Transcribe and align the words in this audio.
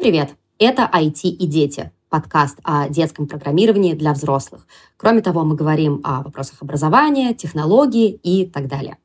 Привет! 0.00 0.30
Это 0.58 0.88
IT 0.90 1.28
и 1.28 1.46
дети, 1.46 1.92
подкаст 2.08 2.58
о 2.64 2.88
детском 2.88 3.26
программировании 3.26 3.92
для 3.92 4.14
взрослых. 4.14 4.66
Кроме 4.96 5.20
того, 5.20 5.44
мы 5.44 5.56
говорим 5.56 6.00
о 6.04 6.22
вопросах 6.22 6.62
образования, 6.62 7.34
технологий 7.34 8.08
и 8.08 8.46
так 8.46 8.66
далее. 8.66 8.96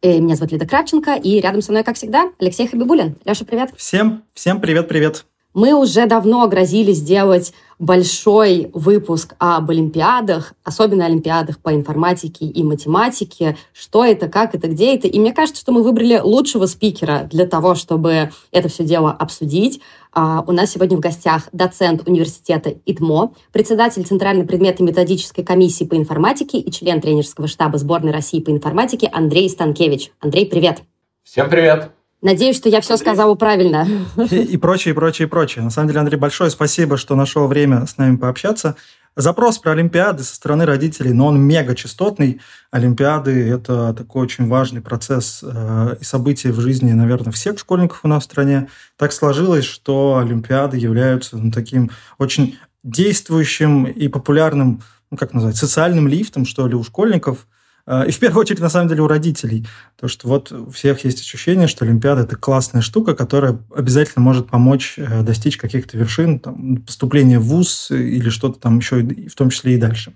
Э, 0.00 0.18
меня 0.18 0.36
зовут 0.36 0.52
Лида 0.52 0.66
Кравченко, 0.66 1.16
и 1.16 1.38
рядом 1.38 1.60
со 1.60 1.70
мной, 1.70 1.84
как 1.84 1.96
всегда, 1.96 2.32
Алексей 2.38 2.66
Хабибулин. 2.66 3.16
Леша, 3.26 3.44
привет. 3.44 3.74
Всем, 3.76 4.22
всем 4.32 4.58
привет-привет. 4.58 5.26
Мы 5.56 5.72
уже 5.72 6.04
давно 6.04 6.46
грозили 6.48 6.92
сделать 6.92 7.54
большой 7.78 8.70
выпуск 8.74 9.36
об 9.38 9.70
Олимпиадах, 9.70 10.52
особенно 10.64 11.06
Олимпиадах 11.06 11.60
по 11.60 11.74
информатике 11.74 12.44
и 12.44 12.62
математике. 12.62 13.56
Что 13.72 14.04
это, 14.04 14.28
как 14.28 14.54
это, 14.54 14.68
где 14.68 14.94
это. 14.94 15.08
И 15.08 15.18
мне 15.18 15.32
кажется, 15.32 15.62
что 15.62 15.72
мы 15.72 15.82
выбрали 15.82 16.20
лучшего 16.22 16.66
спикера 16.66 17.26
для 17.32 17.46
того, 17.46 17.74
чтобы 17.74 18.32
это 18.52 18.68
все 18.68 18.84
дело 18.84 19.10
обсудить. 19.10 19.80
Uh, 20.14 20.44
у 20.46 20.52
нас 20.52 20.72
сегодня 20.72 20.98
в 20.98 21.00
гостях 21.00 21.48
доцент 21.52 22.06
университета 22.06 22.74
ИТМО, 22.84 23.32
председатель 23.50 24.04
Центральной 24.04 24.44
предметной 24.44 24.86
методической 24.88 25.42
комиссии 25.42 25.84
по 25.84 25.96
информатике 25.96 26.58
и 26.58 26.70
член 26.70 27.00
тренерского 27.00 27.48
штаба 27.48 27.78
сборной 27.78 28.12
России 28.12 28.40
по 28.40 28.50
информатике 28.50 29.08
Андрей 29.10 29.48
Станкевич. 29.48 30.12
Андрей, 30.20 30.44
привет! 30.44 30.82
Всем 31.24 31.48
привет! 31.48 31.92
Надеюсь, 32.26 32.56
что 32.56 32.68
я 32.68 32.80
все 32.80 32.96
сказала 32.96 33.36
правильно. 33.36 33.86
И, 34.32 34.36
и 34.38 34.56
прочее, 34.56 34.90
и 34.90 34.94
прочее, 34.96 35.28
и 35.28 35.30
прочее. 35.30 35.62
На 35.62 35.70
самом 35.70 35.86
деле, 35.86 36.00
Андрей, 36.00 36.18
большое 36.18 36.50
спасибо, 36.50 36.96
что 36.96 37.14
нашел 37.14 37.46
время 37.46 37.86
с 37.86 37.98
нами 37.98 38.16
пообщаться. 38.16 38.74
Запрос 39.14 39.58
про 39.58 39.70
Олимпиады 39.70 40.24
со 40.24 40.34
стороны 40.34 40.64
родителей, 40.66 41.12
но 41.12 41.28
он 41.28 41.40
мега 41.40 41.76
частотный. 41.76 42.40
Олимпиады– 42.72 43.48
это 43.54 43.94
такой 43.94 44.24
очень 44.24 44.48
важный 44.48 44.80
процесс 44.80 45.44
э, 45.44 45.96
и 46.00 46.04
событие 46.04 46.52
в 46.52 46.58
жизни, 46.58 46.90
наверное, 46.90 47.30
всех 47.30 47.60
школьников 47.60 48.00
у 48.02 48.08
нас 48.08 48.24
в 48.24 48.26
стране. 48.32 48.66
Так 48.96 49.12
сложилось, 49.12 49.64
что 49.64 50.18
Олимпиады 50.20 50.78
являются 50.78 51.36
ну, 51.36 51.52
таким 51.52 51.92
очень 52.18 52.58
действующим 52.82 53.84
и 53.84 54.08
популярным, 54.08 54.82
ну, 55.12 55.16
как 55.16 55.32
назвать, 55.32 55.54
социальным 55.54 56.08
лифтом, 56.08 56.44
что 56.44 56.66
ли, 56.66 56.74
у 56.74 56.82
школьников– 56.82 57.46
и 57.88 58.10
в 58.10 58.18
первую 58.18 58.40
очередь, 58.40 58.60
на 58.60 58.68
самом 58.68 58.88
деле, 58.88 59.02
у 59.02 59.06
родителей. 59.06 59.66
То, 59.96 60.08
что 60.08 60.26
вот 60.28 60.50
у 60.50 60.70
всех 60.70 61.04
есть 61.04 61.20
ощущение, 61.20 61.68
что 61.68 61.84
Олимпиада– 61.84 62.22
это 62.22 62.34
классная 62.34 62.82
штука, 62.82 63.14
которая 63.14 63.58
обязательно 63.74 64.24
может 64.24 64.48
помочь 64.48 64.94
э, 64.96 65.22
достичь 65.22 65.56
каких-то 65.56 65.96
вершин, 65.96 66.40
там, 66.40 66.78
поступления 66.78 67.38
в 67.38 67.44
ВУЗ 67.44 67.92
или 67.92 68.28
что-то 68.28 68.58
там 68.58 68.78
еще, 68.78 69.02
в 69.02 69.34
том 69.34 69.50
числе 69.50 69.74
и 69.74 69.78
дальше. 69.78 70.14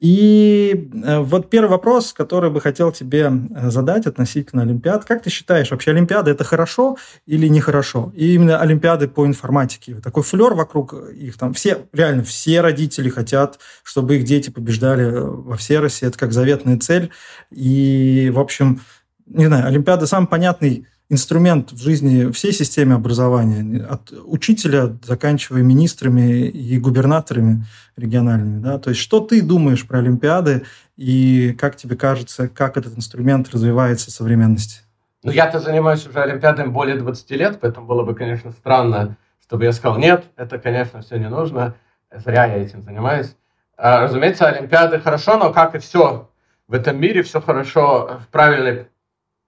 И 0.00 0.90
э, 1.04 1.20
вот 1.20 1.50
первый 1.50 1.70
вопрос, 1.70 2.12
который 2.12 2.50
бы 2.50 2.60
хотел 2.60 2.90
тебе 2.90 3.30
э, 3.30 3.70
задать 3.70 4.06
относительно 4.06 4.62
Олимпиад. 4.62 5.04
Как 5.04 5.22
ты 5.22 5.30
считаешь, 5.30 5.70
вообще 5.70 5.92
Олимпиады 5.92 6.32
это 6.32 6.42
хорошо 6.42 6.96
или 7.26 7.46
нехорошо? 7.46 8.12
И 8.16 8.34
именно 8.34 8.60
Олимпиады 8.60 9.06
по 9.06 9.24
информатике. 9.24 9.94
Такой 10.02 10.24
флер 10.24 10.54
вокруг 10.54 10.94
их 10.94 11.38
там. 11.38 11.54
Все, 11.54 11.86
реально, 11.92 12.24
все 12.24 12.60
родители 12.60 13.08
хотят, 13.08 13.60
чтобы 13.84 14.16
их 14.16 14.24
дети 14.24 14.50
побеждали 14.50 15.04
э, 15.04 15.20
во 15.20 15.56
всей 15.56 15.78
России. 15.78 16.08
Это 16.08 16.18
как 16.18 16.32
заветная 16.32 16.78
цель. 16.78 17.10
И, 17.52 18.30
в 18.34 18.40
общем, 18.40 18.80
не 19.26 19.46
знаю, 19.46 19.66
Олимпиада 19.66 20.06
самый 20.06 20.26
понятный 20.26 20.86
инструмент 21.10 21.72
в 21.72 21.82
жизни 21.82 22.30
всей 22.32 22.52
системы 22.52 22.94
образования, 22.94 23.84
от 23.84 24.12
учителя, 24.24 24.96
заканчивая 25.02 25.62
министрами 25.62 26.46
и 26.46 26.78
губернаторами 26.78 27.64
региональными. 27.96 28.60
Да? 28.60 28.78
То 28.78 28.90
есть 28.90 29.00
что 29.00 29.20
ты 29.20 29.42
думаешь 29.42 29.86
про 29.86 29.98
Олимпиады 29.98 30.64
и 30.96 31.54
как 31.58 31.76
тебе 31.76 31.96
кажется, 31.96 32.48
как 32.48 32.76
этот 32.76 32.96
инструмент 32.96 33.50
развивается 33.52 34.10
в 34.10 34.14
современности? 34.14 34.80
Ну, 35.22 35.30
я-то 35.30 35.58
занимаюсь 35.58 36.06
уже 36.06 36.20
Олимпиадами 36.20 36.68
более 36.68 36.96
20 36.96 37.30
лет, 37.30 37.58
поэтому 37.60 37.86
было 37.86 38.02
бы, 38.02 38.14
конечно, 38.14 38.52
странно, 38.52 39.16
чтобы 39.42 39.64
я 39.64 39.72
сказал, 39.72 39.98
нет, 39.98 40.24
это, 40.36 40.58
конечно, 40.58 41.00
все 41.00 41.16
не 41.18 41.28
нужно, 41.28 41.74
зря 42.14 42.46
я 42.46 42.56
этим 42.56 42.82
занимаюсь. 42.82 43.34
А, 43.76 44.02
разумеется, 44.02 44.46
Олимпиады 44.46 45.00
хорошо, 45.00 45.36
но 45.36 45.52
как 45.52 45.74
и 45.74 45.78
все 45.78 46.30
в 46.68 46.74
этом 46.74 47.00
мире, 47.00 47.22
все 47.22 47.40
хорошо 47.40 48.20
в 48.22 48.28
правильной 48.28 48.86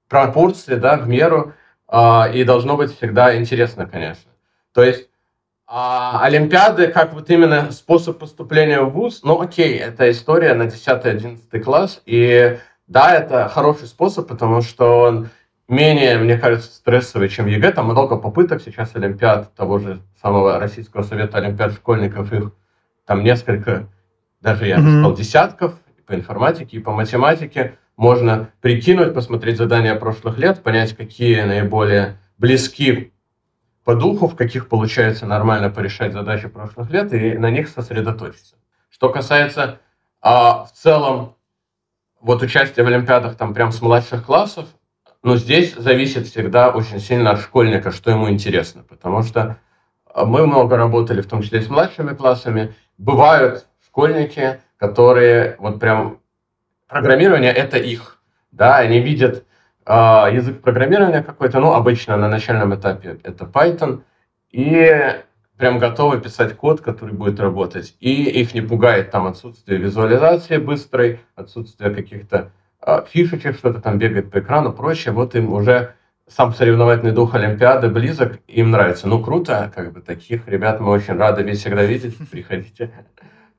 пропорции, 0.08 0.76
да, 0.76 0.96
в 0.96 1.08
меру, 1.08 1.54
э, 1.88 2.32
и 2.34 2.44
должно 2.44 2.76
быть 2.76 2.96
всегда 2.96 3.36
интересно, 3.36 3.86
конечно. 3.86 4.30
То 4.72 4.82
есть 4.82 5.08
а 5.68 6.20
Олимпиады, 6.22 6.86
как 6.88 7.12
вот 7.12 7.28
именно 7.28 7.72
способ 7.72 8.18
поступления 8.18 8.80
в 8.80 8.90
ВУЗ, 8.90 9.22
ну 9.24 9.40
окей, 9.40 9.76
это 9.76 10.08
история 10.12 10.54
на 10.54 10.64
10-11 10.64 11.60
класс, 11.60 12.02
и 12.06 12.58
да, 12.86 13.12
это 13.12 13.48
хороший 13.48 13.88
способ, 13.88 14.28
потому 14.28 14.62
что 14.62 15.00
он 15.00 15.28
менее, 15.66 16.18
мне 16.18 16.38
кажется, 16.38 16.72
стрессовый, 16.72 17.28
чем 17.28 17.46
ЕГЭ. 17.46 17.72
Там 17.72 17.86
много 17.86 18.16
попыток 18.16 18.62
сейчас 18.62 18.94
Олимпиад, 18.94 19.54
того 19.54 19.80
же 19.80 20.00
самого 20.22 20.60
Российского 20.60 21.02
совета 21.02 21.38
Олимпиад 21.38 21.72
школьников, 21.72 22.32
их 22.32 22.52
там 23.04 23.24
несколько, 23.24 23.88
даже 24.40 24.68
я 24.68 24.76
бы 24.76 24.82
сказал, 24.82 25.14
десятков 25.14 25.74
по 26.06 26.14
информатике 26.14 26.76
и 26.76 26.80
по 26.80 26.92
математике 26.92 27.76
можно 27.96 28.50
прикинуть, 28.60 29.14
посмотреть 29.14 29.56
задания 29.56 29.94
прошлых 29.94 30.38
лет, 30.38 30.62
понять, 30.62 30.94
какие 30.96 31.42
наиболее 31.42 32.18
близки 32.38 33.12
по 33.84 33.94
духу, 33.94 34.26
в 34.26 34.36
каких 34.36 34.68
получается 34.68 35.26
нормально 35.26 35.70
порешать 35.70 36.12
задачи 36.12 36.48
прошлых 36.48 36.90
лет, 36.90 37.12
и 37.12 37.38
на 37.38 37.50
них 37.50 37.68
сосредоточиться. 37.68 38.56
Что 38.90 39.08
касается 39.08 39.80
а, 40.20 40.64
в 40.64 40.72
целом 40.72 41.36
вот 42.20 42.42
участия 42.42 42.82
в 42.82 42.86
Олимпиадах 42.86 43.36
там 43.36 43.54
прям 43.54 43.72
с 43.72 43.80
младших 43.80 44.24
классов, 44.24 44.66
но 45.22 45.36
здесь 45.36 45.74
зависит 45.74 46.26
всегда 46.26 46.70
очень 46.70 47.00
сильно 47.00 47.30
от 47.30 47.40
школьника, 47.40 47.92
что 47.92 48.10
ему 48.10 48.28
интересно, 48.28 48.82
потому 48.82 49.22
что 49.22 49.58
а, 50.04 50.24
мы 50.24 50.46
много 50.46 50.76
работали, 50.76 51.22
в 51.22 51.28
том 51.28 51.42
числе 51.42 51.62
с 51.62 51.68
младшими 51.68 52.14
классами. 52.14 52.74
Бывают 52.98 53.66
школьники, 53.84 54.60
которые 54.78 55.56
вот 55.58 55.78
прям 55.78 56.18
программирование 56.88 57.52
это 57.52 57.78
их, 57.78 58.18
да, 58.52 58.76
они 58.78 59.00
видят 59.00 59.44
э, 59.86 59.92
язык 59.92 60.62
программирования 60.62 61.22
какой-то, 61.22 61.60
ну, 61.60 61.72
обычно 61.72 62.16
на 62.16 62.28
начальном 62.28 62.74
этапе 62.74 63.18
это 63.22 63.44
Python, 63.44 64.02
и 64.50 65.22
прям 65.56 65.78
готовы 65.78 66.20
писать 66.20 66.56
код, 66.56 66.80
который 66.80 67.14
будет 67.14 67.40
работать. 67.40 67.96
И 68.00 68.24
их 68.24 68.54
не 68.54 68.60
пугает 68.60 69.10
там 69.10 69.26
отсутствие 69.26 69.78
визуализации 69.78 70.58
быстрой, 70.58 71.20
отсутствие 71.34 71.94
каких-то 71.94 72.50
э, 72.84 73.02
фишечек, 73.08 73.56
что-то 73.56 73.80
там 73.80 73.98
бегает 73.98 74.30
по 74.30 74.38
экрану, 74.38 74.72
прочее. 74.72 75.12
Вот 75.12 75.34
им 75.34 75.52
уже 75.52 75.94
сам 76.28 76.52
соревновательный 76.54 77.12
дух 77.12 77.34
Олимпиады 77.34 77.88
близок, 77.88 78.40
им 78.48 78.70
нравится. 78.70 79.08
Ну, 79.08 79.22
круто, 79.22 79.70
как 79.74 79.92
бы 79.92 80.00
таких 80.00 80.46
ребят 80.48 80.80
мы 80.80 80.90
очень 80.90 81.16
рады 81.16 81.42
ведь 81.42 81.58
всегда 81.58 81.84
видеть. 81.84 82.16
Приходите 82.30 82.90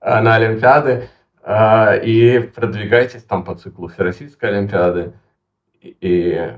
на 0.01 0.35
Олимпиады. 0.35 1.09
А, 1.49 1.95
и 1.95 2.39
продвигайтесь 2.39 3.23
там 3.23 3.45
по 3.45 3.55
циклу 3.55 3.87
Всероссийской 3.87 4.49
Олимпиады. 4.49 5.13
И 5.81 6.57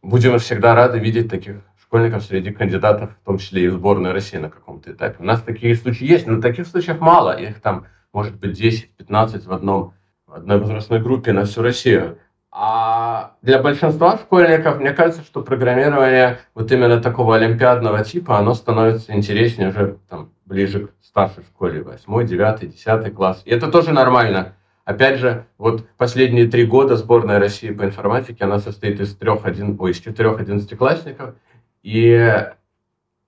будем 0.00 0.38
всегда 0.38 0.74
рады 0.74 0.98
видеть 0.98 1.28
таких 1.28 1.56
школьников 1.78 2.22
среди 2.22 2.50
кандидатов, 2.50 3.10
в 3.20 3.26
том 3.26 3.36
числе 3.36 3.64
и 3.64 3.68
в 3.68 3.74
сборной 3.74 4.12
России 4.12 4.38
на 4.38 4.48
каком-то 4.48 4.92
этапе. 4.92 5.16
У 5.18 5.24
нас 5.24 5.42
такие 5.42 5.74
случаи 5.74 6.06
есть, 6.06 6.26
но 6.26 6.40
таких 6.40 6.66
случаев 6.66 7.00
мало. 7.00 7.38
Их 7.38 7.60
там 7.60 7.84
может 8.14 8.34
быть 8.36 8.58
10-15 8.58 9.46
в, 9.46 9.52
одном, 9.52 9.92
в 10.26 10.32
одной 10.32 10.58
возрастной 10.58 11.02
группе 11.02 11.34
на 11.34 11.44
всю 11.44 11.60
Россию. 11.60 12.16
А 12.50 13.34
для 13.42 13.60
большинства 13.60 14.16
школьников, 14.16 14.80
мне 14.80 14.92
кажется, 14.92 15.22
что 15.22 15.42
программирование 15.42 16.38
вот 16.54 16.72
именно 16.72 16.98
такого 17.02 17.36
олимпиадного 17.36 18.02
типа, 18.02 18.38
оно 18.38 18.54
становится 18.54 19.12
интереснее 19.12 19.68
уже 19.68 19.98
там, 20.08 20.30
ближе 20.48 20.86
к 20.86 20.90
старшей 21.02 21.44
школе, 21.44 21.82
8, 21.82 22.26
9, 22.26 22.70
10 22.70 23.14
класс. 23.14 23.42
И 23.44 23.50
это 23.50 23.70
тоже 23.70 23.92
нормально. 23.92 24.54
Опять 24.84 25.18
же, 25.18 25.44
вот 25.58 25.86
последние 25.98 26.46
три 26.46 26.64
года 26.64 26.96
сборная 26.96 27.38
России 27.38 27.70
по 27.70 27.84
информатике, 27.84 28.44
она 28.44 28.58
состоит 28.58 28.98
из 29.00 29.14
трех, 29.14 29.44
один, 29.44 29.76
ой, 29.78 29.90
из 29.90 29.98
четырех 29.98 30.40
одиннадцатиклассников, 30.40 31.34
и 31.82 32.46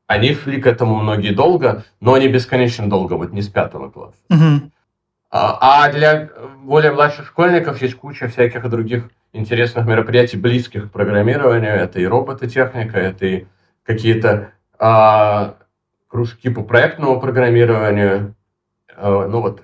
они 0.06 0.34
шли 0.34 0.60
к 0.60 0.66
этому 0.66 0.96
многие 0.96 1.34
долго, 1.34 1.84
но 2.00 2.16
не 2.16 2.28
бесконечно 2.28 2.88
долго, 2.88 3.14
вот 3.14 3.32
не 3.32 3.42
с 3.42 3.48
пятого 3.48 3.90
класса. 3.90 4.16
Угу. 4.30 4.70
А 5.30 5.92
для 5.92 6.30
более 6.64 6.92
младших 6.92 7.26
школьников 7.26 7.80
есть 7.82 7.94
куча 7.94 8.26
всяких 8.28 8.68
других 8.68 9.10
интересных 9.32 9.86
мероприятий, 9.86 10.36
близких 10.38 10.88
к 10.88 10.92
программированию. 10.92 11.72
Это 11.72 12.00
и 12.00 12.06
робототехника, 12.06 12.98
это 12.98 13.26
и 13.26 13.46
какие-то 13.84 14.52
а, 14.78 15.56
кружки 16.10 16.50
по 16.50 16.62
проектному 16.62 17.20
программированию. 17.20 18.34
А, 18.96 19.26
ну 19.28 19.40
вот 19.40 19.62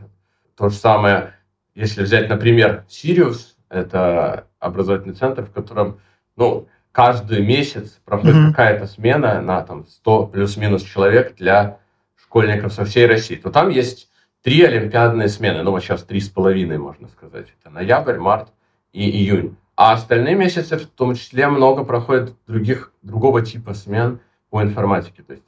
то 0.56 0.68
же 0.68 0.76
самое, 0.76 1.34
если 1.74 2.02
взять, 2.02 2.28
например, 2.28 2.84
Sirius, 2.88 3.54
это 3.68 4.46
образовательный 4.60 5.14
центр, 5.14 5.44
в 5.44 5.50
котором 5.50 6.00
ну, 6.36 6.68
каждый 6.92 7.44
месяц 7.44 7.98
проходит 8.04 8.36
mm-hmm. 8.36 8.50
какая-то 8.50 8.86
смена 8.86 9.42
на 9.42 9.62
там, 9.62 9.86
100 9.86 10.28
плюс-минус 10.28 10.82
человек 10.82 11.34
для 11.36 11.78
школьников 12.14 12.72
со 12.72 12.84
всей 12.84 13.06
России, 13.06 13.36
то 13.36 13.50
там 13.50 13.68
есть 13.68 14.08
три 14.42 14.62
олимпиадные 14.62 15.28
смены, 15.28 15.62
ну 15.62 15.72
вот 15.72 15.82
сейчас 15.82 16.04
три 16.04 16.20
с 16.20 16.28
половиной, 16.28 16.78
можно 16.78 17.08
сказать. 17.08 17.48
Это 17.60 17.70
ноябрь, 17.70 18.18
март 18.18 18.48
и 18.92 19.10
июнь. 19.10 19.56
А 19.74 19.92
остальные 19.92 20.36
месяцы, 20.36 20.78
в 20.78 20.86
том 20.86 21.14
числе, 21.16 21.48
много 21.48 21.84
проходит 21.84 22.34
других, 22.46 22.92
другого 23.02 23.44
типа 23.44 23.74
смен, 23.74 24.20
по 24.56 24.62
информатике. 24.62 25.22
То 25.22 25.34
есть 25.34 25.44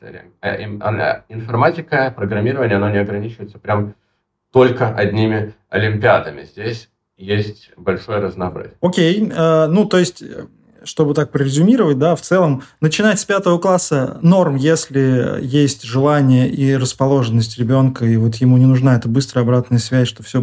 информатика, 1.30 2.12
программирование, 2.14 2.76
оно 2.76 2.90
не 2.90 2.98
ограничивается 2.98 3.58
прям 3.58 3.94
только 4.52 4.94
одними 4.94 5.54
олимпиадами. 5.70 6.42
Здесь 6.42 6.90
есть 7.16 7.70
большое 7.78 8.20
разнообразие. 8.20 8.74
Окей, 8.82 9.22
okay. 9.22 9.64
э, 9.64 9.66
ну 9.68 9.86
то 9.86 9.98
есть 9.98 10.22
чтобы 10.84 11.14
так 11.14 11.32
прорезюмировать, 11.32 11.98
да, 11.98 12.14
в 12.14 12.20
целом 12.20 12.62
начинать 12.80 13.18
с 13.18 13.24
пятого 13.24 13.58
класса 13.58 14.18
норм, 14.22 14.56
если 14.56 15.38
есть 15.40 15.82
желание 15.82 16.48
и 16.48 16.76
расположенность 16.76 17.58
ребенка, 17.58 18.04
и 18.04 18.16
вот 18.16 18.36
ему 18.36 18.58
не 18.58 18.66
нужна 18.66 18.94
эта 18.94 19.08
быстрая 19.08 19.44
обратная 19.44 19.80
связь, 19.80 20.08
что 20.08 20.22
все 20.22 20.40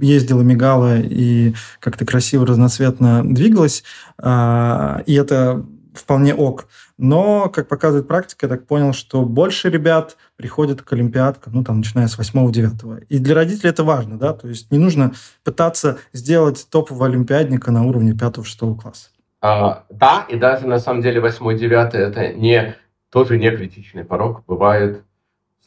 ездило, 0.00 0.42
мигало 0.42 0.98
и 0.98 1.54
как-то 1.80 2.06
красиво, 2.06 2.46
разноцветно 2.46 3.22
двигалось, 3.24 3.84
а, 4.18 5.02
и 5.04 5.14
это 5.14 5.64
вполне 5.94 6.34
ок. 6.34 6.66
Но, 6.98 7.48
как 7.48 7.68
показывает 7.68 8.06
практика, 8.06 8.46
я 8.46 8.50
так 8.50 8.66
понял, 8.66 8.92
что 8.92 9.22
больше 9.22 9.70
ребят 9.70 10.16
приходят 10.36 10.82
к 10.82 10.92
олимпиадкам, 10.92 11.54
ну, 11.54 11.64
там, 11.64 11.78
начиная 11.78 12.08
с 12.08 12.18
8-9. 12.18 13.06
И 13.08 13.18
для 13.18 13.34
родителей 13.34 13.70
это 13.70 13.84
важно, 13.84 14.18
да, 14.18 14.32
то 14.32 14.48
есть 14.48 14.70
не 14.70 14.78
нужно 14.78 15.12
пытаться 15.42 15.98
сделать 16.12 16.66
топового 16.70 17.06
олимпиадника 17.06 17.70
на 17.70 17.84
уровне 17.84 18.12
5-6 18.12 18.76
класса. 18.76 19.08
А, 19.40 19.84
да, 19.90 20.26
и 20.28 20.36
даже 20.36 20.66
на 20.66 20.78
самом 20.78 21.02
деле 21.02 21.20
8-9 21.20 21.90
это 21.92 22.32
не, 22.32 22.76
тоже 23.10 23.38
не 23.38 23.50
критичный 23.50 24.04
порог. 24.04 24.42
Бывают 24.46 25.04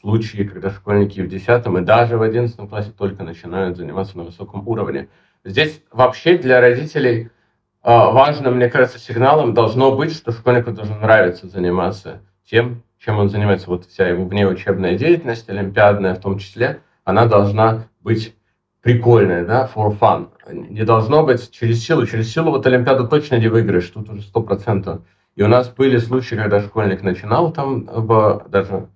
случаи, 0.00 0.44
когда 0.44 0.70
школьники 0.70 1.20
в 1.20 1.28
10 1.28 1.66
и 1.66 1.80
даже 1.84 2.18
в 2.18 2.22
11 2.22 2.68
классе 2.68 2.92
только 2.96 3.22
начинают 3.22 3.76
заниматься 3.76 4.16
на 4.16 4.24
высоком 4.24 4.66
уровне. 4.66 5.08
Здесь 5.44 5.82
вообще 5.90 6.36
для 6.38 6.60
родителей 6.60 7.30
важным, 7.92 8.56
мне 8.56 8.68
кажется, 8.68 8.98
сигналом 8.98 9.54
должно 9.54 9.94
быть, 9.94 10.12
что 10.14 10.32
школьнику 10.32 10.72
должно 10.72 10.96
нравиться 10.96 11.48
заниматься 11.48 12.20
тем, 12.44 12.82
чем 12.98 13.18
он 13.18 13.30
занимается. 13.30 13.68
Вот 13.68 13.86
вся 13.86 14.08
его 14.08 14.24
внеучебная 14.24 14.96
деятельность, 14.96 15.48
олимпиадная 15.48 16.14
в 16.14 16.20
том 16.20 16.38
числе, 16.38 16.80
она 17.04 17.26
должна 17.26 17.84
быть 18.02 18.34
прикольная, 18.82 19.44
да, 19.44 19.70
for 19.74 19.98
fun 19.98 20.28
не 20.52 20.84
должно 20.84 21.24
быть 21.24 21.50
через 21.50 21.84
силу. 21.84 22.06
Через 22.06 22.32
силу 22.32 22.50
вот 22.50 22.66
Олимпиаду 22.66 23.08
точно 23.08 23.36
не 23.36 23.48
выиграешь, 23.48 23.88
тут 23.88 24.08
уже 24.08 24.22
сто 24.22 24.42
процентов. 24.42 25.02
И 25.36 25.42
у 25.42 25.48
нас 25.48 25.68
были 25.68 25.98
случаи, 25.98 26.34
когда 26.34 26.60
школьник 26.60 27.02
начинал 27.02 27.52
там 27.52 27.84
в, 27.84 28.44
даже 28.48 28.88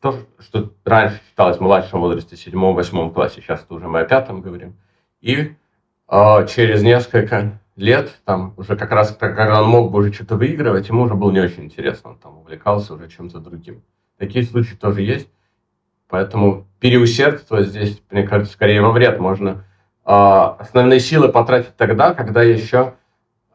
то, 0.00 0.14
что 0.38 0.72
раньше 0.84 1.20
считалось 1.28 1.58
в 1.58 1.60
младшем 1.60 2.00
возрасте, 2.00 2.36
седьмом, 2.36 2.74
восьмом 2.74 3.12
классе, 3.12 3.42
сейчас 3.42 3.62
это 3.62 3.74
уже 3.74 3.86
мы 3.86 4.00
о 4.00 4.04
пятом 4.04 4.40
говорим. 4.40 4.76
И 5.20 5.54
э, 6.08 6.46
через 6.46 6.82
несколько 6.82 7.59
лет, 7.80 8.20
там 8.24 8.54
уже 8.56 8.76
как 8.76 8.90
раз, 8.92 9.16
когда 9.18 9.60
он 9.62 9.68
мог 9.68 9.90
бы 9.90 9.98
уже 9.98 10.12
что-то 10.12 10.36
выигрывать, 10.36 10.88
ему 10.88 11.02
уже 11.02 11.14
было 11.14 11.30
не 11.30 11.40
очень 11.40 11.64
интересно, 11.64 12.10
он 12.10 12.18
там 12.18 12.38
увлекался 12.38 12.94
уже 12.94 13.08
чем-то 13.08 13.40
другим. 13.40 13.82
Такие 14.18 14.44
случаи 14.44 14.74
тоже 14.74 15.02
есть. 15.02 15.28
Поэтому 16.08 16.66
переусердство 16.80 17.62
здесь, 17.62 18.02
мне 18.10 18.24
кажется, 18.24 18.52
скорее 18.52 18.82
во 18.82 18.90
вред 18.90 19.18
можно 19.18 19.64
а, 20.04 20.56
основные 20.58 21.00
силы 21.00 21.28
потратить 21.28 21.76
тогда, 21.76 22.14
когда 22.14 22.42
еще 22.42 22.94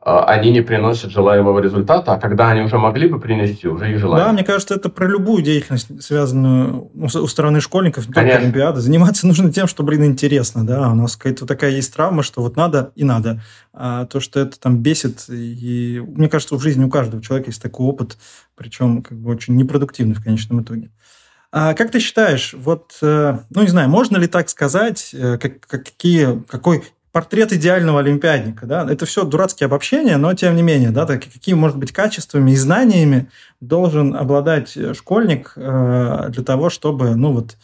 они 0.06 0.52
не 0.52 0.62
приносят 0.62 1.10
желаемого 1.10 1.60
результата, 1.60 2.14
а 2.14 2.20
когда 2.20 2.52
они 2.52 2.62
уже 2.62 2.78
могли 2.78 3.08
бы 3.08 3.20
принести, 3.20 3.68
уже 3.68 3.92
и 3.92 3.96
желаемый. 3.96 4.28
Да, 4.28 4.34
мне 4.34 4.44
кажется, 4.44 4.76
это 4.76 4.90
про 4.90 5.08
любую 5.08 5.42
деятельность, 5.42 5.88
связанную 6.04 6.92
ну, 6.94 7.08
у 7.08 7.28
стороны 7.28 7.60
школьников, 7.60 8.08
не 8.08 8.14
только 8.14 8.38
Олимпиады. 8.38 8.82
Заниматься 8.82 9.26
нужно 9.26 9.52
тем, 9.52 9.66
что, 9.66 9.82
блин, 9.82 10.06
интересно, 10.06 10.64
да. 10.64 10.92
У 10.92 10.96
нас 10.96 11.16
какая-то 11.18 11.48
такая 11.48 11.72
есть 11.72 11.92
травма, 11.92 12.22
что 12.22 12.44
вот 12.44 12.56
надо 12.56 12.92
и 12.94 13.04
надо. 13.04 13.42
А 13.74 14.06
то, 14.06 14.20
что 14.20 14.40
это 14.40 14.60
там 14.60 14.78
бесит, 14.78 15.26
и 15.28 16.04
мне 16.06 16.30
кажется, 16.30 16.56
в 16.56 16.62
жизни 16.62 16.84
у 16.84 16.90
каждого 16.90 17.24
человека 17.24 17.50
есть 17.50 17.62
такой 17.62 17.88
опыт, 17.88 18.18
причем 18.56 19.02
как 19.02 19.18
бы 19.18 19.32
очень 19.32 19.56
непродуктивный 19.56 20.14
в 20.14 20.24
конечном 20.24 20.62
итоге. 20.62 20.92
А 21.52 21.74
как 21.74 21.90
ты 21.90 22.00
считаешь, 22.00 22.54
вот, 22.54 22.98
э, 23.02 23.38
ну 23.50 23.62
не 23.62 23.70
знаю, 23.70 23.90
можно 23.90 24.18
ли 24.18 24.28
так 24.28 24.50
сказать, 24.50 25.12
э, 25.14 25.38
как, 25.38 25.62
какие, 25.62 26.44
какой 26.48 26.84
портрет 27.16 27.54
идеального 27.54 28.02
олимпиадника, 28.02 28.66
да? 28.66 28.86
Это 28.92 29.06
все 29.06 29.24
дурацкие 29.24 29.68
обобщения, 29.68 30.18
но 30.18 30.34
тем 30.34 30.54
не 30.54 30.62
менее, 30.62 30.90
да, 30.90 31.06
так, 31.06 31.24
какие, 31.24 31.56
может 31.56 31.78
быть, 31.78 31.94
качествами 31.94 32.52
и 32.52 32.58
знаниями 32.58 33.30
должен 33.62 34.14
обладать 34.14 34.78
школьник 34.98 35.54
э, 35.56 36.26
для 36.28 36.44
того, 36.44 36.70
чтобы, 36.70 37.16
ну 37.16 37.32
вот, 37.32 37.56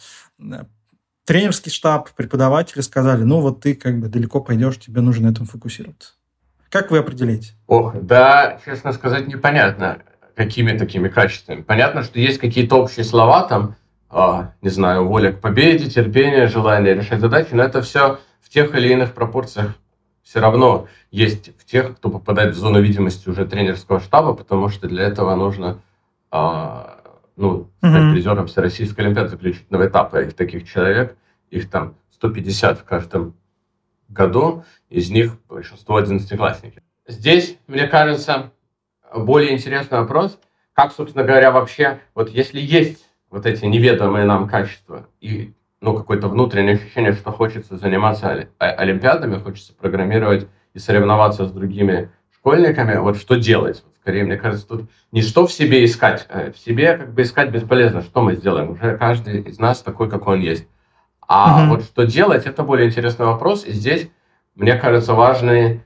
тренерский 1.26 1.70
штаб, 1.70 2.08
преподаватели 2.12 2.80
сказали, 2.80 3.24
ну 3.24 3.40
вот 3.40 3.60
ты 3.60 3.74
как 3.74 4.00
бы 4.00 4.08
далеко 4.08 4.40
пойдешь, 4.40 4.78
тебе 4.78 5.02
нужно 5.02 5.28
на 5.28 5.32
этом 5.32 5.44
фокусироваться. 5.44 6.14
Как 6.70 6.90
вы 6.90 6.96
определите? 6.96 7.50
Ох, 7.66 7.94
да, 8.00 8.58
честно 8.64 8.94
сказать, 8.94 9.28
непонятно, 9.28 9.98
какими 10.34 10.78
такими 10.78 11.08
качествами. 11.08 11.60
Понятно, 11.60 12.04
что 12.04 12.18
есть 12.18 12.38
какие-то 12.38 12.76
общие 12.76 13.04
слова 13.04 13.42
там, 13.42 13.76
а, 14.08 14.54
не 14.62 14.70
знаю, 14.70 15.06
воля 15.06 15.30
к 15.30 15.42
победе, 15.42 15.90
терпение, 15.90 16.46
желание 16.46 16.94
решать 16.94 17.20
задачи, 17.20 17.48
но 17.52 17.62
это 17.62 17.82
все 17.82 18.18
в 18.42 18.48
тех 18.48 18.74
или 18.74 18.92
иных 18.92 19.14
пропорциях 19.14 19.74
все 20.22 20.40
равно 20.40 20.88
есть 21.10 21.58
в 21.58 21.64
тех, 21.64 21.96
кто 21.96 22.10
попадает 22.10 22.54
в 22.54 22.58
зону 22.58 22.80
видимости 22.80 23.28
уже 23.28 23.46
тренерского 23.46 24.00
штаба, 24.00 24.34
потому 24.34 24.68
что 24.68 24.88
для 24.88 25.04
этого 25.04 25.34
нужно 25.34 25.80
а, 26.30 27.02
ну, 27.36 27.70
стать 27.78 27.92
mm-hmm. 27.92 28.12
призером 28.12 28.46
Всероссийской 28.46 29.04
Олимпиады 29.04 29.30
заключительного 29.30 29.86
этапа. 29.86 30.22
Их 30.22 30.34
таких 30.34 30.68
человек, 30.68 31.16
их 31.50 31.68
там 31.70 31.94
150 32.12 32.80
в 32.80 32.84
каждом 32.84 33.34
году, 34.08 34.64
из 34.88 35.10
них 35.10 35.36
большинство 35.48 35.96
одиннадцатиклассники. 35.96 36.82
Здесь, 37.06 37.58
мне 37.66 37.86
кажется, 37.86 38.52
более 39.14 39.52
интересный 39.52 39.98
вопрос, 39.98 40.38
как, 40.72 40.92
собственно 40.92 41.24
говоря, 41.24 41.50
вообще, 41.50 42.00
вот 42.14 42.30
если 42.30 42.60
есть 42.60 43.04
вот 43.28 43.46
эти 43.46 43.64
неведомые 43.64 44.24
нам 44.24 44.48
качества 44.48 45.08
и 45.20 45.52
ну, 45.82 45.94
какое-то 45.94 46.28
внутреннее 46.28 46.76
ощущение, 46.76 47.12
что 47.12 47.32
хочется 47.32 47.76
заниматься 47.76 48.48
олимпиадами, 48.58 49.40
хочется 49.40 49.74
программировать 49.74 50.46
и 50.74 50.78
соревноваться 50.78 51.44
с 51.44 51.50
другими 51.50 52.08
школьниками, 52.32 52.96
вот 52.96 53.16
что 53.16 53.34
делать? 53.34 53.84
Скорее, 54.00 54.24
мне 54.24 54.36
кажется, 54.36 54.66
тут 54.66 54.88
не 55.10 55.22
что 55.22 55.46
в 55.46 55.52
себе 55.52 55.84
искать, 55.84 56.26
а 56.30 56.52
в 56.52 56.58
себе 56.58 56.96
как 56.96 57.12
бы 57.12 57.22
искать 57.22 57.50
бесполезно, 57.50 58.02
что 58.02 58.22
мы 58.22 58.36
сделаем, 58.36 58.70
уже 58.70 58.96
каждый 58.96 59.42
из 59.42 59.58
нас 59.58 59.82
такой, 59.82 60.08
какой 60.08 60.36
он 60.36 60.40
есть. 60.40 60.66
А 61.26 61.64
mm-hmm. 61.64 61.68
вот 61.68 61.82
что 61.82 62.04
делать, 62.04 62.46
это 62.46 62.62
более 62.62 62.88
интересный 62.88 63.26
вопрос, 63.26 63.64
и 63.64 63.72
здесь, 63.72 64.08
мне 64.54 64.74
кажется, 64.76 65.14
важны 65.14 65.84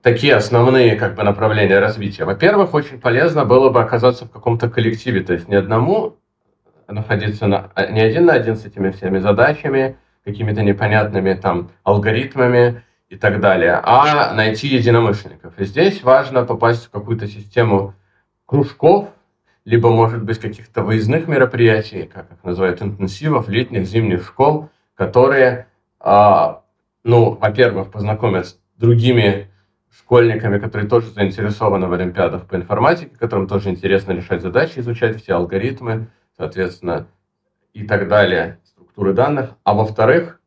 такие 0.00 0.34
основные 0.34 0.96
как 0.96 1.14
бы 1.14 1.22
направления 1.22 1.78
развития. 1.78 2.24
Во-первых, 2.24 2.72
очень 2.72 2.98
полезно 2.98 3.44
было 3.44 3.68
бы 3.68 3.80
оказаться 3.82 4.24
в 4.24 4.30
каком-то 4.30 4.70
коллективе, 4.70 5.22
то 5.22 5.34
есть 5.34 5.48
не 5.48 5.54
одному 5.54 6.16
находиться 6.92 7.46
на, 7.46 7.70
а, 7.74 7.86
не 7.86 8.00
один 8.00 8.26
на 8.26 8.34
один 8.34 8.56
с 8.56 8.64
этими 8.64 8.90
всеми 8.90 9.18
задачами, 9.18 9.96
какими-то 10.24 10.62
непонятными 10.62 11.34
там 11.34 11.70
алгоритмами 11.82 12.82
и 13.08 13.16
так 13.16 13.40
далее, 13.40 13.80
а 13.82 14.32
найти 14.34 14.68
единомышленников. 14.68 15.58
И 15.58 15.64
здесь 15.64 16.02
важно 16.02 16.44
попасть 16.44 16.86
в 16.86 16.90
какую-то 16.90 17.26
систему 17.26 17.94
кружков, 18.46 19.08
либо, 19.64 19.90
может 19.90 20.22
быть, 20.22 20.38
каких-то 20.38 20.82
выездных 20.82 21.28
мероприятий, 21.28 22.04
как 22.12 22.30
их 22.32 22.42
называют, 22.42 22.82
интенсивов, 22.82 23.48
летних, 23.48 23.86
зимних 23.86 24.24
школ, 24.24 24.70
которые, 24.94 25.66
а, 26.00 26.62
ну, 27.04 27.30
во-первых, 27.40 27.90
познакомят 27.90 28.46
с 28.48 28.58
другими 28.76 29.48
школьниками, 29.96 30.58
которые 30.58 30.88
тоже 30.88 31.10
заинтересованы 31.10 31.86
в 31.86 31.92
олимпиадах 31.92 32.46
по 32.46 32.56
информатике, 32.56 33.16
которым 33.16 33.46
тоже 33.46 33.70
интересно 33.70 34.12
решать 34.12 34.42
задачи, 34.42 34.78
изучать 34.78 35.22
все 35.22 35.34
алгоритмы, 35.34 36.08
соответственно, 36.42 37.06
и 37.72 37.86
так 37.86 38.08
далее, 38.08 38.58
структуры 38.64 39.12
данных. 39.12 39.50
А 39.62 39.74
во-вторых, 39.74 40.40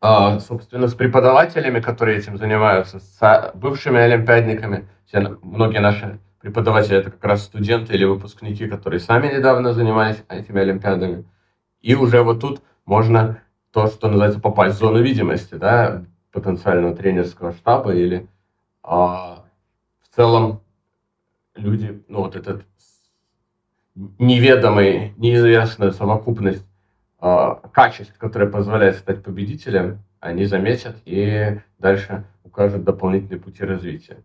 а, 0.00 0.40
собственно, 0.40 0.88
с 0.88 0.94
преподавателями, 0.94 1.80
которые 1.80 2.16
этим 2.16 2.38
занимаются, 2.38 2.98
с 2.98 3.52
бывшими 3.54 4.00
олимпиадниками. 4.00 4.88
Все, 5.04 5.20
многие 5.42 5.80
наши 5.80 6.20
преподаватели 6.40 6.96
это 6.96 7.10
как 7.10 7.22
раз 7.22 7.42
студенты 7.42 7.92
или 7.92 8.04
выпускники, 8.04 8.66
которые 8.66 9.00
сами 9.00 9.26
недавно 9.26 9.74
занимались 9.74 10.24
этими 10.30 10.62
олимпиадами. 10.62 11.26
И 11.82 11.94
уже 11.94 12.22
вот 12.22 12.40
тут 12.40 12.62
можно 12.86 13.42
то, 13.72 13.88
что 13.88 14.08
называется, 14.08 14.40
попасть 14.40 14.76
в 14.76 14.78
зону 14.78 15.02
видимости, 15.02 15.54
да, 15.54 16.02
потенциального 16.32 16.96
тренерского 16.96 17.52
штаба 17.52 17.94
или 17.94 18.26
а, 18.82 19.44
в 20.00 20.16
целом 20.16 20.62
люди, 21.56 22.02
ну 22.08 22.20
вот 22.20 22.36
этот 22.36 22.64
неведомый, 24.18 25.14
неизвестная 25.16 25.90
совокупность 25.90 26.64
э, 27.20 27.54
качеств, 27.72 28.16
которые 28.18 28.50
позволяют 28.50 28.96
стать 28.96 29.22
победителем, 29.22 30.00
они 30.20 30.44
заметят 30.44 30.96
и 31.04 31.58
дальше 31.78 32.24
укажут 32.44 32.84
дополнительные 32.84 33.40
пути 33.40 33.64
развития. 33.64 34.18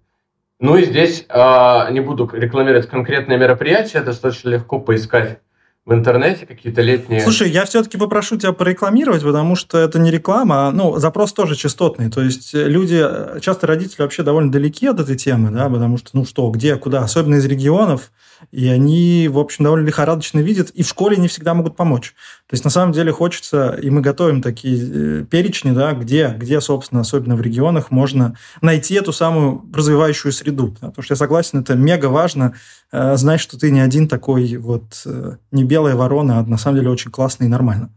Ну 0.59 0.77
и 0.77 0.85
здесь 0.85 1.25
э, 1.27 1.87
не 1.91 1.99
буду 1.99 2.29
рекламировать 2.31 2.87
конкретные 2.87 3.37
мероприятия, 3.37 4.01
достаточно 4.01 4.49
легко 4.49 4.79
поискать 4.79 5.39
в 5.85 5.93
интернете 5.93 6.45
какие-то 6.45 6.81
летние... 6.81 7.19
Слушай, 7.19 7.49
я 7.49 7.65
все-таки 7.65 7.97
попрошу 7.97 8.37
тебя 8.37 8.53
порекламировать, 8.53 9.21
потому 9.21 9.55
что 9.57 9.77
это 9.77 9.99
не 9.99 10.11
реклама, 10.11 10.67
а 10.67 10.71
ну, 10.71 10.97
запрос 10.97 11.33
тоже 11.33 11.55
частотный. 11.55 12.09
То 12.09 12.21
есть 12.21 12.53
люди, 12.53 13.05
часто 13.41 13.67
родители 13.67 14.01
вообще 14.01 14.23
довольно 14.23 14.49
далеки 14.49 14.87
от 14.87 15.01
этой 15.01 15.17
темы, 15.17 15.51
да, 15.51 15.67
потому 15.67 15.97
что, 15.97 16.11
ну 16.13 16.23
что, 16.23 16.49
где, 16.51 16.77
куда, 16.77 17.03
особенно 17.03 17.35
из 17.35 17.45
регионов, 17.45 18.11
и 18.51 18.67
они, 18.67 19.27
в 19.29 19.37
общем, 19.37 19.65
довольно 19.65 19.85
лихорадочно 19.85 20.39
видят, 20.39 20.69
и 20.69 20.83
в 20.83 20.87
школе 20.87 21.17
не 21.17 21.27
всегда 21.27 21.53
могут 21.53 21.75
помочь. 21.75 22.13
То 22.47 22.53
есть, 22.53 22.63
на 22.63 22.69
самом 22.69 22.93
деле, 22.93 23.11
хочется, 23.11 23.77
и 23.81 23.89
мы 23.89 23.99
готовим 24.01 24.41
такие 24.41 25.21
э, 25.21 25.25
перечни, 25.25 25.71
да, 25.71 25.91
где, 25.93 26.33
где, 26.37 26.61
собственно, 26.61 27.01
особенно 27.01 27.35
в 27.35 27.41
регионах, 27.41 27.91
можно 27.91 28.37
найти 28.61 28.95
эту 28.95 29.11
самую 29.11 29.63
развивающую 29.73 30.31
среду. 30.31 30.75
Да, 30.81 30.87
потому 30.87 31.03
что 31.03 31.13
я 31.13 31.17
согласен, 31.17 31.59
это 31.59 31.75
мега 31.75 32.07
важно 32.07 32.53
э, 32.93 33.17
знать, 33.17 33.41
что 33.41 33.59
ты 33.59 33.71
не 33.71 33.81
один 33.81 34.07
такой 34.07 34.55
вот, 34.57 35.03
э, 35.05 35.37
не 35.51 35.65
белая 35.65 35.95
ворона, 35.95 36.39
а 36.39 36.43
на 36.43 36.57
самом 36.57 36.77
деле 36.77 36.89
очень 36.91 37.11
классно 37.11 37.43
и 37.43 37.47
нормально. 37.47 37.89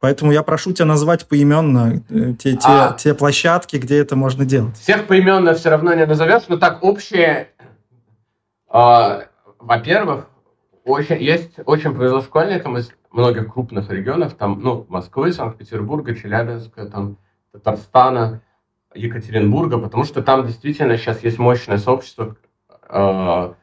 Поэтому 0.00 0.32
я 0.32 0.42
прошу 0.42 0.72
тебя 0.72 0.86
назвать 0.86 1.26
поименно 1.26 2.02
э, 2.08 2.34
те, 2.34 2.56
те, 2.56 2.68
а... 2.68 2.92
те 2.92 3.14
площадки, 3.14 3.76
где 3.76 3.98
это 3.98 4.16
можно 4.16 4.44
делать. 4.44 4.76
Всех 4.76 5.06
поименно 5.06 5.54
все 5.54 5.70
равно 5.70 5.92
не 5.94 6.06
назовешь, 6.06 6.44
но 6.48 6.56
так 6.56 6.82
общее... 6.82 7.48
Э, 8.72 9.22
во-первых, 9.58 10.26
очень, 10.84 11.22
есть 11.22 11.58
очень 11.64 11.94
повезло 11.94 12.20
школьникам 12.20 12.76
из 12.76 12.90
многих 13.10 13.52
крупных 13.52 13.90
регионов, 13.90 14.34
там, 14.34 14.60
ну, 14.60 14.86
Москвы, 14.88 15.32
Санкт-Петербурга, 15.32 16.14
Челябинска, 16.14 16.86
там, 16.86 17.16
Татарстана, 17.52 18.42
Екатеринбурга, 18.94 19.78
потому 19.78 20.04
что 20.04 20.22
там 20.22 20.46
действительно 20.46 20.96
сейчас 20.96 21.22
есть 21.22 21.38
мощное 21.38 21.78
сообщество 21.78 22.36
э, 22.88 23.54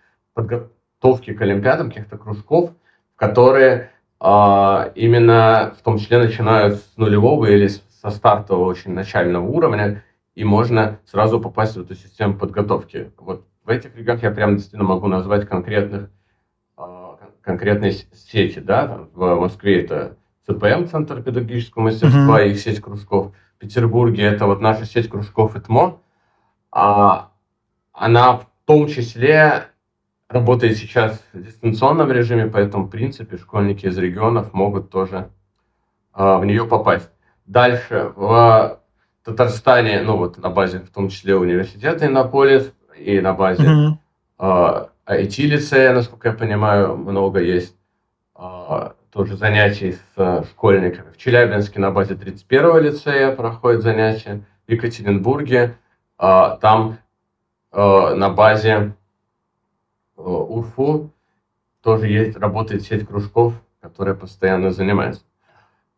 подготовки 1.01 1.34
к 1.34 1.41
Олимпиадам, 1.41 1.89
каких-то 1.89 2.17
кружков, 2.17 2.72
которые 3.15 3.91
э, 4.20 4.91
именно 4.96 5.74
в 5.77 5.81
том 5.81 5.98
числе 5.98 6.20
начинают 6.20 6.75
с 6.75 6.98
нулевого 6.98 7.48
или 7.48 7.67
со 7.67 8.12
стартового 8.12 8.65
очень 8.65 8.93
начального 8.93 9.46
уровня, 9.46 10.03
и 10.36 10.43
можно 10.43 11.00
сразу 11.05 11.39
попасть 11.39 11.75
в 11.75 11.81
эту 11.81 11.96
систему 11.96 12.36
подготовки. 12.36 13.12
Вот 13.17 13.46
в 13.65 13.70
этих 13.70 13.96
регионах 13.96 14.24
я 14.24 14.31
прям 14.31 14.55
действительно 14.55 14.88
могу 14.88 15.08
назвать 15.08 15.48
конкретных, 15.48 16.10
а, 16.77 17.17
конкретные 17.41 17.91
сети. 17.91 18.60
Да? 18.60 19.08
В 19.13 19.36
Москве 19.36 19.84
это 19.84 20.17
ЦПМ, 20.48 20.86
Центр 20.86 21.22
педагогического 21.22 21.84
мастерства, 21.84 22.41
mm-hmm. 22.41 22.50
и 22.50 22.55
сеть 22.55 22.79
кружков. 22.79 23.34
В 23.55 23.60
Петербурге 23.60 24.24
это 24.24 24.46
вот 24.46 24.62
наша 24.62 24.86
сеть 24.86 25.10
кружков 25.10 25.55
ЭТМО. 25.55 26.00
А 26.72 27.31
она 27.93 28.38
в 28.38 28.48
том 28.65 28.88
числе 28.88 29.71
работает 30.31 30.77
сейчас 30.77 31.21
в 31.33 31.43
дистанционном 31.43 32.11
режиме, 32.11 32.47
поэтому, 32.47 32.85
в 32.85 32.89
принципе, 32.89 33.38
школьники 33.38 33.85
из 33.85 33.97
регионов 33.97 34.53
могут 34.53 34.89
тоже 34.89 35.29
а, 36.13 36.38
в 36.38 36.45
нее 36.45 36.65
попасть. 36.65 37.09
Дальше, 37.45 38.11
в 38.15 38.79
Татарстане, 39.23 40.01
ну 40.01 40.17
вот 40.17 40.38
на 40.38 40.50
базе 40.50 40.79
в 40.79 40.89
том 40.89 41.09
числе 41.09 41.35
университета 41.35 42.07
Иннополис, 42.07 42.73
и 42.97 43.19
на 43.19 43.33
базе 43.33 43.63
mm-hmm. 43.63 43.97
uh, 44.39 44.89
IT-лицея, 45.07 45.93
насколько 45.93 46.29
я 46.29 46.33
понимаю, 46.33 46.95
много 46.97 47.39
есть 47.39 47.75
uh, 48.35 48.93
тоже 49.11 49.38
занятий 49.38 49.93
с 49.93 50.17
uh, 50.17 50.45
школьниками. 50.45 51.11
В 51.11 51.17
Челябинске 51.17 51.79
на 51.79 51.91
базе 51.91 52.13
31-го 52.13 52.77
лицея 52.77 53.35
проходят 53.35 53.81
занятия, 53.81 54.43
в 54.67 54.71
Екатеринбурге 54.71 55.77
uh, 56.19 56.59
там 56.59 56.97
uh, 57.71 58.13
на 58.13 58.29
базе 58.29 58.93
uh, 60.25 60.48
УРФУ 60.48 61.12
тоже 61.82 62.08
есть, 62.08 62.38
работает 62.38 62.84
сеть 62.84 63.08
кружков, 63.08 63.54
которая 63.82 64.16
постоянно 64.16 64.72
занимается. 64.72 65.24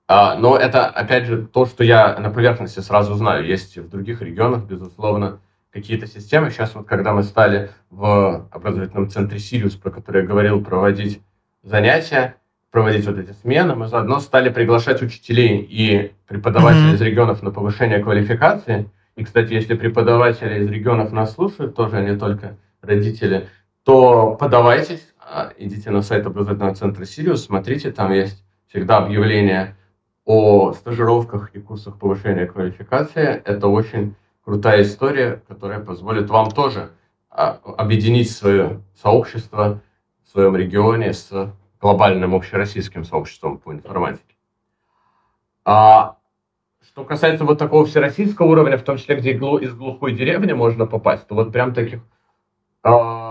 Uh, 0.09 0.35
но 0.37 0.57
это, 0.57 0.85
опять 0.85 1.25
же, 1.25 1.45
то, 1.45 1.65
что 1.65 1.83
я 1.83 2.17
на 2.19 2.29
поверхности 2.29 2.79
сразу 2.79 3.13
знаю. 3.15 3.45
Есть 3.45 3.77
в 3.77 3.89
других 3.89 4.21
регионах, 4.21 4.63
безусловно, 4.65 5.39
какие-то 5.71 6.07
системы. 6.07 6.51
Сейчас 6.51 6.75
вот 6.75 6.87
когда 6.87 7.13
мы 7.13 7.23
стали 7.23 7.71
в 7.89 8.47
образовательном 8.51 9.09
центре 9.09 9.39
«Сириус», 9.39 9.75
про 9.75 9.91
который 9.91 10.21
я 10.21 10.27
говорил, 10.27 10.63
проводить 10.63 11.21
занятия, 11.63 12.35
проводить 12.69 13.05
вот 13.05 13.17
эти 13.17 13.31
смены, 13.33 13.75
мы 13.75 13.87
заодно 13.87 14.19
стали 14.19 14.49
приглашать 14.49 15.01
учителей 15.01 15.57
и 15.57 16.11
преподавателей 16.27 16.91
mm-hmm. 16.91 16.95
из 16.95 17.01
регионов 17.01 17.43
на 17.43 17.51
повышение 17.51 17.99
квалификации. 17.99 18.89
И, 19.15 19.23
кстати, 19.23 19.53
если 19.53 19.75
преподаватели 19.75 20.63
из 20.63 20.69
регионов 20.69 21.11
нас 21.11 21.33
слушают, 21.33 21.75
тоже 21.75 22.01
не 22.01 22.17
только 22.17 22.57
родители, 22.81 23.47
то 23.83 24.35
подавайтесь, 24.35 25.13
а, 25.19 25.51
идите 25.57 25.91
на 25.91 26.01
сайт 26.01 26.25
образовательного 26.25 26.75
центра 26.75 27.05
«Сириус», 27.05 27.45
смотрите, 27.45 27.91
там 27.91 28.11
есть 28.11 28.43
всегда 28.67 28.97
объявления 28.97 29.75
о 30.25 30.73
стажировках 30.73 31.53
и 31.53 31.59
курсах 31.59 31.99
повышения 31.99 32.45
квалификации. 32.45 33.41
Это 33.45 33.67
очень 33.67 34.15
крутая 34.45 34.83
история, 34.83 35.41
которая 35.47 35.79
позволит 35.79 36.29
вам 36.29 36.49
тоже 36.49 36.91
а, 37.29 37.59
объединить 37.77 38.31
свое 38.31 38.81
сообщество 38.95 39.81
в 40.23 40.29
своем 40.29 40.55
регионе 40.55 41.13
с 41.13 41.51
глобальным 41.81 42.33
общероссийским 42.33 43.03
сообществом 43.03 43.57
по 43.57 43.73
информатике. 43.73 44.35
А 45.65 46.17
что 46.81 47.03
касается 47.03 47.43
вот 47.43 47.57
такого 47.57 47.85
всероссийского 47.85 48.47
уровня, 48.47 48.77
в 48.77 48.83
том 48.83 48.97
числе, 48.97 49.15
где 49.15 49.31
из 49.33 49.73
глухой 49.73 50.13
деревни 50.13 50.53
можно 50.53 50.85
попасть, 50.85 51.27
то 51.27 51.35
вот 51.35 51.51
прям 51.51 51.73
таких 51.73 52.01
а, 52.83 53.22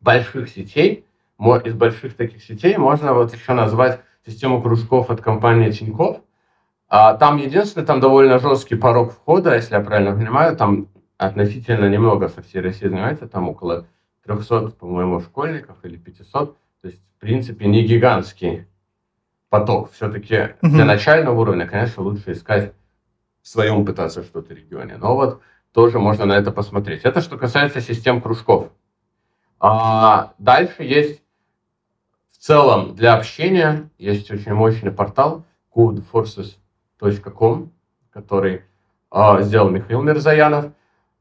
больших 0.00 0.48
сетей, 0.48 1.04
из 1.64 1.74
больших 1.74 2.16
таких 2.16 2.42
сетей 2.42 2.76
можно 2.76 3.14
вот 3.14 3.34
еще 3.34 3.52
назвать 3.52 4.00
систему 4.26 4.62
кружков 4.62 5.10
от 5.10 5.20
компании 5.20 5.70
Тинькофф, 5.70 6.20
а, 6.88 7.14
там 7.14 7.38
единственное, 7.38 7.86
там 7.86 8.00
довольно 8.00 8.38
жесткий 8.38 8.74
порог 8.74 9.12
входа, 9.12 9.54
если 9.54 9.74
я 9.74 9.80
правильно 9.80 10.14
понимаю, 10.14 10.56
там 10.56 10.88
относительно 11.16 11.88
немного 11.88 12.28
со 12.28 12.42
всей 12.42 12.60
России 12.60 12.86
занимается, 12.86 13.26
там 13.26 13.48
около 13.48 13.86
300, 14.26 14.72
по-моему, 14.78 15.20
школьников 15.20 15.76
или 15.84 15.96
500. 15.96 16.56
То 16.82 16.88
есть, 16.88 17.00
в 17.00 17.20
принципе, 17.20 17.66
не 17.66 17.82
гигантский 17.82 18.66
поток. 19.48 19.92
Все-таки 19.92 20.34
mm-hmm. 20.34 20.68
для 20.68 20.84
начального 20.84 21.40
уровня, 21.40 21.66
конечно, 21.66 22.02
лучше 22.02 22.32
искать 22.32 22.74
в 23.40 23.48
своем 23.48 23.84
пытаться 23.84 24.22
что-то 24.22 24.54
регионе. 24.54 24.96
Но 24.98 25.16
вот 25.16 25.40
тоже 25.72 25.98
можно 25.98 26.24
на 26.26 26.34
это 26.34 26.52
посмотреть. 26.52 27.02
Это 27.02 27.20
что 27.20 27.38
касается 27.38 27.80
систем 27.80 28.20
кружков. 28.20 28.68
А 29.58 30.34
дальше 30.38 30.82
есть 30.82 31.22
в 32.30 32.38
целом 32.38 32.94
для 32.94 33.14
общения 33.14 33.88
есть 33.98 34.30
очень 34.30 34.52
мощный 34.52 34.90
портал 34.90 35.44
Code 35.74 36.02
Forces 36.12 36.56
com, 37.00 37.70
который 38.12 38.62
э, 39.12 39.42
сделал 39.42 39.70
Михаил 39.70 40.02
Мирзаянов. 40.02 40.72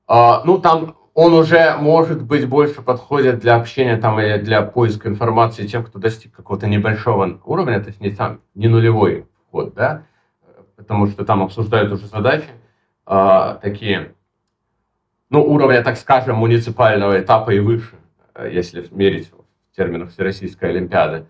Э, 0.07 0.41
ну, 0.43 0.57
там 0.59 0.95
он 1.13 1.33
уже, 1.33 1.75
может 1.77 2.23
быть, 2.23 2.47
больше 2.47 2.81
подходит 2.81 3.39
для 3.39 3.55
общения 3.55 3.97
там 3.97 4.19
или 4.19 4.37
для 4.37 4.61
поиска 4.61 5.09
информации 5.09 5.67
тем, 5.67 5.83
кто 5.83 5.99
достиг 5.99 6.33
какого-то 6.33 6.67
небольшого 6.67 7.39
уровня, 7.43 7.79
то 7.81 7.87
есть 7.87 7.99
не, 7.99 8.11
там, 8.11 8.39
не 8.55 8.67
нулевой 8.67 9.27
вход, 9.47 9.73
да, 9.73 10.03
потому 10.77 11.07
что 11.07 11.25
там 11.25 11.43
обсуждают 11.43 11.91
уже 11.91 12.07
задачи 12.07 12.47
э, 13.05 13.57
такие, 13.61 14.15
ну, 15.31 15.41
уровня, 15.43 15.81
так 15.81 15.97
скажем, 15.97 16.35
муниципального 16.35 17.19
этапа 17.19 17.51
и 17.51 17.59
выше, 17.59 17.95
если 18.51 18.85
мерить 18.91 19.31
в 19.31 19.75
терминах 19.75 20.11
Всероссийской 20.11 20.69
Олимпиады. 20.69 21.25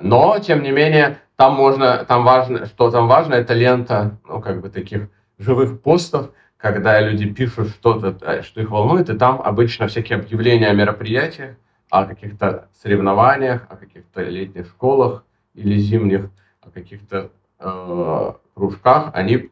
Но, 0.00 0.38
тем 0.38 0.62
не 0.62 0.72
менее, 0.72 1.18
там 1.36 1.54
можно, 1.54 2.04
там 2.06 2.24
важно, 2.24 2.64
что 2.66 2.90
там 2.90 3.06
важно, 3.06 3.34
это 3.34 3.52
лента, 3.52 4.18
ну, 4.26 4.40
как 4.40 4.62
бы 4.62 4.70
таких 4.70 5.10
живых 5.36 5.82
постов, 5.82 6.30
когда 6.56 7.00
люди 7.00 7.26
пишут 7.26 7.68
что-то, 7.68 8.16
э, 8.22 8.42
что 8.42 8.62
их 8.62 8.70
волнует, 8.70 9.10
и 9.10 9.18
там 9.18 9.42
обычно 9.42 9.88
всякие 9.88 10.18
объявления 10.18 10.68
о 10.68 10.74
мероприятиях, 10.74 11.56
о 11.90 12.06
каких-то 12.06 12.68
соревнованиях, 12.82 13.66
о 13.68 13.76
каких-то 13.76 14.22
летних 14.22 14.68
школах 14.68 15.24
или 15.54 15.76
зимних, 15.78 16.30
о 16.62 16.70
каких-то 16.70 17.30
э, 17.60 18.32
кружках, 18.54 19.10
они 19.12 19.50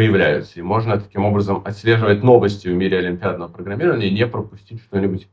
появляются. 0.00 0.58
И 0.58 0.62
можно 0.62 0.98
таким 0.98 1.26
образом 1.26 1.60
отслеживать 1.62 2.22
новости 2.22 2.68
в 2.68 2.72
мире 2.72 3.00
олимпиадного 3.00 3.48
программирования 3.48 4.08
и 4.08 4.14
не 4.14 4.26
пропустить 4.26 4.80
что-нибудь 4.80 5.28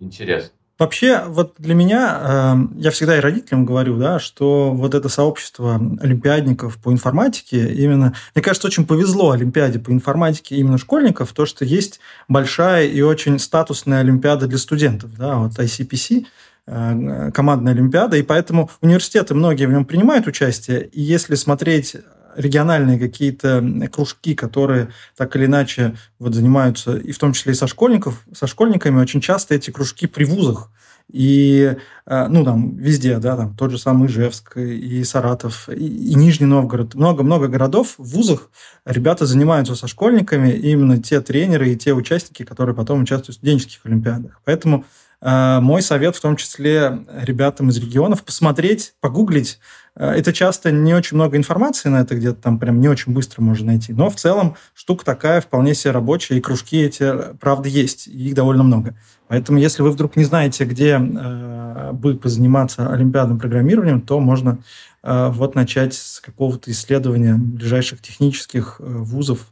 интересное. 0.00 0.54
Вообще, 0.78 1.24
вот 1.26 1.56
для 1.58 1.74
меня, 1.74 2.20
э, 2.22 2.54
я 2.76 2.90
всегда 2.90 3.18
и 3.18 3.20
родителям 3.20 3.66
говорю, 3.66 3.98
да, 3.98 4.18
что 4.18 4.70
вот 4.72 4.94
это 4.94 5.10
сообщество 5.10 5.74
олимпиадников 6.00 6.78
по 6.78 6.90
информатике, 6.90 7.70
именно, 7.74 8.14
мне 8.34 8.42
кажется, 8.42 8.68
очень 8.68 8.86
повезло 8.86 9.32
Олимпиаде 9.32 9.78
по 9.78 9.90
информатике 9.90 10.56
именно 10.56 10.78
школьников, 10.78 11.34
то, 11.34 11.44
что 11.44 11.66
есть 11.66 12.00
большая 12.28 12.86
и 12.86 13.02
очень 13.02 13.38
статусная 13.38 14.00
Олимпиада 14.00 14.46
для 14.46 14.56
студентов, 14.56 15.14
да, 15.18 15.36
вот 15.36 15.58
ICPC, 15.58 16.24
э, 16.66 17.30
командная 17.34 17.74
Олимпиада, 17.74 18.16
и 18.16 18.22
поэтому 18.22 18.70
университеты 18.80 19.34
многие 19.34 19.66
в 19.66 19.72
нем 19.72 19.84
принимают 19.84 20.26
участие, 20.26 20.86
и 20.86 21.02
если 21.02 21.34
смотреть 21.34 21.96
региональные 22.38 22.98
какие-то 22.98 23.62
кружки, 23.92 24.34
которые 24.34 24.88
так 25.16 25.34
или 25.36 25.46
иначе 25.46 25.96
вот 26.18 26.34
занимаются, 26.34 26.96
и 26.96 27.12
в 27.12 27.18
том 27.18 27.32
числе 27.32 27.52
и 27.52 27.56
со 27.56 27.66
школьников, 27.66 28.24
со 28.32 28.46
школьниками, 28.46 29.00
очень 29.00 29.20
часто 29.20 29.54
эти 29.54 29.70
кружки 29.70 30.06
при 30.06 30.24
вузах. 30.24 30.70
и, 31.10 31.74
э, 32.06 32.28
ну, 32.28 32.44
там, 32.44 32.76
везде, 32.76 33.18
да, 33.18 33.36
там, 33.36 33.54
тот 33.56 33.70
же 33.70 33.78
самый 33.78 34.08
Ижевск, 34.08 34.58
и 34.58 35.02
Саратов, 35.04 35.68
и, 35.70 36.12
и 36.12 36.14
Нижний 36.14 36.46
Новгород, 36.46 36.94
много-много 36.94 37.48
городов, 37.48 37.94
в 37.96 38.14
вузах 38.14 38.50
ребята 38.84 39.24
занимаются 39.24 39.74
со 39.74 39.86
школьниками, 39.88 40.50
именно 40.50 41.02
те 41.02 41.20
тренеры 41.20 41.70
и 41.70 41.76
те 41.76 41.94
участники, 41.94 42.44
которые 42.44 42.74
потом 42.74 43.02
участвуют 43.02 43.36
в 43.36 43.38
студенческих 43.38 43.80
олимпиадах. 43.84 44.40
Поэтому 44.44 44.84
мой 45.20 45.82
совет, 45.82 46.14
в 46.14 46.20
том 46.20 46.36
числе 46.36 47.00
ребятам 47.20 47.70
из 47.70 47.78
регионов, 47.78 48.22
посмотреть, 48.22 48.94
погуглить, 49.00 49.58
Э, 49.98 50.10
это 50.12 50.32
часто 50.32 50.70
не 50.70 50.94
очень 50.94 51.16
много 51.16 51.36
информации 51.36 51.88
на 51.88 52.00
это, 52.00 52.14
где-то 52.14 52.40
там 52.40 52.58
прям 52.58 52.80
не 52.80 52.88
очень 52.88 53.12
быстро 53.12 53.42
можно 53.42 53.66
найти. 53.66 53.92
Но 53.92 54.08
в 54.08 54.16
целом 54.16 54.56
штука 54.74 55.04
такая 55.04 55.40
вполне 55.40 55.74
себе 55.74 55.90
рабочая, 55.90 56.38
и 56.38 56.40
кружки 56.40 56.80
эти, 56.80 57.02
э, 57.02 57.34
правда, 57.40 57.68
есть, 57.68 58.06
их 58.06 58.34
довольно 58.34 58.62
много. 58.62 58.94
Поэтому 59.26 59.58
если 59.58 59.82
вы 59.82 59.90
вдруг 59.90 60.16
не 60.16 60.24
знаете, 60.24 60.64
где 60.64 60.98
э, 60.98 61.92
бы 61.92 62.16
позаниматься 62.16 62.90
олимпиадным 62.90 63.38
программированием, 63.38 64.00
то 64.00 64.20
можно 64.20 64.58
э, 65.02 65.28
вот 65.30 65.54
начать 65.54 65.94
с 65.94 66.20
какого-то 66.20 66.70
исследования 66.70 67.34
ближайших 67.34 68.00
технических 68.00 68.76
э, 68.78 68.84
вузов. 68.84 69.48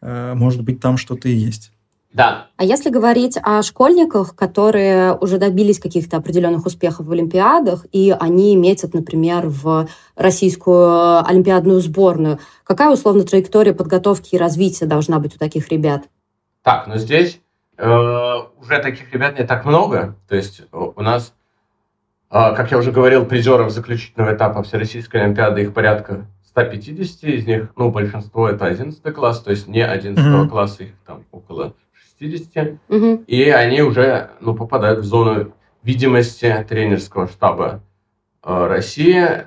Э, 0.00 0.34
может 0.34 0.62
быть, 0.62 0.80
там 0.80 0.96
что-то 0.96 1.28
и 1.28 1.32
есть. 1.32 1.72
Да. 2.12 2.46
А 2.56 2.64
если 2.64 2.88
говорить 2.88 3.38
о 3.42 3.62
школьниках, 3.62 4.34
которые 4.34 5.14
уже 5.14 5.38
добились 5.38 5.78
каких-то 5.78 6.16
определенных 6.16 6.64
успехов 6.64 7.06
в 7.06 7.12
Олимпиадах, 7.12 7.84
и 7.92 8.16
они 8.18 8.56
метят, 8.56 8.94
например, 8.94 9.46
в 9.46 9.88
российскую 10.16 11.24
олимпиадную 11.26 11.80
сборную, 11.80 12.38
какая 12.64 12.90
условно 12.90 13.24
траектория 13.24 13.74
подготовки 13.74 14.34
и 14.34 14.38
развития 14.38 14.86
должна 14.86 15.18
быть 15.18 15.36
у 15.36 15.38
таких 15.38 15.68
ребят? 15.68 16.04
Так, 16.62 16.86
ну 16.86 16.96
здесь 16.96 17.40
э, 17.76 17.86
уже 17.86 18.78
таких 18.82 19.12
ребят 19.12 19.38
не 19.38 19.44
так 19.44 19.66
много. 19.66 20.16
То 20.28 20.34
есть 20.34 20.62
у 20.72 21.02
нас, 21.02 21.34
э, 22.30 22.54
как 22.54 22.70
я 22.70 22.78
уже 22.78 22.90
говорил, 22.90 23.26
призеров 23.26 23.70
заключительного 23.70 24.34
этапа 24.34 24.62
Всероссийской 24.62 25.22
Олимпиады 25.22 25.60
их 25.60 25.74
порядка 25.74 26.26
150, 26.46 27.24
из 27.24 27.46
них, 27.46 27.68
ну, 27.76 27.90
большинство 27.90 28.48
это 28.48 28.64
11 28.64 29.14
класс, 29.14 29.40
то 29.42 29.50
есть 29.50 29.68
не 29.68 29.84
11 29.84 30.24
mm-hmm. 30.24 30.48
класса, 30.48 30.84
их 30.84 30.94
там 31.06 31.24
около 31.30 31.74
60, 32.18 32.74
угу. 32.88 33.24
и 33.26 33.48
они 33.50 33.82
уже 33.82 34.30
ну, 34.40 34.54
попадают 34.54 35.00
в 35.00 35.04
зону 35.04 35.54
видимости 35.82 36.66
тренерского 36.68 37.28
штаба 37.28 37.82
э, 38.42 38.66
России. 38.66 39.46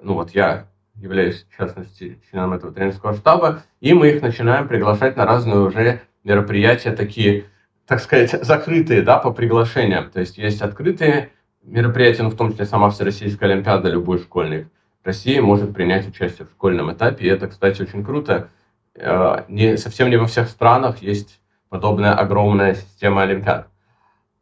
Ну 0.00 0.14
вот 0.14 0.30
я 0.30 0.66
являюсь, 0.94 1.46
в 1.50 1.56
частности, 1.56 2.20
членом 2.30 2.54
этого 2.54 2.72
тренерского 2.72 3.14
штаба, 3.14 3.62
и 3.80 3.94
мы 3.94 4.08
их 4.10 4.22
начинаем 4.22 4.68
приглашать 4.68 5.16
на 5.16 5.24
разные 5.24 5.60
уже 5.60 6.00
мероприятия, 6.24 6.92
такие, 6.92 7.44
так 7.86 8.00
сказать, 8.00 8.30
закрытые, 8.44 9.02
да, 9.02 9.18
по 9.18 9.32
приглашениям. 9.32 10.10
То 10.10 10.20
есть 10.20 10.38
есть 10.38 10.60
открытые 10.60 11.30
мероприятия, 11.62 12.24
ну, 12.24 12.30
в 12.30 12.36
том 12.36 12.52
числе 12.52 12.66
сама 12.66 12.90
Всероссийская 12.90 13.50
Олимпиада, 13.50 13.88
любой 13.88 14.18
школьник 14.18 14.68
России 15.04 15.38
может 15.38 15.72
принять 15.72 16.06
участие 16.08 16.46
в 16.46 16.50
школьном 16.50 16.92
этапе, 16.92 17.24
и 17.24 17.28
это, 17.28 17.48
кстати, 17.48 17.82
очень 17.82 18.04
круто. 18.04 18.50
Э, 18.94 19.44
не, 19.48 19.76
совсем 19.76 20.10
не 20.10 20.16
во 20.16 20.26
всех 20.26 20.48
странах 20.48 20.98
есть 20.98 21.40
подобная 21.68 22.14
огромная 22.14 22.74
система 22.74 23.22
Олимпиад. 23.22 23.68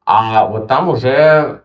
А 0.05 0.47
вот 0.47 0.69
там 0.69 0.89
уже 0.89 1.63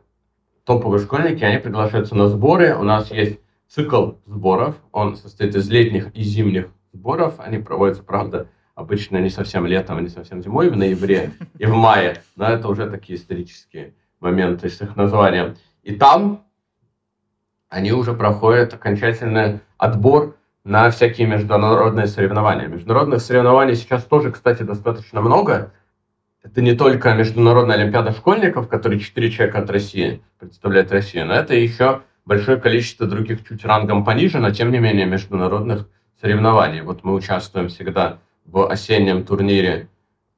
топовые 0.65 1.01
школьники, 1.01 1.43
они 1.43 1.57
приглашаются 1.57 2.15
на 2.15 2.27
сборы. 2.27 2.75
У 2.75 2.83
нас 2.83 3.11
есть 3.11 3.39
цикл 3.67 4.13
сборов, 4.25 4.75
он 4.91 5.15
состоит 5.15 5.55
из 5.55 5.69
летних 5.69 6.13
и 6.15 6.23
зимних 6.23 6.69
сборов. 6.91 7.35
Они 7.39 7.57
проводятся, 7.59 8.03
правда, 8.03 8.47
обычно 8.75 9.17
не 9.17 9.29
совсем 9.29 9.65
летом, 9.65 10.01
не 10.01 10.09
совсем 10.09 10.41
зимой, 10.41 10.69
в 10.69 10.77
ноябре 10.77 11.31
и 11.57 11.65
в 11.65 11.73
мае. 11.73 12.21
Но 12.35 12.45
это 12.45 12.67
уже 12.67 12.89
такие 12.89 13.17
исторические 13.17 13.93
моменты 14.19 14.69
с 14.69 14.81
их 14.81 14.95
названием. 14.95 15.55
И 15.83 15.95
там 15.95 16.43
они 17.69 17.93
уже 17.93 18.13
проходят 18.13 18.73
окончательный 18.73 19.61
отбор 19.77 20.35
на 20.63 20.89
всякие 20.91 21.27
международные 21.27 22.07
соревнования. 22.07 22.67
Международных 22.67 23.21
соревнований 23.21 23.75
сейчас 23.75 24.03
тоже, 24.03 24.31
кстати, 24.31 24.63
достаточно 24.63 25.21
много. 25.21 25.73
Это 26.43 26.61
не 26.61 26.73
только 26.73 27.13
Международная 27.13 27.77
Олимпиада 27.77 28.11
школьников, 28.11 28.67
которые 28.67 28.99
четыре 28.99 29.31
человека 29.31 29.59
от 29.59 29.69
России 29.69 30.23
представляют 30.39 30.91
Россию, 30.91 31.27
но 31.27 31.33
это 31.33 31.55
еще 31.55 32.01
большое 32.25 32.57
количество 32.57 33.07
других 33.07 33.47
чуть 33.47 33.63
рангом 33.65 34.03
пониже, 34.03 34.39
но 34.39 34.51
тем 34.51 34.71
не 34.71 34.79
менее 34.79 35.05
международных 35.05 35.87
соревнований. 36.19 36.81
Вот 36.81 37.03
мы 37.03 37.13
участвуем 37.13 37.67
всегда 37.69 38.19
в 38.45 38.67
осеннем 38.67 39.23
турнире 39.23 39.87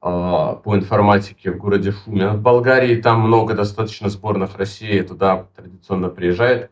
э, 0.02 0.06
по 0.06 0.74
информатике 0.74 1.50
в 1.52 1.58
городе 1.58 1.92
Шуме 1.92 2.28
в 2.28 2.40
Болгарии. 2.40 3.00
Там 3.00 3.20
много 3.20 3.54
достаточно 3.54 4.08
сборных 4.08 4.56
России 4.56 5.00
туда 5.00 5.46
традиционно 5.56 6.08
приезжает. 6.08 6.70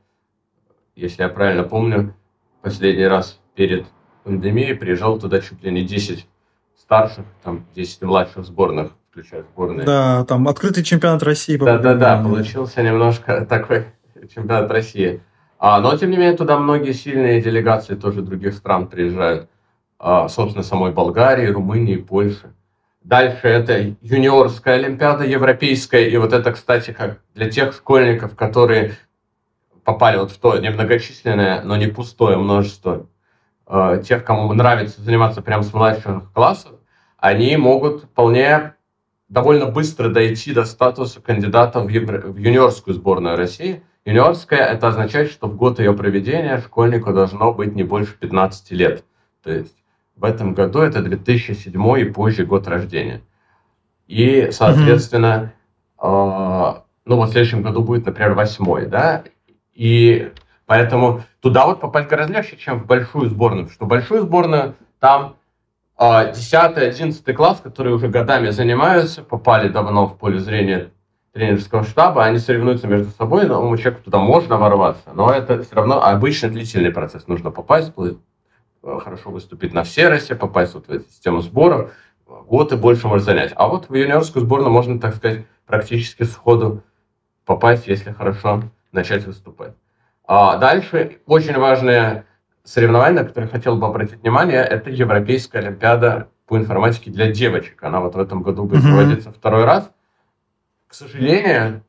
Если 0.95 1.23
я 1.23 1.29
правильно 1.29 1.63
помню, 1.63 2.15
последний 2.61 3.07
раз 3.07 3.42
перед 3.55 3.87
пандемией 4.25 4.75
приезжал 4.75 5.19
туда 5.19 5.41
чуть 5.41 5.63
ли 5.63 5.71
не 5.71 5.85
10 5.85 6.27
старших, 6.79 7.25
там 7.43 7.67
10 7.75 8.03
младших 8.03 8.45
сборных, 8.45 8.93
включая 9.11 9.43
сборные. 9.43 9.87
Да, 9.87 10.25
там 10.25 10.49
открытый 10.49 10.83
чемпионат 10.85 11.23
России. 11.23 11.57
Да-да-да, 11.57 12.23
получился 12.23 12.83
немножко 12.83 13.45
такой 13.49 13.87
чемпионат 14.35 14.71
России. 14.71 15.21
А, 15.59 15.81
но, 15.81 15.97
тем 15.97 16.11
не 16.11 16.17
менее, 16.17 16.37
туда 16.37 16.59
многие 16.59 16.93
сильные 16.93 17.41
делегации 17.41 17.95
тоже 17.95 18.23
других 18.23 18.55
стран 18.55 18.89
приезжают. 18.89 19.49
А, 19.99 20.29
собственно, 20.29 20.65
самой 20.65 20.93
Болгарии, 20.93 21.47
Румынии, 21.47 21.97
Польши. 21.97 22.53
Дальше 23.05 23.49
это 23.49 23.95
юниорская 24.01 24.75
олимпиада 24.75 25.25
европейская. 25.25 26.09
И 26.09 26.17
вот 26.17 26.33
это, 26.33 26.53
кстати, 26.53 26.93
как 26.93 27.21
для 27.35 27.49
тех 27.49 27.73
школьников, 27.73 28.35
которые 28.35 28.97
попали 29.85 30.19
вот 30.19 30.31
в 30.31 30.39
то 30.39 30.59
немногочисленное, 30.59 31.63
но 31.63 31.77
не 31.77 31.87
пустое 31.87 32.37
множество 32.37 33.07
э, 33.73 34.03
тех, 34.05 34.25
кому 34.25 34.53
нравится 34.53 35.01
заниматься 35.01 35.43
прямо 35.43 35.63
с 35.63 35.73
младших 35.73 36.31
классов, 36.33 36.73
они 37.17 37.57
могут 37.57 38.05
вполне 38.05 38.75
довольно 39.29 39.67
быстро 39.67 40.11
дойти 40.11 40.53
до 40.53 40.65
статуса 40.65 41.21
кандидата 41.21 41.81
в, 41.81 41.89
евро, 41.89 42.21
в 42.21 42.37
юниорскую 42.37 42.95
сборную 42.95 43.37
России. 43.37 43.83
Юниорская– 44.05 44.61
это 44.73 44.89
означает, 44.89 45.31
что 45.31 45.47
в 45.47 45.57
год 45.57 45.79
ее 45.79 45.95
проведения 45.95 46.61
школьнику 46.61 47.13
должно 47.13 47.53
быть 47.55 47.75
не 47.75 47.83
больше 47.83 48.15
15 48.19 48.73
лет. 48.73 49.05
То 49.43 49.53
есть 49.53 49.77
в 50.17 50.25
этом 50.25 50.53
году 50.53 50.81
это 50.81 51.01
2007 51.01 52.01
и 52.01 52.05
позже 52.05 52.45
год 52.45 52.69
рождения. 52.69 53.23
И, 54.07 54.49
соответственно, 54.51 55.55
mm-hmm. 55.99 56.77
э, 56.77 56.81
ну 57.07 57.17
вот 57.17 57.31
в 57.31 57.33
следующем 57.33 57.63
году 57.63 57.83
будет, 57.83 58.05
например, 58.05 58.35
восьмой, 58.35 58.87
да, 58.87 59.25
и 59.73 60.31
поэтому 60.73 61.23
туда 61.41 61.67
вот 61.67 61.81
попасть 61.81 62.09
гораздо 62.09 62.33
легче, 62.33 62.57
чем 62.57 62.81
в 62.81 62.87
большую 62.87 63.29
сборную. 63.29 63.67
Потому 63.67 63.75
что 63.75 63.85
большую 63.85 64.23
сборную 64.23 64.75
там 65.01 65.37
10-11 65.99 67.23
а, 67.27 67.33
класс, 67.35 67.61
которые 67.61 67.95
уже 67.95 68.09
годами 68.09 68.49
занимаются, 68.49 69.23
попали 69.23 69.69
давно 69.69 70.07
в 70.07 70.17
поле 70.17 70.39
зрения 70.39 70.91
тренерского 71.35 71.85
штаба, 71.85 72.25
они 72.25 72.39
соревнуются 72.39 72.87
между 72.87 73.11
собой, 73.11 73.47
но 73.47 73.77
человеку 73.77 74.05
туда 74.05 74.19
можно 74.21 74.57
ворваться, 74.57 75.11
но 75.13 75.31
это 75.31 75.63
все 75.63 75.75
равно 75.75 76.03
обычно 76.03 76.49
длительный 76.49 76.91
процесс. 76.91 77.29
Нужно 77.29 77.51
попасть, 77.51 77.93
э, 77.99 78.15
хорошо 78.83 79.29
выступить 79.29 79.75
на 79.75 79.81
России, 79.83 80.33
попасть 80.33 80.73
вот 80.73 80.87
в 80.87 80.91
эту 80.91 81.07
систему 81.07 81.43
сборов, 81.43 81.93
год 82.27 82.73
и 82.73 82.77
больше 82.77 83.09
может 83.09 83.27
занять. 83.27 83.53
А 83.57 83.69
вот 83.69 83.91
в 83.91 83.95
юниорскую 83.95 84.43
сборную 84.43 84.73
можно, 84.73 84.99
так 84.99 85.17
сказать, 85.17 85.45
практически 85.67 86.23
сходу 86.23 86.83
попасть, 87.45 87.87
если 87.89 88.11
хорошо 88.11 88.63
начать 88.91 89.27
выступать. 89.27 89.75
А 90.35 90.57
дальше 90.57 91.21
очень 91.27 91.59
важное 91.59 92.25
соревнование, 92.65 93.21
на 93.21 93.29
которое 93.29 93.49
хотел 93.49 93.77
бы 93.77 93.87
обратить 93.87 94.23
внимание, 94.23 94.63
это 94.63 94.89
Европейская 94.89 95.59
Олимпиада 95.59 96.31
по 96.47 96.57
информатике 96.57 97.11
для 97.11 97.31
девочек. 97.31 97.83
Она 97.83 98.01
вот 98.01 98.15
в 98.15 98.19
этом 98.19 98.43
году 98.43 98.65
будет 98.65 98.83
проводиться 98.83 99.31
второй 99.31 99.67
раз. 99.67 99.91
К 100.89 100.95
сожалению, 100.95 101.85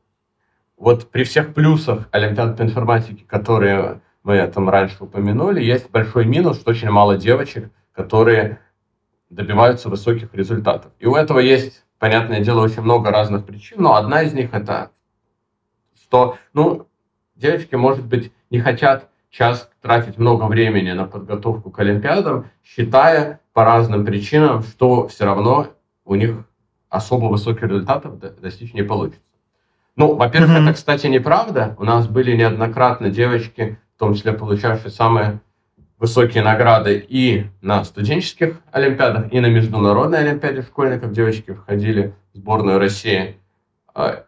вот 0.76 1.10
при 1.10 1.24
всех 1.24 1.54
плюсах 1.54 2.06
Олимпиады 2.10 2.54
по 2.54 2.60
информатике, 2.60 3.24
которые 3.24 4.02
мы 4.22 4.46
там 4.48 4.68
раньше 4.68 5.04
упомянули, 5.04 5.64
есть 5.64 5.88
большой 5.88 6.26
минус, 6.26 6.60
что 6.60 6.72
очень 6.72 6.90
мало 6.90 7.16
девочек, 7.16 7.70
которые 7.94 8.60
добиваются 9.30 9.88
высоких 9.88 10.34
результатов. 10.34 10.92
И 10.98 11.06
у 11.06 11.14
этого 11.14 11.38
есть, 11.38 11.86
понятное 11.98 12.40
дело, 12.40 12.60
очень 12.60 12.82
много 12.82 13.10
разных 13.10 13.46
причин, 13.46 13.80
но 13.80 13.94
одна 13.94 14.20
из 14.20 14.34
них 14.34 14.52
это, 14.52 14.90
что, 15.94 16.36
ну, 16.52 16.88
девочки, 17.36 17.74
может 17.74 18.06
быть, 18.06 18.32
не 18.50 18.60
хотят 18.60 19.08
сейчас 19.30 19.68
тратить 19.82 20.18
много 20.18 20.44
времени 20.44 20.92
на 20.92 21.06
подготовку 21.06 21.70
к 21.70 21.78
Олимпиадам, 21.80 22.46
считая 22.62 23.40
по 23.52 23.64
разным 23.64 24.04
причинам, 24.04 24.62
что 24.62 25.08
все 25.08 25.24
равно 25.24 25.68
у 26.04 26.14
них 26.14 26.44
особо 26.88 27.26
высоких 27.26 27.62
результатов 27.64 28.18
достичь 28.40 28.74
не 28.74 28.82
получится. 28.82 29.20
Ну, 29.96 30.14
во-первых, 30.14 30.50
mm-hmm. 30.50 30.62
это, 30.62 30.74
кстати, 30.74 31.06
неправда. 31.06 31.76
У 31.78 31.84
нас 31.84 32.08
были 32.08 32.36
неоднократно 32.36 33.10
девочки, 33.10 33.78
в 33.96 33.98
том 33.98 34.14
числе 34.14 34.32
получавшие 34.32 34.90
самые 34.90 35.40
высокие 35.98 36.42
награды 36.42 37.04
и 37.08 37.46
на 37.60 37.84
студенческих 37.84 38.60
олимпиадах, 38.72 39.32
и 39.32 39.40
на 39.40 39.46
международной 39.46 40.20
олимпиаде 40.20 40.62
школьников 40.62 41.12
девочки 41.12 41.52
входили 41.52 42.12
в 42.32 42.38
сборную 42.38 42.78
России. 42.78 43.36
А, 43.94 44.24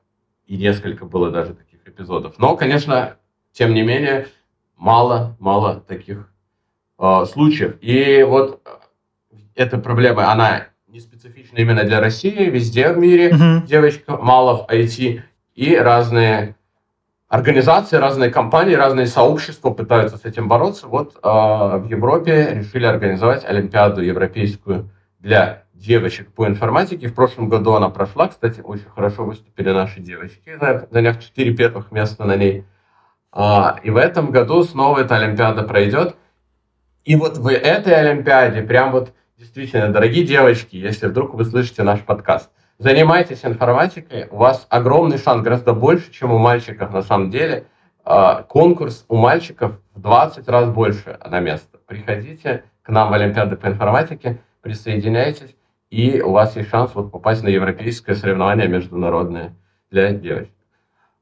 и 0.46 0.56
несколько 0.56 1.04
было 1.04 1.30
даже 1.30 1.54
эпизодов. 1.88 2.38
Но, 2.38 2.56
конечно, 2.56 3.16
тем 3.52 3.74
не 3.74 3.82
менее, 3.82 4.28
мало-мало 4.76 5.80
таких 5.80 6.30
э, 6.98 7.24
случаев. 7.26 7.76
И 7.80 8.22
вот 8.22 8.60
эта 9.54 9.78
проблема, 9.78 10.30
она 10.30 10.68
не 10.88 11.00
специфична 11.00 11.58
именно 11.58 11.84
для 11.84 12.00
России, 12.00 12.50
везде 12.50 12.92
в 12.92 12.98
мире 12.98 13.30
mm-hmm. 13.30 13.66
девочек 13.66 14.04
мало 14.08 14.64
в 14.64 14.70
IT, 14.70 15.22
и 15.54 15.76
разные 15.76 16.56
организации, 17.28 17.96
разные 17.96 18.30
компании, 18.30 18.74
разные 18.74 19.06
сообщества 19.06 19.70
пытаются 19.70 20.16
с 20.16 20.24
этим 20.24 20.48
бороться. 20.48 20.86
Вот 20.86 21.16
э, 21.16 21.18
в 21.22 21.86
Европе 21.88 22.50
решили 22.54 22.84
организовать 22.86 23.44
Олимпиаду 23.44 24.02
европейскую 24.02 24.90
для 25.18 25.64
девочек 25.76 26.32
по 26.32 26.46
информатике. 26.46 27.08
В 27.08 27.14
прошлом 27.14 27.48
году 27.48 27.74
она 27.74 27.88
прошла, 27.88 28.28
кстати, 28.28 28.60
очень 28.60 28.88
хорошо 28.94 29.24
выступили 29.24 29.70
наши 29.70 30.00
девочки, 30.00 30.58
заняв 30.90 31.20
4 31.22 31.54
первых 31.54 31.92
места 31.92 32.24
на 32.24 32.36
ней. 32.36 32.64
А, 33.32 33.78
и 33.82 33.90
в 33.90 33.96
этом 33.96 34.30
году 34.30 34.64
снова 34.64 35.00
эта 35.00 35.16
Олимпиада 35.16 35.62
пройдет. 35.62 36.16
И 37.04 37.16
вот 37.16 37.36
в 37.36 37.48
этой 37.52 37.94
Олимпиаде, 37.94 38.62
прям 38.62 38.92
вот 38.92 39.12
действительно, 39.38 39.90
дорогие 39.90 40.24
девочки, 40.24 40.76
если 40.76 41.06
вдруг 41.06 41.34
вы 41.34 41.44
слышите 41.44 41.82
наш 41.82 42.00
подкаст, 42.00 42.50
занимайтесь 42.78 43.44
информатикой, 43.44 44.26
у 44.30 44.36
вас 44.36 44.66
огромный 44.70 45.18
шанс, 45.18 45.42
гораздо 45.42 45.72
больше, 45.72 46.10
чем 46.10 46.32
у 46.32 46.38
мальчиков 46.38 46.92
на 46.92 47.02
самом 47.02 47.30
деле. 47.30 47.66
А, 48.04 48.42
конкурс 48.42 49.04
у 49.08 49.16
мальчиков 49.16 49.78
в 49.94 50.00
20 50.00 50.48
раз 50.48 50.68
больше 50.70 51.18
на 51.28 51.40
место. 51.40 51.78
Приходите 51.86 52.64
к 52.82 52.88
нам 52.88 53.10
в 53.10 53.12
Олимпиаду 53.12 53.56
по 53.56 53.66
информатике, 53.66 54.38
присоединяйтесь, 54.62 55.54
и 55.90 56.20
у 56.20 56.32
вас 56.32 56.56
есть 56.56 56.70
шанс 56.70 56.94
вот 56.94 57.10
попасть 57.10 57.42
на 57.42 57.48
европейское 57.48 58.16
соревнование 58.16 58.68
международное 58.68 59.54
для 59.90 60.12
девочек. 60.12 60.52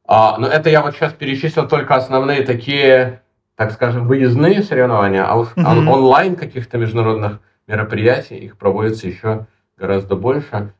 А, 0.06 0.36
но 0.38 0.46
это 0.46 0.70
я 0.70 0.82
вот 0.82 0.94
сейчас 0.94 1.12
перечислил 1.12 1.68
только 1.68 1.94
основные 1.94 2.42
такие, 2.42 3.22
так 3.56 3.72
скажем, 3.72 4.06
выездные 4.06 4.62
соревнования, 4.62 5.24
а 5.24 5.36
уж 5.36 5.48
mm-hmm. 5.56 5.88
онлайн 5.88 6.36
каких-то 6.36 6.78
международных 6.78 7.40
мероприятий 7.66 8.36
их 8.36 8.58
проводится 8.58 9.06
еще 9.06 9.46
гораздо 9.76 10.16
больше. 10.16 10.74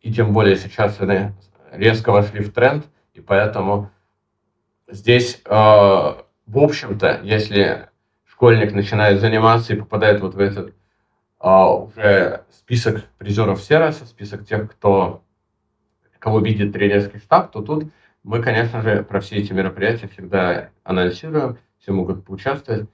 И 0.00 0.12
тем 0.12 0.32
более 0.32 0.56
сейчас 0.56 0.98
они 1.00 1.32
резко 1.72 2.10
вошли 2.10 2.42
в 2.42 2.52
тренд, 2.52 2.86
и 3.12 3.20
поэтому 3.20 3.90
здесь, 4.88 5.42
э, 5.44 5.50
в 5.50 6.24
общем-то, 6.58 7.20
если 7.22 7.88
школьник 8.24 8.72
начинает 8.72 9.20
заниматься 9.20 9.74
и 9.74 9.76
попадает 9.76 10.20
вот 10.22 10.34
в 10.34 10.40
этот 10.40 10.74
уже 11.40 12.44
список 12.50 13.04
призеров 13.18 13.62
Сероса, 13.62 14.04
список 14.06 14.46
тех, 14.46 14.70
кто, 14.70 15.22
кого 16.18 16.40
видит 16.40 16.72
тренерский 16.72 17.18
штаб, 17.18 17.50
то 17.50 17.62
тут 17.62 17.90
мы, 18.22 18.42
конечно 18.42 18.82
же, 18.82 19.02
про 19.02 19.20
все 19.20 19.36
эти 19.36 19.52
мероприятия 19.52 20.08
всегда 20.08 20.68
анонсируем, 20.84 21.58
все 21.78 21.92
могут 21.92 22.24
поучаствовать. 22.24 22.88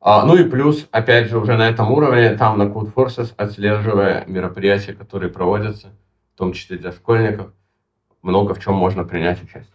А, 0.00 0.24
ну 0.24 0.36
и 0.36 0.44
плюс, 0.48 0.86
опять 0.92 1.28
же, 1.28 1.38
уже 1.38 1.56
на 1.56 1.68
этом 1.68 1.90
уровне, 1.90 2.36
там 2.36 2.58
на 2.58 2.64
Code 2.64 2.92
Forces, 2.92 3.32
отслеживая 3.36 4.24
мероприятия, 4.26 4.92
которые 4.92 5.30
проводятся, 5.30 5.88
в 6.34 6.38
том 6.38 6.52
числе 6.52 6.78
для 6.78 6.92
школьников, 6.92 7.52
много 8.22 8.54
в 8.54 8.60
чем 8.60 8.74
можно 8.74 9.04
принять 9.04 9.42
участие. 9.42 9.72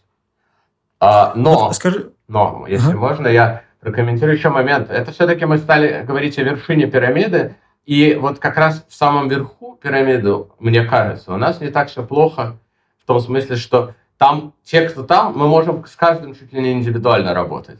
А, 0.99 1.33
но, 1.35 1.65
вот 1.65 1.75
скажи... 1.75 2.13
но, 2.27 2.65
если 2.67 2.91
ага. 2.91 2.97
можно, 2.97 3.27
я 3.27 3.63
прокомментирую 3.81 4.37
еще 4.37 4.49
момент. 4.49 4.89
Это 4.89 5.11
все-таки 5.11 5.45
мы 5.45 5.57
стали 5.57 6.03
говорить 6.03 6.39
о 6.39 6.43
вершине 6.43 6.87
пирамиды, 6.87 7.55
и 7.85 8.15
вот 8.15 8.39
как 8.39 8.57
раз 8.57 8.85
в 8.87 8.93
самом 8.93 9.27
верху 9.27 9.77
пирамиды, 9.81 10.45
мне 10.59 10.85
кажется, 10.85 11.33
у 11.33 11.37
нас 11.37 11.59
не 11.59 11.69
так 11.69 11.89
все 11.89 12.05
плохо 12.05 12.57
в 13.01 13.05
том 13.05 13.19
смысле, 13.19 13.57
что 13.57 13.93
там 14.17 14.53
те, 14.63 14.87
кто 14.87 15.03
там, 15.03 15.37
мы 15.37 15.47
можем 15.47 15.85
с 15.85 15.95
каждым 15.95 16.33
чуть 16.33 16.53
ли 16.53 16.61
не 16.61 16.71
индивидуально 16.71 17.33
работать. 17.33 17.79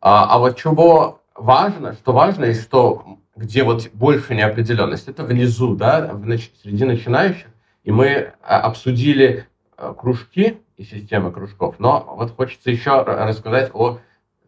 А, 0.00 0.26
а 0.34 0.38
вот 0.38 0.56
чего 0.56 1.20
важно, 1.34 1.94
что 1.94 2.12
важно 2.12 2.44
и 2.44 2.54
что 2.54 3.18
где 3.34 3.64
вот 3.64 3.88
больше 3.92 4.34
неопределенность, 4.34 5.08
это 5.08 5.24
внизу, 5.24 5.74
да, 5.74 6.10
в, 6.12 6.38
среди 6.62 6.84
начинающих. 6.84 7.48
И 7.82 7.90
мы 7.90 8.34
а, 8.42 8.60
обсудили 8.60 9.46
а, 9.76 9.94
кружки 9.94 10.60
и 10.76 10.84
системы 10.84 11.32
кружков, 11.32 11.76
но 11.78 12.14
вот 12.16 12.36
хочется 12.36 12.70
еще 12.70 13.02
рассказать 13.02 13.70
о, 13.74 13.98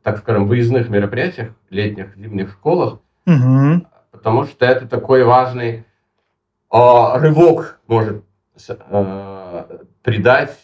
так 0.02 0.18
скажем, 0.18 0.46
выездных 0.46 0.88
мероприятиях, 0.88 1.52
летних, 1.70 2.16
зимних 2.16 2.52
школах, 2.52 3.00
угу 3.26 3.82
потому 4.22 4.44
что 4.44 4.64
это 4.64 4.86
такой 4.86 5.24
важный 5.24 5.84
э, 6.72 7.16
рывок 7.16 7.80
может 7.88 8.24
э, 8.68 9.78
придать 10.04 10.56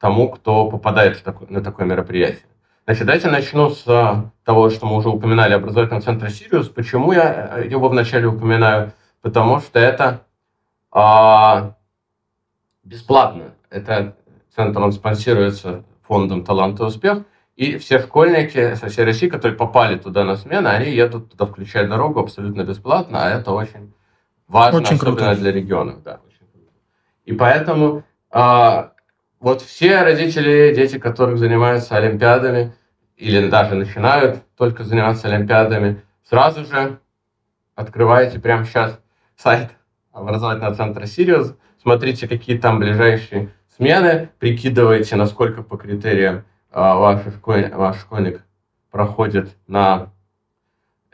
тому, 0.00 0.30
кто 0.30 0.70
попадает 0.70 1.22
на 1.50 1.62
такое 1.62 1.86
мероприятие. 1.86 2.46
Значит, 2.86 3.04
давайте 3.04 3.28
начну 3.28 3.68
с 3.68 3.84
того, 4.44 4.70
что 4.70 4.86
мы 4.86 4.96
уже 4.96 5.10
упоминали, 5.10 5.52
образовательного 5.52 6.02
центра 6.02 6.30
«Сириус». 6.30 6.70
Почему 6.70 7.12
я 7.12 7.58
его 7.58 7.90
вначале 7.90 8.26
упоминаю? 8.26 8.92
Потому 9.20 9.60
что 9.60 9.78
это 9.78 10.22
а, 10.90 11.74
бесплатно. 12.82 13.52
Это 13.68 14.16
центр, 14.56 14.80
он 14.80 14.92
спонсируется 14.92 15.84
фондом 16.08 16.42
«Талант 16.42 16.80
и 16.80 16.84
успех». 16.84 17.18
И 17.56 17.76
все 17.76 17.98
школьники 17.98 18.74
со 18.74 18.88
всей 18.88 19.04
России, 19.04 19.28
которые 19.28 19.56
попали 19.56 19.98
туда 19.98 20.24
на 20.24 20.36
смену, 20.36 20.68
они 20.68 20.90
едут 20.90 21.30
туда, 21.32 21.46
включая 21.46 21.86
дорогу, 21.86 22.20
абсолютно 22.20 22.62
бесплатно, 22.62 23.24
а 23.24 23.30
это 23.30 23.52
очень 23.52 23.92
важно, 24.48 24.80
очень 24.80 24.96
особенно 24.96 25.16
круто. 25.16 25.36
для 25.36 25.52
регионов. 25.52 26.02
Да, 26.02 26.20
очень 26.26 26.46
круто. 26.50 26.70
И 27.26 27.32
поэтому 27.32 28.04
а, 28.30 28.92
вот 29.38 29.60
все 29.60 30.02
родители, 30.02 30.74
дети, 30.74 30.98
которых 30.98 31.38
занимаются 31.38 31.96
олимпиадами, 31.96 32.74
или 33.16 33.48
даже 33.48 33.74
начинают 33.74 34.42
только 34.56 34.84
заниматься 34.84 35.28
олимпиадами, 35.28 36.02
сразу 36.24 36.64
же 36.64 36.98
открываете 37.74 38.40
прямо 38.40 38.64
сейчас 38.64 38.98
сайт 39.36 39.70
образовательного 40.12 40.74
центра 40.74 41.06
«Сириус», 41.06 41.54
смотрите, 41.80 42.28
какие 42.28 42.58
там 42.58 42.78
ближайшие 42.78 43.50
смены, 43.76 44.30
прикидывайте, 44.38 45.16
насколько 45.16 45.62
по 45.62 45.76
критериям 45.76 46.44
ваш, 46.72 47.22
школьник, 47.34 47.74
ваш 47.74 48.00
школьник 48.00 48.42
проходит 48.90 49.56
на 49.66 50.10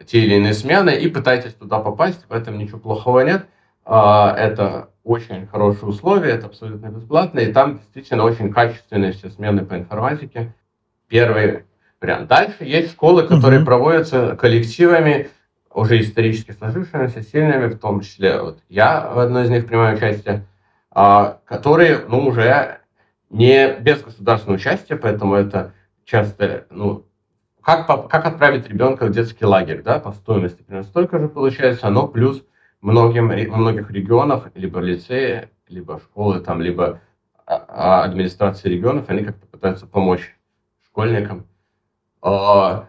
те 0.06 0.20
или 0.20 0.36
иные 0.36 0.54
смены 0.54 0.90
и 0.90 1.08
пытаетесь 1.08 1.54
туда 1.54 1.80
попасть, 1.80 2.24
в 2.28 2.32
этом 2.32 2.58
ничего 2.58 2.78
плохого 2.78 3.20
нет. 3.20 3.46
А, 3.84 4.34
это 4.36 4.90
очень 5.02 5.46
хорошие 5.46 5.88
условия, 5.88 6.32
это 6.32 6.46
абсолютно 6.46 6.88
бесплатно, 6.88 7.40
и 7.40 7.52
там 7.52 7.78
действительно 7.78 8.24
очень 8.24 8.52
качественные 8.52 9.12
все 9.12 9.30
смены 9.30 9.64
по 9.64 9.74
информатике. 9.74 10.52
Первый 11.08 11.64
вариант. 12.00 12.28
Дальше 12.28 12.64
есть 12.64 12.92
школы, 12.92 13.26
которые 13.26 13.60
mm-hmm. 13.60 13.64
проводятся 13.64 14.36
коллективами, 14.36 15.30
уже 15.72 16.00
исторически 16.00 16.52
сложившимися, 16.52 17.22
сильными, 17.22 17.66
в 17.66 17.78
том 17.78 18.00
числе 18.00 18.40
вот 18.40 18.58
я 18.68 19.10
в 19.10 19.18
одной 19.18 19.44
из 19.44 19.50
них 19.50 19.66
принимаю 19.66 19.96
участие, 19.96 20.44
а, 20.90 21.38
которые 21.44 22.00
ну, 22.08 22.26
уже 22.26 22.77
не 23.30 23.74
без 23.80 24.02
государственного 24.02 24.56
участия, 24.56 24.96
поэтому 24.96 25.34
это 25.34 25.74
часто, 26.04 26.66
ну, 26.70 27.06
как, 27.62 27.86
как 27.86 28.24
отправить 28.24 28.68
ребенка 28.68 29.06
в 29.06 29.10
детский 29.10 29.44
лагерь, 29.44 29.82
да, 29.82 29.98
по 29.98 30.12
стоимости 30.12 30.62
примерно 30.62 30.88
столько 30.88 31.18
же 31.18 31.28
получается, 31.28 31.90
но 31.90 32.08
плюс 32.08 32.42
многим, 32.80 33.28
во 33.28 33.56
многих 33.56 33.90
регионах, 33.90 34.48
либо 34.54 34.80
лицеи, 34.80 35.50
либо 35.68 36.00
школы, 36.00 36.40
там, 36.40 36.62
либо 36.62 37.00
а, 37.46 37.64
а, 37.68 38.04
администрации 38.04 38.70
регионов, 38.70 39.08
они 39.08 39.24
как-то 39.24 39.46
пытаются 39.46 39.86
помочь 39.86 40.34
школьникам. 40.84 41.46
А, 42.22 42.88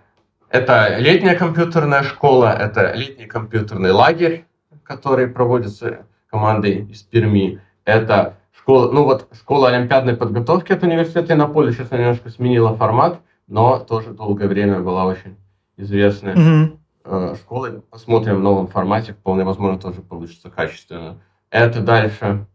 это 0.49 0.97
летняя 0.97 1.35
компьютерная 1.35 2.03
школа, 2.03 2.55
это 2.57 2.93
летний 2.93 3.25
компьютерный 3.25 3.91
лагерь, 3.91 4.45
который 4.83 5.27
проводится 5.27 6.05
командой 6.29 6.85
из 6.89 7.03
Перми. 7.03 7.61
Это 7.85 8.38
школа, 8.69 8.91
ну 8.91 9.03
вот 9.03 9.27
школа 9.33 9.69
олимпиадной 9.69 10.15
подготовки 10.15 10.71
от 10.71 10.83
университета 10.83 11.33
Иннополя, 11.33 11.71
сейчас 11.71 11.91
она 11.91 12.01
немножко 12.01 12.29
сменила 12.29 12.75
формат, 12.75 13.19
но 13.47 13.79
тоже 13.79 14.11
долгое 14.11 14.47
время 14.47 14.79
была 14.79 15.05
очень 15.05 15.37
известная 15.75 16.35
mm-hmm. 16.35 17.35
школа. 17.37 17.81
Посмотрим 17.89 18.35
в 18.35 18.43
новом 18.43 18.67
формате, 18.67 19.13
вполне 19.13 19.43
возможно, 19.43 19.79
тоже 19.79 20.03
получится 20.03 20.51
качественно. 20.51 21.19
Это 21.49 21.81
дальше 21.81 22.45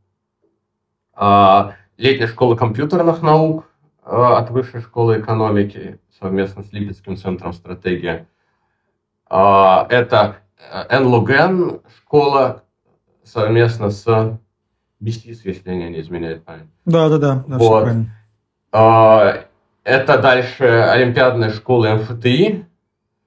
а, 1.14 1.72
летняя 1.96 2.28
школа 2.28 2.54
компьютерных 2.54 3.20
наук 3.20 3.64
а, 4.04 4.38
от 4.38 4.50
Высшей 4.50 4.82
школы 4.82 5.18
экономики 5.18 5.98
совместно 6.20 6.62
с 6.62 6.72
Липецким 6.72 7.16
центром 7.16 7.52
стратегия. 7.52 8.28
А, 9.28 9.84
это 9.90 10.36
Энлуген 10.90 11.80
школа 11.98 12.62
совместно 13.24 13.90
с 13.90 14.38
Бестис, 15.04 15.44
если 15.44 15.68
они 15.68 15.90
не 15.90 16.00
изменяют 16.00 16.44
память. 16.44 16.70
Да, 16.86 17.08
да, 17.10 17.18
да. 17.18 17.44
да 17.46 17.58
вот. 17.58 17.88
А, 18.72 19.44
это 19.84 20.18
дальше 20.18 20.64
Олимпиадная 20.64 21.50
школа 21.50 21.94
МФТИ. 21.96 22.66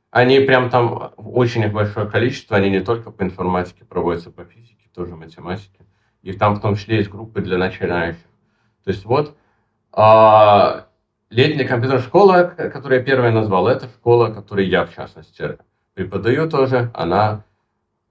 Они 0.10 0.40
прям 0.40 0.72
там 0.72 1.14
очень 1.18 1.70
большое 1.72 2.10
количество, 2.10 2.58
они 2.58 2.72
не 2.72 2.80
только 2.80 3.12
по 3.12 3.22
информатике 3.22 3.86
проводятся, 3.86 4.32
по 4.32 4.44
физике, 4.44 4.90
тоже 4.96 5.16
математике. 5.16 5.86
И 6.24 6.34
там 6.34 6.56
в 6.56 6.62
том 6.62 6.76
числе 6.76 6.98
есть 6.98 7.12
группы 7.12 7.42
для 7.42 7.60
начинающих. 7.60 8.26
То 8.84 8.90
есть 8.90 9.06
вот 9.06 9.38
а, 9.92 10.88
летняя 11.30 11.68
компьютерная 11.68 12.04
школа, 12.04 12.44
которую 12.44 13.00
я 13.00 13.06
первая 13.06 13.32
назвал, 13.32 13.68
это 13.68 13.86
школа, 13.86 14.34
которую 14.34 14.68
я, 14.68 14.86
в 14.86 14.96
частности, 14.96 15.60
преподаю 15.94 16.50
тоже. 16.50 16.90
Она 16.96 17.44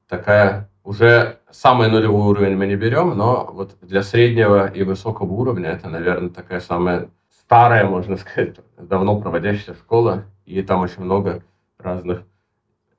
такая 0.09 0.70
уже 0.87 1.40
самый 1.51 1.90
нулевой 1.90 2.29
уровень 2.29 2.57
мы 2.57 2.66
не 2.66 2.77
берем, 2.77 3.16
но 3.16 3.51
вот 3.53 3.77
для 3.83 4.03
среднего 4.03 4.68
и 4.68 4.85
высокого 4.85 5.33
уровня 5.33 5.70
это, 5.70 5.88
наверное, 5.88 6.31
такая 6.31 6.61
самая 6.61 7.09
старая, 7.40 7.87
можно 7.87 8.16
сказать, 8.16 8.55
давно 8.79 9.20
проводящаяся 9.20 9.75
школа, 9.75 10.25
и 10.46 10.62
там 10.62 10.81
очень 10.81 11.03
много 11.03 11.42
разных 11.79 12.22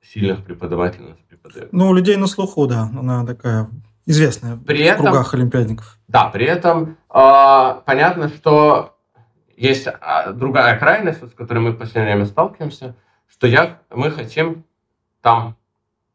сильных 0.02 0.44
преподавателей 0.44 1.08
нас 1.08 1.18
преподают. 1.28 1.72
Ну, 1.72 1.88
у 1.88 1.94
людей 1.94 2.16
на 2.16 2.26
слуху, 2.26 2.66
да, 2.66 2.90
она 2.96 3.24
такая 3.24 3.70
известная 4.04 4.56
при 4.56 4.82
в 4.82 4.86
этом, 4.86 5.06
кругах 5.06 5.32
олимпиадников. 5.32 5.98
Да, 6.08 6.26
при 6.26 6.44
этом 6.44 6.98
э, 7.12 7.80
понятно, 7.86 8.28
что 8.28 8.98
есть 9.56 9.88
а, 9.88 10.32
другая 10.32 10.78
крайность, 10.78 11.26
с 11.26 11.32
которой 11.32 11.58
мы 11.58 11.70
в 11.72 11.78
последнее 11.78 12.14
время 12.14 12.26
сталкиваемся, 12.26 12.94
что 13.28 13.46
я, 13.46 13.78
мы 13.90 14.10
хотим 14.10 14.64
там 15.22 15.56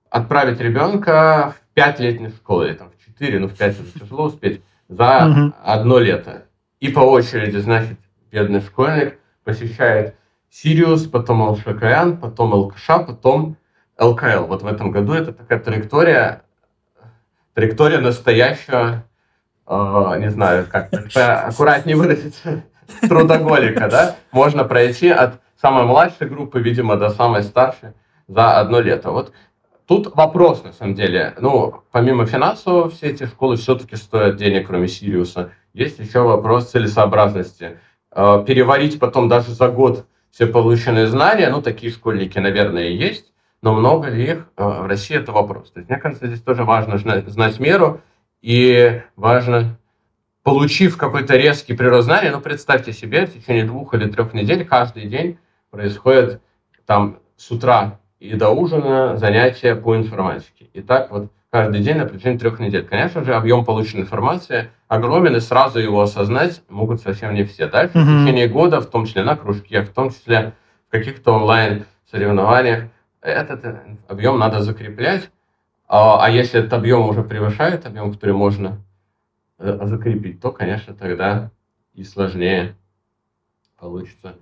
отправить 0.09 0.59
ребенка 0.59 1.55
5 1.73 1.99
летних 1.99 2.35
школ, 2.35 2.63
или 2.63 2.73
там 2.73 2.91
в 2.91 3.05
4, 3.05 3.39
ну 3.39 3.47
в 3.47 3.57
5 3.57 3.79
уже 3.79 3.91
тяжело 3.99 4.25
успеть, 4.25 4.61
за 4.87 5.27
угу. 5.27 5.53
одно 5.63 5.99
лето. 5.99 6.45
И 6.79 6.89
по 6.89 6.99
очереди, 6.99 7.57
значит, 7.57 7.97
бедный 8.31 8.61
школьник 8.61 9.19
посещает 9.43 10.15
Сириус, 10.49 11.07
потом 11.07 11.41
ЛШКН, 11.41 12.17
потом 12.21 12.53
ЛКШ, 12.53 12.87
потом 13.07 13.57
ЛКЛ. 13.97 14.45
Вот 14.45 14.61
в 14.61 14.67
этом 14.67 14.91
году 14.91 15.13
это 15.13 15.33
такая 15.33 15.59
траектория, 15.59 16.43
траектория 17.53 17.99
настоящего, 17.99 19.03
э, 19.65 20.15
не 20.19 20.29
знаю, 20.29 20.67
как 20.69 20.89
аккуратнее 21.15 21.95
выразиться, 21.95 22.63
трудоголика, 23.01 23.89
да? 23.89 24.15
Можно 24.31 24.63
пройти 24.63 25.09
от 25.09 25.41
самой 25.59 25.85
младшей 25.85 26.27
группы, 26.27 26.59
видимо, 26.59 26.97
до 26.97 27.09
самой 27.09 27.43
старшей 27.43 27.93
за 28.27 28.59
одно 28.59 28.79
лето. 28.79 29.11
Вот 29.11 29.31
тут 29.87 30.15
вопрос, 30.15 30.63
на 30.63 30.73
самом 30.73 30.95
деле. 30.95 31.35
Ну, 31.39 31.83
помимо 31.91 32.25
финансового, 32.25 32.89
все 32.89 33.07
эти 33.07 33.25
школы 33.25 33.57
все-таки 33.57 33.95
стоят 33.95 34.37
денег, 34.37 34.67
кроме 34.67 34.87
Сириуса. 34.87 35.51
Есть 35.73 35.99
еще 35.99 36.21
вопрос 36.21 36.71
целесообразности. 36.71 37.79
Э, 38.11 38.43
переварить 38.45 38.99
потом 38.99 39.27
даже 39.27 39.51
за 39.51 39.69
год 39.69 40.05
все 40.31 40.47
полученные 40.47 41.07
знания, 41.07 41.49
ну, 41.49 41.61
такие 41.61 41.91
школьники, 41.91 42.39
наверное, 42.39 42.89
есть, 42.89 43.31
но 43.61 43.73
много 43.73 44.09
ли 44.09 44.23
их 44.31 44.47
э, 44.57 44.63
в 44.63 44.87
России, 44.87 45.15
это 45.15 45.31
вопрос. 45.31 45.71
То 45.71 45.79
есть, 45.79 45.89
мне 45.89 45.99
кажется, 45.99 46.27
здесь 46.27 46.41
тоже 46.41 46.63
важно 46.63 46.97
знать 46.97 47.59
меру, 47.59 48.01
и 48.41 49.01
важно, 49.15 49.77
получив 50.43 50.97
какой-то 50.97 51.37
резкий 51.37 51.73
прирост 51.73 52.05
знаний, 52.05 52.29
ну, 52.29 52.41
представьте 52.41 52.93
себе, 52.93 53.25
в 53.25 53.33
течение 53.33 53.63
двух 53.63 53.93
или 53.93 54.09
трех 54.09 54.33
недель 54.33 54.65
каждый 54.65 55.05
день 55.05 55.37
происходит 55.69 56.41
там 56.85 57.19
с 57.37 57.49
утра 57.51 57.99
и 58.23 58.35
до 58.35 58.51
ужина 58.51 59.17
занятия 59.17 59.75
по 59.75 59.97
информатике. 59.97 60.69
И 60.73 60.81
так 60.81 61.11
вот 61.11 61.29
каждый 61.51 61.81
день 61.81 61.97
на 61.97 62.05
протяжении 62.05 62.37
трех 62.37 62.57
недель. 62.57 62.85
Конечно 62.85 63.21
же, 63.25 63.35
объем 63.35 63.65
полученной 63.65 64.03
информации 64.03 64.69
огромен, 64.87 65.35
и 65.35 65.41
сразу 65.41 65.79
его 65.79 66.01
осознать 66.01 66.61
могут 66.69 67.01
совсем 67.01 67.33
не 67.33 67.43
все. 67.43 67.67
Дальше 67.67 67.97
mm-hmm. 67.97 68.01
в 68.01 68.25
течение 68.25 68.47
года, 68.47 68.79
в 68.79 68.85
том 68.85 69.05
числе 69.05 69.23
на 69.23 69.35
кружке, 69.35 69.81
в 69.81 69.89
том 69.89 70.09
числе 70.09 70.53
в 70.87 70.91
каких-то 70.91 71.33
онлайн-соревнованиях, 71.33 72.85
этот 73.19 73.65
объем 74.07 74.39
надо 74.39 74.61
закреплять. 74.61 75.29
А, 75.89 76.23
а 76.23 76.29
если 76.29 76.61
этот 76.61 76.71
объем 76.71 77.09
уже 77.09 77.23
превышает 77.23 77.85
объем, 77.85 78.13
который 78.13 78.35
можно 78.35 78.81
э, 79.59 79.79
закрепить, 79.83 80.39
то, 80.39 80.51
конечно, 80.51 80.93
тогда 80.93 81.51
и 81.93 82.05
сложнее 82.05 82.77
получится. 83.77 84.35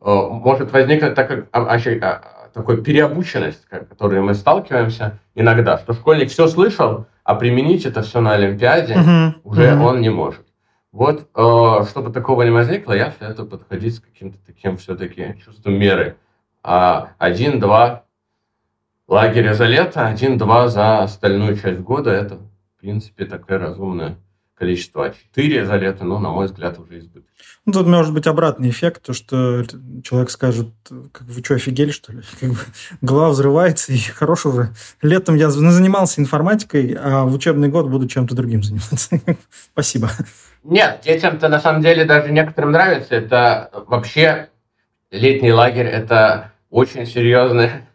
Может 0.00 0.72
возникнуть 0.72 1.14
так, 1.14 1.28
как, 1.28 1.48
а, 1.52 1.76
а, 1.76 2.41
такой 2.52 2.82
переобученность, 2.82 3.62
с 3.62 3.66
которой 3.66 4.20
мы 4.20 4.34
сталкиваемся 4.34 5.18
иногда, 5.34 5.78
что 5.78 5.92
школьник 5.92 6.30
все 6.30 6.46
слышал, 6.46 7.06
а 7.24 7.34
применить 7.34 7.86
это 7.86 8.02
все 8.02 8.20
на 8.20 8.34
Олимпиаде 8.34 8.94
uh-huh. 8.94 9.34
уже 9.44 9.70
uh-huh. 9.70 9.82
он 9.82 10.00
не 10.00 10.10
может. 10.10 10.46
Вот, 10.92 11.28
э, 11.34 11.84
чтобы 11.88 12.12
такого 12.12 12.42
не 12.42 12.50
возникло, 12.50 12.92
я 12.92 13.12
советую 13.18 13.48
подходить 13.48 13.96
с 13.96 14.00
каким-то 14.00 14.38
таким 14.44 14.76
все-таки 14.76 15.36
чувством 15.42 15.74
меры. 15.74 16.16
А 16.62 17.12
один-два 17.18 18.04
лагеря 19.08 19.54
за 19.54 19.64
лето, 19.64 20.06
один-два 20.06 20.68
за 20.68 21.02
остальную 21.02 21.56
часть 21.56 21.80
года, 21.80 22.10
это, 22.10 22.36
в 22.36 22.80
принципе, 22.80 23.24
такая 23.24 23.58
разумная 23.58 24.16
количество, 24.54 25.06
а 25.06 25.10
4 25.10 25.66
за 25.66 25.76
лето, 25.76 26.04
ну, 26.04 26.18
на 26.18 26.30
мой 26.30 26.46
взгляд, 26.46 26.78
уже 26.78 27.00
избыточно. 27.00 27.32
Ну, 27.64 27.72
тут 27.72 27.86
может 27.86 28.12
быть 28.12 28.26
обратный 28.26 28.70
эффект, 28.70 29.02
то, 29.02 29.12
что 29.12 29.64
человек 30.02 30.30
скажет, 30.30 30.68
как 31.12 31.22
вы 31.22 31.42
что, 31.44 31.54
офигели, 31.54 31.90
что 31.90 32.12
ли? 32.12 32.22
Как 32.40 32.50
бы, 32.50 32.56
голова 33.00 33.30
взрывается, 33.30 33.92
и 33.92 33.98
хорош 33.98 34.46
уже. 34.46 34.70
Летом 35.00 35.36
я 35.36 35.50
занимался 35.50 36.20
информатикой, 36.20 36.96
а 36.98 37.24
в 37.24 37.34
учебный 37.34 37.68
год 37.68 37.88
буду 37.88 38.08
чем-то 38.08 38.34
другим 38.34 38.62
заниматься. 38.62 39.20
Спасибо. 39.72 40.10
Нет, 40.64 41.00
детям-то 41.04 41.48
на 41.48 41.60
самом 41.60 41.82
деле 41.82 42.04
даже 42.04 42.32
некоторым 42.32 42.72
нравится. 42.72 43.14
Это 43.14 43.70
вообще 43.86 44.48
летний 45.10 45.52
лагерь, 45.52 45.86
это 45.86 46.52
очень 46.70 47.06
серьезное 47.06 47.68
э, 47.68 47.91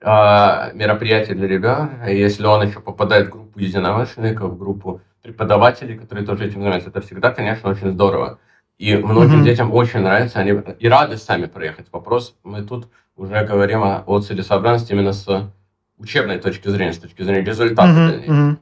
мероприятие 0.00 1.34
для 1.36 1.48
ребенка. 1.48 2.08
Если 2.08 2.46
он 2.46 2.66
еще 2.66 2.80
попадает 2.80 3.28
в 3.28 3.30
группу 3.30 3.58
единомышленников, 3.58 4.50
в 4.50 4.58
группу 4.58 5.00
преподавателей, 5.22 5.98
которые 5.98 6.24
тоже 6.24 6.46
этим 6.46 6.60
занимаются. 6.60 6.90
Это 6.90 7.00
всегда, 7.00 7.30
конечно, 7.30 7.70
очень 7.70 7.90
здорово. 7.90 8.38
И 8.78 8.96
многим 8.96 9.40
mm-hmm. 9.40 9.44
детям 9.44 9.74
очень 9.74 10.00
нравится, 10.00 10.38
они 10.38 10.52
и 10.78 10.88
рады 10.88 11.16
сами 11.16 11.46
проехать. 11.46 11.86
Вопрос, 11.92 12.36
мы 12.44 12.62
тут 12.62 12.88
уже 13.16 13.44
говорим 13.44 13.82
о, 13.82 14.04
о 14.06 14.20
целесообразности 14.20 14.92
именно 14.92 15.12
с 15.12 15.52
учебной 15.98 16.38
точки 16.38 16.68
зрения, 16.68 16.92
с 16.92 16.98
точки 16.98 17.22
зрения 17.22 17.44
результата. 17.44 17.88
Mm-hmm. 17.88 18.26
Mm-hmm. 18.26 18.56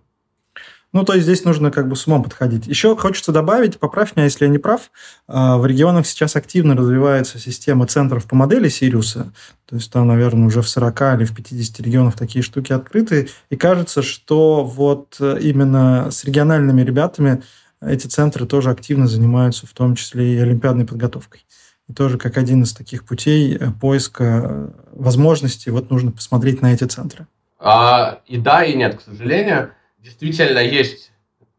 Ну, 0.97 1.05
то 1.05 1.13
есть 1.13 1.27
здесь 1.27 1.45
нужно 1.45 1.71
как 1.71 1.91
бы 1.91 1.95
с 1.95 2.07
умом 2.07 2.23
подходить. 2.23 2.67
Еще 2.67 2.97
хочется 2.97 3.31
добавить, 3.31 3.79
поправь 3.79 4.17
меня, 4.17 4.25
если 4.25 4.47
я 4.47 4.51
не 4.51 4.57
прав, 4.57 4.91
а, 5.29 5.59
в 5.59 5.67
регионах 5.67 6.07
сейчас 6.07 6.37
активно 6.37 6.75
развивается 6.75 7.39
система 7.39 7.87
центров 7.87 8.25
по 8.25 8.35
модели 8.35 8.71
Сириуса. 8.71 9.31
То 9.67 9.77
есть 9.77 9.93
там, 9.93 10.09
наверное, 10.09 10.47
уже 10.47 10.63
в 10.63 10.69
40 10.71 10.99
или 11.19 11.25
в 11.27 11.35
50 11.35 11.81
регионах 11.81 12.17
такие 12.17 12.43
штуки 12.43 12.73
открыты. 12.73 13.29
И 13.51 13.57
кажется, 13.57 14.01
что 14.01 14.65
вот 14.65 15.19
э, 15.21 15.39
именно 15.43 16.11
с 16.11 16.25
региональными 16.25 16.81
ребятами 16.81 17.43
эти 17.83 18.07
центры 18.07 18.47
тоже 18.47 18.71
активно 18.71 19.07
занимаются, 19.07 19.67
в 19.67 19.75
том 19.75 19.97
числе 19.97 20.37
и 20.37 20.39
олимпиадной 20.39 20.87
подготовкой. 20.87 21.45
И 21.91 21.93
тоже 21.93 22.17
как 22.17 22.39
один 22.39 22.63
из 22.63 22.73
таких 22.73 23.05
путей 23.05 23.55
э, 23.55 23.71
поиска 23.71 24.25
э, 24.25 24.69
возможностей, 24.93 25.69
вот 25.69 25.91
нужно 25.91 26.11
посмотреть 26.11 26.63
на 26.63 26.73
эти 26.73 26.85
центры. 26.85 27.27
А, 27.59 28.21
и 28.27 28.39
да, 28.39 28.65
и 28.65 28.75
нет, 28.75 28.97
к 28.97 29.03
сожалению 29.03 29.73
действительно 30.07 30.61
есть 30.61 31.11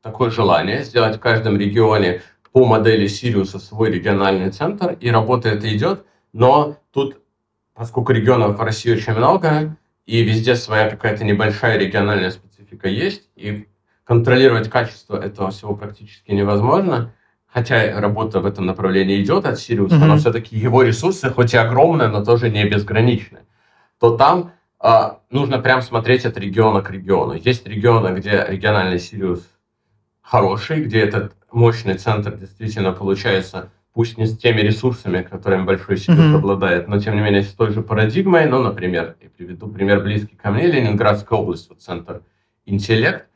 такое 0.01 0.29
желание 0.29 0.83
сделать 0.83 1.17
в 1.17 1.19
каждом 1.19 1.57
регионе 1.57 2.21
по 2.53 2.65
модели 2.65 3.05
Сириуса 3.07 3.59
свой 3.59 3.91
региональный 3.91 4.51
центр, 4.51 4.95
и 5.01 5.11
работа 5.11 5.49
это 5.49 5.75
идет, 5.75 6.05
но 6.31 6.77
тут, 6.93 7.17
поскольку 7.73 8.13
регионов 8.13 8.57
в 8.57 8.61
России 8.61 8.93
очень 8.93 9.13
много, 9.13 9.75
и 10.05 10.23
везде 10.23 10.55
своя 10.55 10.89
какая-то 10.89 11.25
небольшая 11.25 11.77
региональная 11.77 12.31
специфика 12.31 12.87
есть, 12.87 13.27
и 13.35 13.67
контролировать 14.05 14.69
качество 14.69 15.17
этого 15.21 15.51
всего 15.51 15.75
практически 15.75 16.31
невозможно, 16.31 17.13
хотя 17.47 17.99
работа 17.99 18.39
в 18.39 18.45
этом 18.45 18.65
направлении 18.65 19.21
идет 19.21 19.45
от 19.45 19.59
Сириуса, 19.59 19.95
mm-hmm. 19.95 20.05
но 20.05 20.17
все-таки 20.17 20.55
его 20.55 20.83
ресурсы, 20.83 21.29
хоть 21.29 21.53
и 21.53 21.57
огромные, 21.57 22.07
но 22.07 22.23
тоже 22.23 22.49
не 22.49 22.63
безграничны, 22.63 23.39
то 23.99 24.15
там 24.15 24.53
нужно 25.29 25.59
прям 25.59 25.81
смотреть 25.81 26.25
от 26.25 26.37
региона 26.37 26.81
к 26.81 26.91
региону. 26.91 27.33
Есть 27.33 27.67
регионы, 27.67 28.15
где 28.15 28.45
региональный 28.47 28.99
Сириус 28.99 29.47
хороший, 30.21 30.83
где 30.83 30.99
этот 30.99 31.33
мощный 31.51 31.95
центр 31.95 32.35
действительно 32.35 32.91
получается, 32.91 33.71
пусть 33.93 34.17
не 34.17 34.25
с 34.27 34.37
теми 34.37 34.61
ресурсами, 34.61 35.23
которыми 35.23 35.63
большой 35.63 35.97
Сириус 35.97 36.19
mm-hmm. 36.19 36.35
обладает, 36.35 36.87
но 36.87 36.99
тем 36.99 37.15
не 37.15 37.21
менее 37.21 37.43
с 37.43 37.53
той 37.53 37.71
же 37.71 37.81
парадигмой. 37.81 38.45
Ну, 38.45 38.61
например, 38.61 39.15
я 39.21 39.29
приведу 39.29 39.67
пример 39.67 40.01
близкий 40.01 40.35
ко 40.35 40.51
мне, 40.51 40.67
Ленинградская 40.67 41.39
область, 41.39 41.69
вот 41.69 41.81
центр 41.81 42.21
интеллект 42.65 43.27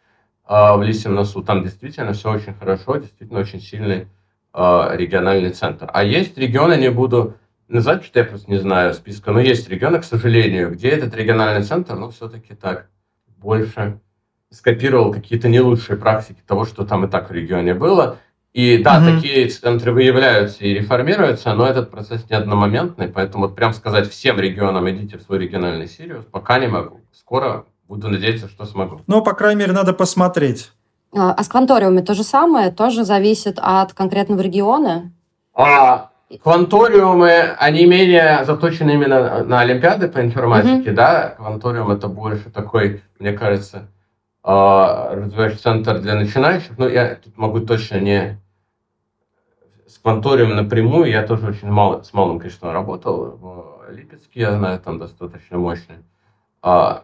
э, 0.47 0.75
в 0.75 0.81
Лисьем 0.83 1.15
носу. 1.15 1.41
Там 1.41 1.63
действительно 1.63 2.13
все 2.13 2.31
очень 2.31 2.53
хорошо, 2.53 2.97
действительно 2.97 3.39
очень 3.39 3.61
сильный 3.61 4.07
э, 4.53 4.89
региональный 4.93 5.51
центр. 5.51 5.89
А 5.91 6.03
есть 6.03 6.37
регионы, 6.37 6.77
не 6.77 6.91
буду 6.91 7.35
Назвать, 7.71 8.03
что 8.03 8.19
я 8.19 8.25
просто 8.25 8.51
не 8.51 8.57
знаю 8.57 8.93
списка, 8.93 9.31
но 9.31 9.39
есть 9.39 9.69
регионы, 9.69 9.99
к 9.99 10.03
сожалению, 10.03 10.71
где 10.71 10.89
этот 10.89 11.15
региональный 11.15 11.63
центр, 11.63 11.95
ну, 11.95 12.09
все-таки 12.09 12.53
так, 12.53 12.89
больше 13.37 14.01
скопировал 14.49 15.13
какие-то 15.13 15.47
не 15.47 15.61
лучшие 15.61 15.97
практики 15.97 16.41
того, 16.45 16.65
что 16.65 16.85
там 16.85 17.05
и 17.05 17.07
так 17.07 17.29
в 17.29 17.33
регионе 17.33 17.73
было. 17.73 18.17
И 18.51 18.83
да, 18.83 18.99
mm 18.99 19.15
такие 19.15 19.47
центры 19.47 19.93
выявляются 19.93 20.65
и 20.65 20.73
реформируются, 20.73 21.53
но 21.53 21.65
этот 21.65 21.89
процесс 21.89 22.29
не 22.29 22.35
одномоментный, 22.35 23.07
поэтому 23.07 23.45
вот 23.45 23.55
прям 23.55 23.73
сказать 23.73 24.09
всем 24.09 24.37
регионам 24.37 24.89
идите 24.89 25.17
в 25.17 25.21
свой 25.21 25.39
региональный 25.39 25.87
Сириус 25.87 26.25
пока 26.25 26.59
не 26.59 26.67
могу. 26.67 26.99
Скоро 27.13 27.63
буду 27.87 28.09
надеяться, 28.09 28.49
что 28.49 28.65
смогу. 28.65 28.99
Ну, 29.07 29.23
по 29.23 29.31
крайней 29.33 29.61
мере, 29.61 29.71
надо 29.71 29.93
посмотреть. 29.93 30.73
А, 31.15 31.31
а 31.31 31.41
с 31.41 31.47
кванториумами 31.47 32.01
то 32.01 32.13
же 32.15 32.23
самое? 32.23 32.69
Тоже 32.71 33.05
зависит 33.05 33.59
от 33.61 33.93
конкретного 33.93 34.41
региона? 34.41 35.13
А, 35.53 36.10
Кванториумы, 36.37 37.55
они 37.57 37.85
менее 37.85 38.43
заточены 38.45 38.91
именно 38.91 39.43
на 39.43 39.59
Олимпиады 39.61 40.07
по 40.07 40.21
информатике, 40.21 40.91
mm-hmm. 40.91 40.95
да? 40.95 41.29
Кванториум 41.37 41.91
это 41.91 42.07
больше 42.07 42.49
такой, 42.49 43.03
мне 43.19 43.33
кажется, 43.33 43.87
а, 44.43 45.13
развивающий 45.13 45.57
центр 45.57 45.99
для 45.99 46.15
начинающих. 46.15 46.77
Но 46.77 46.87
я 46.87 47.15
тут 47.15 47.37
могу 47.37 47.59
точно 47.59 47.97
не 47.99 48.39
с 49.87 49.97
Кванториум 49.97 50.55
напрямую. 50.55 51.09
Я 51.09 51.23
тоже 51.23 51.47
очень 51.47 51.69
мало, 51.69 52.01
с 52.01 52.13
малым 52.13 52.39
количеством 52.39 52.71
работал. 52.71 53.37
В 53.37 53.91
Липецке, 53.91 54.41
я 54.41 54.57
знаю, 54.57 54.79
там 54.79 54.99
достаточно 54.99 55.57
мощный. 55.57 55.97
А, 56.61 57.03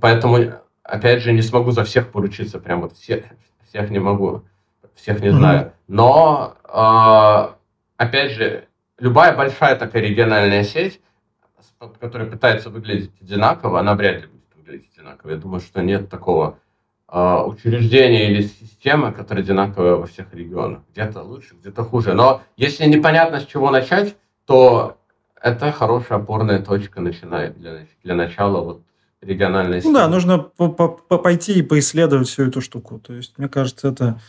поэтому, 0.00 0.38
опять 0.82 1.22
же, 1.22 1.32
не 1.32 1.42
смогу 1.42 1.72
за 1.72 1.84
всех 1.84 2.12
поручиться. 2.12 2.60
Прям 2.60 2.82
вот 2.82 2.92
всех, 2.92 3.24
всех 3.68 3.90
не 3.90 3.98
могу, 3.98 4.44
всех 4.94 5.20
не 5.20 5.30
знаю. 5.30 5.72
Но 5.88 6.56
а, 6.64 7.56
опять 8.04 8.32
же, 8.32 8.68
любая 8.98 9.36
большая 9.36 9.76
такая 9.76 10.02
региональная 10.02 10.64
сеть, 10.64 11.00
которая 12.00 12.30
пытается 12.30 12.70
выглядеть 12.70 13.12
одинаково, 13.20 13.80
она 13.80 13.94
вряд 13.94 14.22
ли 14.22 14.28
будет 14.28 14.56
выглядеть 14.56 14.90
одинаково. 14.96 15.30
Я 15.30 15.36
думаю, 15.36 15.60
что 15.60 15.82
нет 15.82 16.08
такого 16.08 16.58
э, 17.08 17.42
учреждения 17.44 18.30
или 18.30 18.42
системы, 18.42 19.12
которая 19.12 19.44
одинаковая 19.44 19.96
во 19.96 20.06
всех 20.06 20.32
регионах. 20.32 20.82
Где-то 20.92 21.22
лучше, 21.22 21.54
где-то 21.60 21.84
хуже. 21.84 22.14
Но 22.14 22.42
если 22.56 22.86
непонятно, 22.86 23.40
с 23.40 23.46
чего 23.46 23.70
начать, 23.70 24.16
то 24.46 24.96
это 25.40 25.72
хорошая 25.72 26.18
опорная 26.18 26.60
точка 26.60 27.00
для, 27.00 27.86
для 28.02 28.14
начала 28.14 28.60
вот 28.60 28.82
региональной 29.20 29.80
сети. 29.80 29.88
Ну 29.88 29.94
да, 29.94 30.08
нужно 30.08 30.38
пойти 30.38 31.54
и 31.58 31.62
поисследовать 31.62 32.28
всю 32.28 32.44
эту 32.44 32.60
штуку. 32.60 32.98
То 32.98 33.12
есть, 33.14 33.36
мне 33.38 33.48
кажется, 33.48 33.88
это 33.88 34.20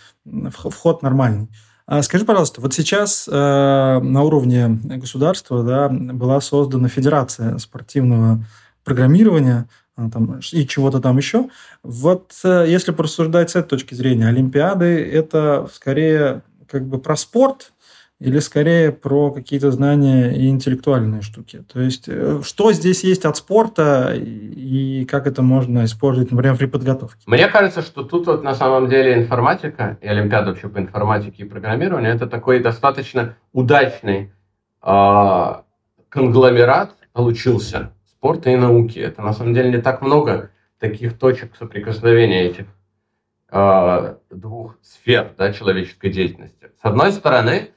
вход 0.51 1.01
нормальный. 1.01 1.49
А 1.88 2.02
скажи, 2.02 2.26
пожалуйста, 2.26 2.62
вот 2.62 2.74
сейчас 2.74 3.28
э, 3.28 3.32
на 3.32 4.24
уровне 4.24 4.80
государства 4.84 5.63
да, 5.63 5.88
была 5.89 6.41
создана 6.41 6.88
Федерация 6.88 7.60
спортивного 7.60 8.43
программирования 8.84 9.67
а, 9.95 10.10
там, 10.10 10.39
и 10.39 10.67
чего-то 10.67 11.00
там 11.00 11.17
еще. 11.17 11.50
Вот 11.84 12.34
э, 12.43 12.65
если 12.67 12.91
порассуждать 12.91 13.52
с 13.52 13.56
этой 13.56 13.69
точки 13.69 13.93
зрения, 13.93 14.28
Олимпиады– 14.28 14.86
это 15.12 15.69
скорее 15.71 16.41
как 16.67 16.88
бы 16.88 16.98
про 16.98 17.15
спорт 17.15 17.71
или 18.19 18.39
скорее 18.39 18.91
про 18.91 19.32
какие-то 19.32 19.71
знания 19.71 20.32
и 20.32 20.47
интеллектуальные 20.47 21.21
штуки? 21.21 21.63
То 21.71 21.82
есть, 21.82 22.06
э, 22.08 22.41
что 22.43 22.71
здесь 22.71 23.04
есть 23.04 23.25
от 23.25 23.36
спорта 23.36 24.13
и 24.15 25.06
как 25.06 25.28
это 25.28 25.41
можно 25.41 25.84
использовать, 25.84 26.32
например, 26.32 26.58
при 26.58 26.67
подготовке? 26.67 27.23
Мне 27.25 27.47
кажется, 27.47 27.82
что 27.82 28.04
тут 28.04 28.28
вот 28.28 28.43
на 28.43 28.56
самом 28.56 28.89
деле 28.89 29.15
информатика 29.15 29.97
и 30.01 30.08
Олимпиада 30.08 30.51
вообще 30.51 30.69
по 30.69 30.80
информатике 30.80 31.43
и 31.43 31.45
программированию 31.47 32.13
это 32.13 32.28
такой 32.28 32.60
достаточно 32.60 33.36
удачный 33.51 34.32
э, 34.82 35.54
конгломерат 36.08 36.95
получился 37.12 37.91
спорта 38.10 38.49
и 38.49 38.56
науки. 38.56 38.97
Это 38.99 39.21
на 39.21 39.34
самом 39.34 39.54
деле 39.54 39.71
не 39.71 39.82
так 39.82 40.01
много 40.01 40.51
таких 40.80 41.17
точек 41.17 41.56
соприкосновения 41.58 42.45
этих 42.45 42.65
э, 43.51 44.15
двух 44.30 44.78
сфер 44.82 45.34
да, 45.38 45.51
человеческой 45.51 46.12
деятельности. 46.12 46.71
С 46.82 46.86
одной 46.86 47.12
стороны, 47.12 47.71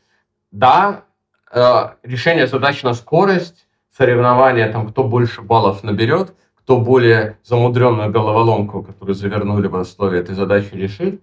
да, 0.51 1.05
э, 1.53 1.89
решение 2.03 2.47
задач 2.47 2.83
на 2.83 2.95
скорость, 2.95 3.67
соревнования, 3.97 4.71
там, 4.71 4.89
кто 4.89 5.05
больше 5.05 5.43
баллов 5.43 5.83
наберет, 5.83 6.35
кто 6.55 6.79
более 6.79 7.39
замудренную 7.43 8.11
головоломку, 8.11 8.83
которую 8.83 9.15
завернули 9.15 9.67
в 9.67 9.77
основе 9.77 10.21
этой 10.21 10.35
задачи, 10.35 10.75
решит, 10.75 11.23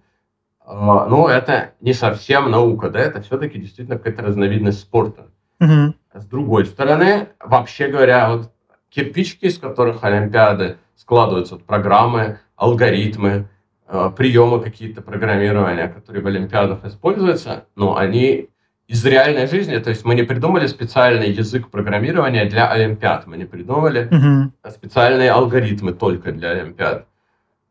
ну, 0.66 1.28
это 1.28 1.74
не 1.80 1.92
совсем 1.92 2.50
наука, 2.50 2.90
да, 2.90 2.98
это 2.98 3.22
все-таки 3.22 3.58
действительно 3.58 3.98
какая-то 3.98 4.22
разновидность 4.22 4.80
спорта. 4.80 5.28
Угу. 5.60 5.94
С 6.14 6.24
другой 6.26 6.66
стороны, 6.66 7.28
вообще 7.38 7.88
говоря, 7.88 8.30
вот 8.30 8.50
кирпичики, 8.90 9.46
из 9.46 9.58
которых 9.58 10.02
Олимпиады 10.02 10.78
складываются, 10.96 11.54
вот 11.54 11.64
программы, 11.64 12.40
алгоритмы, 12.56 13.48
э, 13.86 14.10
приемы 14.16 14.60
какие-то 14.60 15.02
программирования, 15.02 15.88
которые 15.88 16.22
в 16.22 16.26
Олимпиадах 16.26 16.84
используются, 16.84 17.66
ну, 17.76 17.94
они 17.94 18.48
из 18.88 19.04
реальной 19.04 19.46
жизни. 19.46 19.78
То 19.78 19.90
есть 19.90 20.04
мы 20.04 20.14
не 20.14 20.22
придумали 20.22 20.66
специальный 20.66 21.30
язык 21.30 21.70
программирования 21.70 22.44
для 22.44 22.70
Олимпиад. 22.70 23.26
Мы 23.26 23.36
не 23.36 23.44
придумали 23.44 24.08
uh 24.10 24.70
специальные 24.70 25.30
алгоритмы 25.30 25.92
только 25.92 26.32
для 26.32 26.50
Олимпиад. 26.50 27.06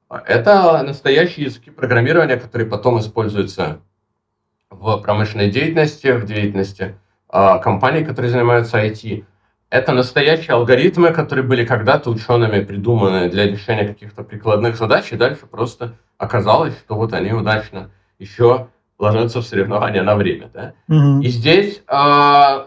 Это 0.10 0.84
настоящие 0.84 1.46
языки 1.46 1.72
программирования, 1.72 2.38
которые 2.38 2.70
потом 2.70 3.00
используются 3.00 3.80
в 4.70 4.98
промышленной 4.98 5.50
деятельности, 5.50 6.08
в 6.12 6.26
деятельности 6.26 6.96
э, 7.32 7.60
компаний, 7.60 8.04
которые 8.04 8.32
занимаются 8.32 8.78
IT. 8.78 9.26
Это 9.70 9.94
настоящие 9.94 10.54
алгоритмы, 10.54 11.12
которые 11.12 11.46
были 11.46 11.66
когда-то 11.66 12.10
учеными 12.10 12.64
придуманы 12.64 13.30
для 13.30 13.48
решения 13.48 13.88
каких-то 13.88 14.24
прикладных 14.24 14.78
задач, 14.78 15.12
и 15.12 15.18
дальше 15.18 15.48
просто 15.48 15.96
оказалось, 16.18 16.78
что 16.78 16.96
вот 16.96 17.14
они 17.14 17.34
удачно 17.34 17.90
еще 18.20 18.68
ложатся 18.98 19.42
в 19.42 19.46
соревнования 19.46 20.04
на 20.04 20.16
время. 20.16 20.50
Да? 20.54 20.74
Угу. 20.88 21.22
И 21.22 21.28
здесь 21.28 21.82
э, 21.88 22.66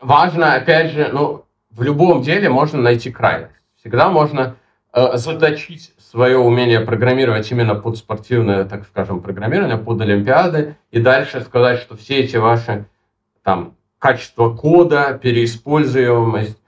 важно, 0.00 0.54
опять 0.54 0.92
же, 0.92 1.10
ну, 1.12 1.44
в 1.70 1.82
любом 1.82 2.22
деле 2.22 2.48
можно 2.48 2.80
найти 2.80 3.10
крайность. 3.10 3.54
Всегда 3.78 4.08
можно 4.08 4.56
э, 4.92 5.16
заточить 5.16 5.92
свое 5.98 6.38
умение 6.38 6.80
программировать 6.80 7.50
именно 7.50 7.74
под 7.74 7.96
спортивное, 7.96 8.64
так 8.64 8.84
скажем, 8.84 9.20
программирование, 9.20 9.78
под 9.78 10.00
Олимпиады, 10.00 10.76
и 10.90 11.00
дальше 11.00 11.40
сказать, 11.42 11.80
что 11.80 11.96
все 11.96 12.20
эти 12.20 12.36
ваши 12.36 12.86
там, 13.42 13.74
качества 13.98 14.54
кода, 14.54 15.18
переиспользуемость, 15.22 16.59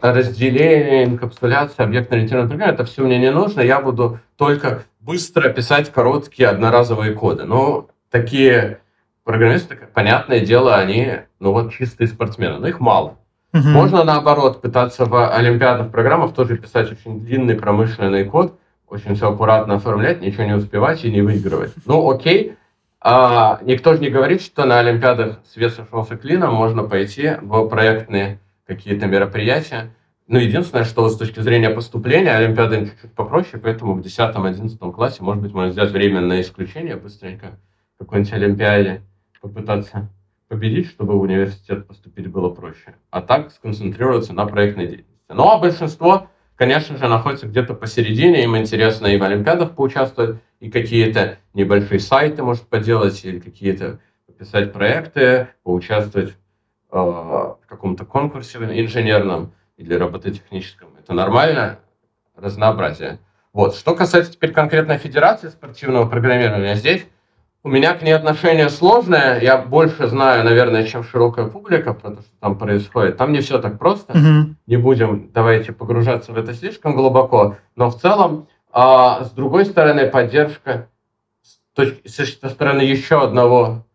разделение, 0.00 1.04
инкапсуляция, 1.04 1.84
объектно-ориентированное 1.84 2.48
программирование, 2.48 2.74
это 2.74 2.84
все 2.84 3.02
мне 3.02 3.18
не 3.18 3.30
нужно, 3.30 3.60
я 3.60 3.80
буду 3.80 4.20
только 4.36 4.84
быстро 5.00 5.48
писать 5.50 5.90
короткие 5.90 6.48
одноразовые 6.48 7.12
коды. 7.12 7.44
Но 7.44 7.88
такие 8.10 8.78
программисты, 9.24 9.76
понятное 9.92 10.40
дело, 10.40 10.76
они, 10.76 11.20
ну 11.40 11.52
вот, 11.52 11.72
чистые 11.72 12.08
спортсмены, 12.08 12.58
но 12.58 12.68
их 12.68 12.80
мало. 12.80 13.16
Угу. 13.52 13.68
Можно, 13.68 14.04
наоборот, 14.04 14.60
пытаться 14.60 15.04
в 15.04 15.30
олимпиадных 15.30 15.90
программах 15.90 16.34
тоже 16.34 16.56
писать 16.56 16.90
очень 16.90 17.20
длинный 17.20 17.54
промышленный 17.54 18.24
код, 18.24 18.58
очень 18.88 19.14
все 19.14 19.30
аккуратно 19.30 19.74
оформлять, 19.74 20.20
ничего 20.20 20.44
не 20.44 20.54
успевать 20.54 21.04
и 21.04 21.10
не 21.10 21.22
выигрывать. 21.22 21.72
Ну, 21.86 22.10
окей. 22.10 22.56
А, 23.00 23.58
никто 23.62 23.94
же 23.94 24.00
не 24.00 24.08
говорит, 24.08 24.40
что 24.40 24.64
на 24.64 24.78
Олимпиадах 24.78 25.38
свет 25.52 25.74
сошелся 25.74 26.16
клином, 26.16 26.54
можно 26.54 26.84
пойти 26.84 27.32
в 27.42 27.68
проектные 27.68 28.38
какие-то 28.66 29.06
мероприятия, 29.06 29.94
ну, 30.26 30.38
единственное, 30.38 30.84
что 30.84 31.06
с 31.08 31.18
точки 31.18 31.40
зрения 31.40 31.68
поступления 31.68 32.30
Олимпиада 32.30 32.86
чуть-чуть 32.86 33.12
попроще, 33.12 33.62
поэтому 33.62 33.94
в 33.94 34.00
10-11 34.00 34.92
классе, 34.92 35.22
может 35.22 35.42
быть, 35.42 35.52
можно 35.52 35.70
сделать 35.70 35.92
временное 35.92 36.40
исключение 36.40 36.96
быстренько 36.96 37.58
какой-нибудь 37.98 38.32
Олимпиаде, 38.32 39.02
попытаться 39.42 40.10
победить, 40.48 40.88
чтобы 40.88 41.18
в 41.18 41.20
университет 41.20 41.86
поступить 41.86 42.28
было 42.28 42.48
проще. 42.48 42.94
А 43.10 43.20
так 43.20 43.50
сконцентрироваться 43.50 44.32
на 44.32 44.46
проектной 44.46 44.86
деятельности. 44.86 45.32
Ну, 45.32 45.48
а 45.48 45.58
большинство, 45.58 46.28
конечно 46.56 46.96
же, 46.96 47.06
находится 47.06 47.46
где-то 47.46 47.74
посередине. 47.74 48.44
Им 48.44 48.56
интересно 48.56 49.08
и 49.08 49.18
в 49.18 49.22
Олимпиадах 49.22 49.74
поучаствовать, 49.74 50.38
и 50.60 50.70
какие-то 50.70 51.36
небольшие 51.52 52.00
сайты, 52.00 52.42
может, 52.42 52.62
поделать, 52.62 53.22
или 53.24 53.38
какие-то 53.38 54.00
писать 54.38 54.72
проекты, 54.72 55.48
поучаствовать 55.62 56.34
в 57.02 57.66
каком-то 57.66 58.04
конкурсе 58.04 58.58
инженерном 58.58 59.52
или 59.76 59.94
робототехническом. 59.94 60.90
Это 60.98 61.12
нормально, 61.12 61.78
разнообразие. 62.36 63.18
Вот. 63.52 63.74
Что 63.74 63.94
касается 63.94 64.32
теперь 64.32 64.52
конкретной 64.52 64.98
Федерации 64.98 65.48
спортивного 65.48 66.08
программирования, 66.08 66.74
здесь 66.74 67.06
у 67.62 67.68
меня 67.68 67.94
к 67.94 68.02
ней 68.02 68.12
отношение 68.12 68.68
сложное. 68.68 69.40
Я 69.40 69.58
больше 69.58 70.06
знаю, 70.06 70.44
наверное, 70.44 70.84
чем 70.84 71.02
широкая 71.02 71.46
публика 71.46 71.94
про 71.94 72.10
то, 72.10 72.22
что 72.22 72.30
там 72.40 72.58
происходит. 72.58 73.16
Там 73.16 73.32
не 73.32 73.40
все 73.40 73.58
так 73.58 73.78
просто. 73.78 74.12
Mm-hmm. 74.12 74.54
Не 74.66 74.76
будем, 74.76 75.30
давайте 75.32 75.72
погружаться 75.72 76.32
в 76.32 76.36
это 76.36 76.52
слишком 76.52 76.94
глубоко. 76.94 77.56
Но 77.74 77.90
в 77.90 77.98
целом, 77.98 78.48
а, 78.70 79.24
с 79.24 79.30
другой 79.30 79.64
стороны, 79.64 80.08
поддержка 80.10 80.88
с, 81.42 82.38
со 82.40 82.48
стороны 82.50 82.82
еще 82.82 83.22
одного 83.22 83.86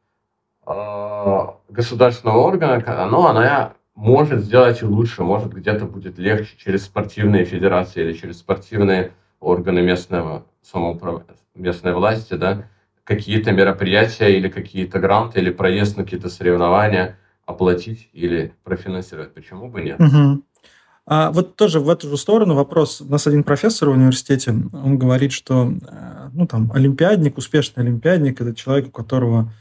а, 0.66 1.59
государственного 1.70 2.38
органа, 2.38 2.84
оно, 3.04 3.28
она 3.28 3.74
может 3.96 4.42
сделать 4.42 4.82
и 4.82 4.86
лучше, 4.86 5.24
может 5.24 5.54
где-то 5.54 5.86
будет 5.86 6.18
легче 6.18 6.56
через 6.58 6.86
спортивные 6.86 7.46
федерации 7.46 8.02
или 8.02 8.14
через 8.14 8.40
спортивные 8.40 9.12
органы 9.40 9.82
местного 9.82 10.46
самоуправления, 10.62 11.36
местной 11.56 11.94
власти, 11.94 12.36
да, 12.36 12.64
какие-то 13.04 13.52
мероприятия 13.52 14.38
или 14.38 14.50
какие-то 14.50 15.00
гранты 15.00 15.40
или 15.40 15.50
проезд 15.50 15.98
на 15.98 16.04
какие-то 16.04 16.30
соревнования 16.30 17.18
оплатить 17.46 18.10
или 18.14 18.54
профинансировать. 18.64 19.34
Почему 19.34 19.70
бы 19.70 19.82
нет? 19.82 20.00
Угу. 20.00 20.44
А 21.12 21.32
вот 21.32 21.56
тоже 21.56 21.80
в 21.80 21.90
эту 21.90 22.08
же 22.08 22.18
сторону 22.18 22.54
вопрос. 22.54 23.02
У 23.02 23.06
нас 23.06 23.26
один 23.26 23.44
профессор 23.44 23.90
в 23.90 23.94
университете, 23.94 24.52
он 24.52 25.00
говорит, 25.00 25.32
что 25.32 25.72
э, 25.72 26.30
ну, 26.34 26.46
там, 26.46 26.72
олимпиадник, 26.72 27.40
успешный 27.40 27.84
олимпиадник– 27.84 28.40
это 28.42 28.54
человек, 28.54 28.90
у 28.90 28.92
которого 28.92 29.52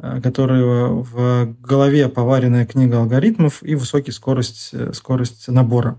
которого 0.00 1.02
в 1.02 1.54
голове 1.60 2.08
поваренная 2.08 2.64
книга 2.64 2.98
алгоритмов 2.98 3.62
и 3.62 3.74
высокая 3.74 4.12
скорость, 4.12 4.70
э, 4.72 4.92
скорость 4.94 5.48
набора. 5.48 5.98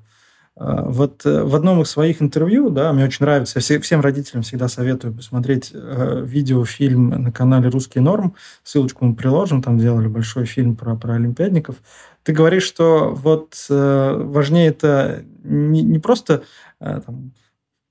Э, 0.55 0.85
вот 0.87 1.23
в 1.23 1.55
одном 1.55 1.81
из 1.81 1.89
своих 1.89 2.21
интервью, 2.21 2.69
да, 2.69 2.91
мне 2.91 3.05
очень 3.05 3.23
нравится, 3.23 3.59
я 3.59 3.79
всем 3.79 4.01
родителям 4.01 4.41
всегда 4.41 4.67
советую 4.67 5.13
посмотреть 5.13 5.71
видеофильм 5.73 7.09
на 7.09 7.31
канале 7.31 7.69
«Русский 7.69 7.99
норм», 7.99 8.35
ссылочку 8.63 9.05
мы 9.05 9.15
приложим, 9.15 9.61
там 9.61 9.77
делали 9.77 10.07
большой 10.07 10.45
фильм 10.45 10.75
про, 10.75 10.95
про 10.95 11.13
олимпиадников. 11.13 11.75
Ты 12.23 12.33
говоришь, 12.33 12.63
что 12.63 13.13
вот 13.13 13.65
важнее 13.69 14.69
это 14.69 15.23
не, 15.43 15.83
не 15.83 15.99
просто 15.99 16.43
там, 16.79 17.33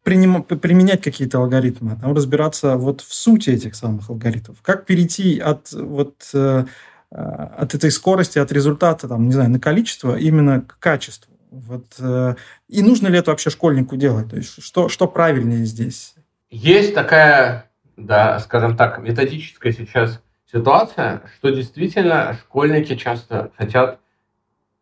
приним, 0.03 0.42
применять 0.42 1.03
какие-то 1.03 1.38
алгоритмы, 1.38 1.92
а 1.92 1.96
там 1.96 2.14
разбираться 2.14 2.76
вот 2.76 3.00
в 3.00 3.14
сути 3.14 3.50
этих 3.50 3.74
самых 3.74 4.11
алгоритмов. 4.11 4.61
Как 4.62 4.86
перейти 4.86 5.38
от 5.38 5.72
вот 5.72 6.30
э, 6.34 6.64
от 7.11 7.74
этой 7.74 7.90
скорости, 7.90 8.38
от 8.38 8.53
результата, 8.53 9.07
там, 9.07 9.26
не 9.26 9.32
знаю, 9.32 9.50
на 9.50 9.61
количество, 9.61 10.16
именно 10.16 10.62
к 10.62 10.78
качеству. 10.78 11.32
Вот, 11.50 11.86
э, 11.98 12.34
и 12.68 12.82
нужно 12.82 13.09
ли 13.09 13.18
это 13.18 13.30
вообще 13.30 13.50
школьнику 13.50 13.96
делать? 13.96 14.30
То 14.30 14.36
есть 14.36 14.62
что, 14.62 14.88
что 14.88 15.07
правильнее 15.07 15.64
здесь? 15.66 16.14
Есть 16.50 16.94
такая, 16.94 17.70
да, 17.96 18.38
скажем 18.40 18.76
так, 18.76 18.98
методическая 18.98 19.72
сейчас 19.72 20.20
ситуация, 20.50 21.22
что 21.36 21.50
действительно 21.50 22.38
школьники 22.40 22.96
часто 22.96 23.50
хотят 23.57 24.00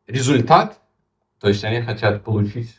результат, 0.06 0.78
то 1.40 1.48
есть 1.48 1.64
они 1.64 1.82
хотят 1.82 2.22
получить 2.22 2.76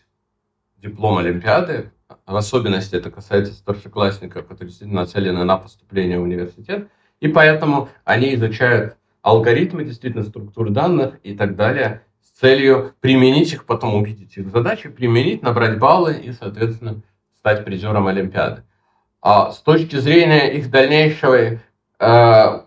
диплом 0.77 1.17
Олимпиады, 1.17 1.91
в 2.25 2.35
особенности 2.35 2.95
это 2.95 3.11
касается 3.11 3.53
старшеклассников, 3.53 4.43
которые 4.43 4.69
действительно 4.69 5.01
нацелены 5.01 5.43
на 5.43 5.57
поступление 5.57 6.19
в 6.19 6.23
университет, 6.23 6.87
и 7.19 7.27
поэтому 7.27 7.89
они 8.03 8.33
изучают 8.35 8.97
алгоритмы, 9.21 9.83
действительно 9.83 10.23
структуры 10.23 10.71
данных 10.71 11.19
и 11.23 11.35
так 11.35 11.55
далее, 11.55 12.01
с 12.21 12.39
целью 12.39 12.93
применить 12.99 13.53
их, 13.53 13.65
потом 13.65 13.95
увидеть 13.95 14.37
их 14.37 14.49
задачи, 14.49 14.89
применить, 14.89 15.43
набрать 15.43 15.77
баллы 15.77 16.15
и, 16.15 16.31
соответственно, 16.31 17.01
стать 17.39 17.63
призером 17.63 18.07
Олимпиады. 18.07 18.63
А 19.21 19.51
с 19.51 19.59
точки 19.59 19.97
зрения 19.97 20.51
их 20.51 20.71
дальнейшего 20.71 21.59
э, 21.99 22.61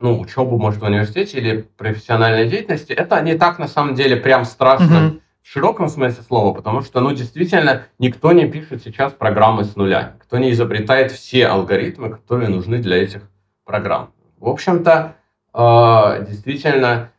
ну, 0.00 0.20
учебы, 0.20 0.58
может, 0.58 0.80
в 0.80 0.84
университете 0.84 1.38
или 1.38 1.62
профессиональной 1.76 2.48
деятельности, 2.48 2.92
это 2.92 3.20
не 3.20 3.36
так 3.36 3.60
на 3.60 3.68
самом 3.68 3.94
деле 3.94 4.16
прям 4.16 4.44
страшно. 4.44 4.94
Mm-hmm 4.94 5.21
в 5.42 5.48
широком 5.48 5.88
смысле 5.88 6.22
слова, 6.22 6.54
потому 6.54 6.82
что, 6.82 7.00
ну, 7.00 7.12
действительно, 7.12 7.86
никто 7.98 8.32
не 8.32 8.46
пишет 8.46 8.82
сейчас 8.82 9.12
программы 9.12 9.64
с 9.64 9.76
нуля, 9.76 10.16
кто 10.20 10.38
не 10.38 10.52
изобретает 10.52 11.10
все 11.10 11.46
алгоритмы, 11.46 12.10
которые 12.10 12.48
нужны 12.48 12.78
для 12.78 13.02
этих 13.02 13.22
программ. 13.64 14.12
В 14.38 14.48
общем-то, 14.48 15.16
э, 15.54 16.26
действительно, 16.28 17.10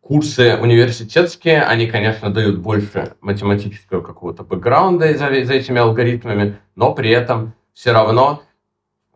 курсы 0.00 0.56
университетские, 0.56 1.62
они, 1.62 1.86
конечно, 1.86 2.30
дают 2.30 2.58
больше 2.58 3.14
математического 3.20 4.00
какого-то 4.00 4.42
бэкграунда 4.42 5.12
за, 5.16 5.44
за 5.44 5.54
этими 5.54 5.78
алгоритмами, 5.78 6.58
но 6.76 6.94
при 6.94 7.10
этом 7.10 7.52
все 7.74 7.92
равно 7.92 8.42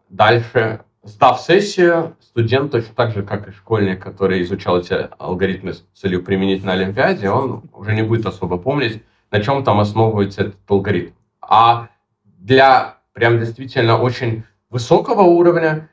дальше 0.08 0.80
Сдав 1.04 1.40
сессию, 1.40 2.16
студент 2.20 2.70
точно 2.70 2.94
так 2.94 3.12
же, 3.12 3.24
как 3.24 3.48
и 3.48 3.52
школьник, 3.52 4.00
который 4.00 4.40
изучал 4.42 4.78
эти 4.78 5.08
алгоритмы 5.18 5.72
с 5.72 5.84
целью 5.94 6.22
применить 6.22 6.64
на 6.64 6.74
Олимпиаде, 6.74 7.28
он 7.28 7.64
уже 7.72 7.92
не 7.92 8.02
будет 8.02 8.24
особо 8.24 8.56
помнить, 8.56 9.02
на 9.32 9.42
чем 9.42 9.64
там 9.64 9.80
основывается 9.80 10.42
этот 10.42 10.70
алгоритм. 10.70 11.14
А 11.40 11.88
для 12.24 12.98
прям 13.14 13.40
действительно 13.40 13.98
очень 13.98 14.44
высокого 14.70 15.22
уровня 15.22 15.90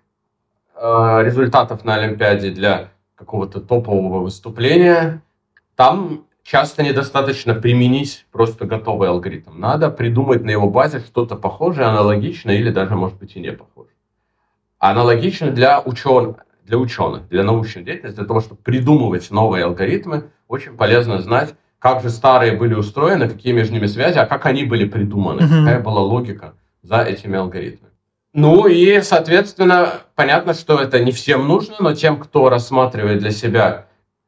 э, 0.76 1.24
результатов 1.24 1.84
на 1.84 1.96
Олимпиаде, 1.96 2.52
для 2.52 2.90
какого-то 3.16 3.62
топового 3.62 4.20
выступления, 4.20 5.24
там 5.76 6.26
часто 6.44 6.84
недостаточно 6.84 7.56
применить 7.56 8.28
просто 8.32 8.66
готовый 8.66 9.10
алгоритм. 9.10 9.60
Надо 9.60 9.90
придумать 9.90 10.44
на 10.44 10.52
его 10.52 10.70
базе 10.70 11.00
что-то 11.00 11.36
похожее, 11.36 11.88
аналогичное 11.88 12.58
или 12.58 12.70
даже, 12.70 12.96
может 12.96 13.18
быть, 13.18 13.36
и 13.36 13.40
не 13.40 13.52
похожее. 13.52 13.99
Аналогично 14.80 15.52
для 15.52 15.82
ученых, 15.82 16.38
для 16.66 16.78
ученых, 16.78 17.28
для 17.28 17.44
научной 17.44 17.84
деятельности, 17.84 18.18
для 18.18 18.26
того, 18.26 18.40
чтобы 18.40 18.62
придумывать 18.62 19.30
новые 19.30 19.66
алгоритмы, 19.66 20.24
очень 20.48 20.78
полезно 20.78 21.22
знать, 21.22 21.54
как 21.80 22.02
же 22.02 22.10
старые 22.10 22.54
были 22.54 22.74
устроены, 22.74 23.30
какие 23.30 23.54
между 23.54 23.74
ними 23.74 23.88
связи, 23.88 24.18
а 24.18 24.26
как 24.26 24.46
они 24.46 24.64
были 24.64 24.86
придуманы, 24.86 25.42
mm-hmm. 25.42 25.60
какая 25.60 25.80
была 25.82 26.02
логика 26.02 26.54
за 26.82 27.02
этими 27.02 27.38
алгоритмами. 27.38 27.94
Ну 28.34 28.68
и, 28.68 29.02
соответственно, 29.02 29.94
понятно, 30.16 30.54
что 30.54 30.80
это 30.80 31.04
не 31.04 31.12
всем 31.12 31.48
нужно, 31.48 31.76
но 31.80 31.94
тем, 31.94 32.18
кто 32.18 32.50
рассматривает 32.50 33.20
для 33.20 33.32
себя 33.32 33.88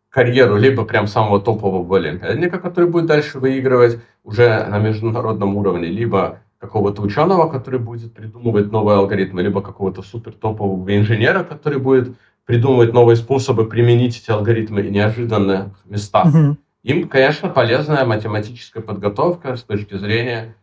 карьеру 0.10 0.58
либо 0.58 0.84
прям 0.84 1.08
самого 1.08 1.40
топового 1.40 1.98
олимпиадника, 1.98 2.60
который 2.60 2.90
будет 2.90 3.06
дальше 3.06 3.40
выигрывать 3.40 4.00
уже 4.24 4.66
на 4.66 4.80
международном 4.80 5.56
уровне, 5.56 5.88
либо 5.88 6.40
какого-то 6.62 7.02
ученого, 7.02 7.50
который 7.50 7.80
будет 7.80 8.14
придумывать 8.14 8.72
новые 8.72 9.00
алгоритмы, 9.00 9.42
либо 9.42 9.64
какого-то 9.64 10.04
супер 10.04 10.34
топового 10.34 10.96
инженера, 10.96 11.44
который 11.44 11.80
будет 11.80 12.16
придумывать 12.46 12.94
новые 12.94 13.16
способы 13.16 13.68
применить 13.68 14.22
эти 14.22 14.30
алгоритмы 14.30 14.84
в 14.84 14.92
неожиданных 14.92 15.74
местах. 15.86 16.28
Mm-hmm. 16.28 16.56
Им, 16.84 17.10
конечно, 17.10 17.50
полезная 17.50 18.06
математическая 18.06 18.84
подготовка 18.84 19.56
с 19.56 19.64
точки 19.64 19.98
зрения 19.98 20.56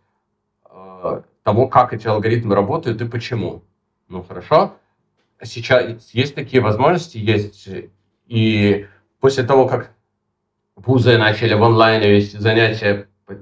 э, 0.70 1.22
того, 1.42 1.66
как 1.66 1.92
эти 1.92 2.06
алгоритмы 2.06 2.54
работают 2.54 3.02
и 3.02 3.08
почему. 3.08 3.64
Ну, 4.08 4.22
хорошо. 4.22 4.74
Сейчас 5.42 6.10
есть 6.12 6.34
такие 6.36 6.62
возможности, 6.62 7.18
есть. 7.18 7.68
И 8.26 8.86
после 9.18 9.42
того, 9.42 9.66
как 9.66 9.90
вузы 10.76 11.18
начали 11.18 11.54
в 11.54 11.62
онлайне 11.64 12.12
вести 12.12 12.38
занятия 12.38 13.08
по 13.26 13.34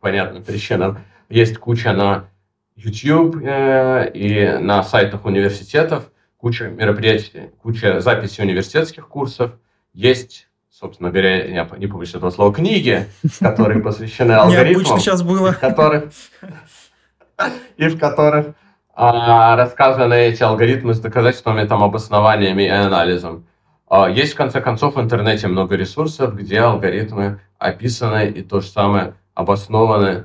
понятным 0.00 0.42
причинам, 0.42 0.98
есть 1.30 1.58
куча 1.58 1.92
на 1.92 2.26
YouTube 2.76 3.36
э, 3.42 4.10
и 4.12 4.58
на 4.58 4.82
сайтах 4.82 5.24
университетов, 5.24 6.10
куча 6.36 6.68
мероприятий, 6.68 7.50
куча 7.62 8.00
записей 8.00 8.44
университетских 8.44 9.08
курсов. 9.08 9.52
Есть, 9.94 10.48
собственно 10.70 11.10
говоря, 11.10 11.44
я 11.44 11.68
не 11.78 11.86
помню 11.86 12.06
этого 12.06 12.30
слова, 12.30 12.52
книги, 12.52 13.06
которые 13.38 13.80
посвящены 13.80 14.32
алгоритмам. 14.32 14.98
сейчас 14.98 15.22
было. 15.22 15.52
Которых, 15.52 16.10
и 17.76 17.88
в 17.88 17.98
которых 17.98 18.54
а, 18.94 19.56
рассказаны 19.56 20.14
эти 20.14 20.42
алгоритмы 20.42 20.94
с 20.94 21.00
доказательствами, 21.00 21.66
там, 21.66 21.82
обоснованиями 21.84 22.64
и 22.64 22.68
анализом. 22.68 23.46
А, 23.88 24.08
есть, 24.08 24.32
в 24.32 24.36
конце 24.36 24.60
концов, 24.60 24.96
в 24.96 25.00
интернете 25.00 25.46
много 25.46 25.76
ресурсов, 25.76 26.34
где 26.34 26.60
алгоритмы 26.60 27.40
описаны 27.58 28.28
и 28.28 28.42
то 28.42 28.60
же 28.60 28.68
самое 28.68 29.14
обоснованы 29.34 30.24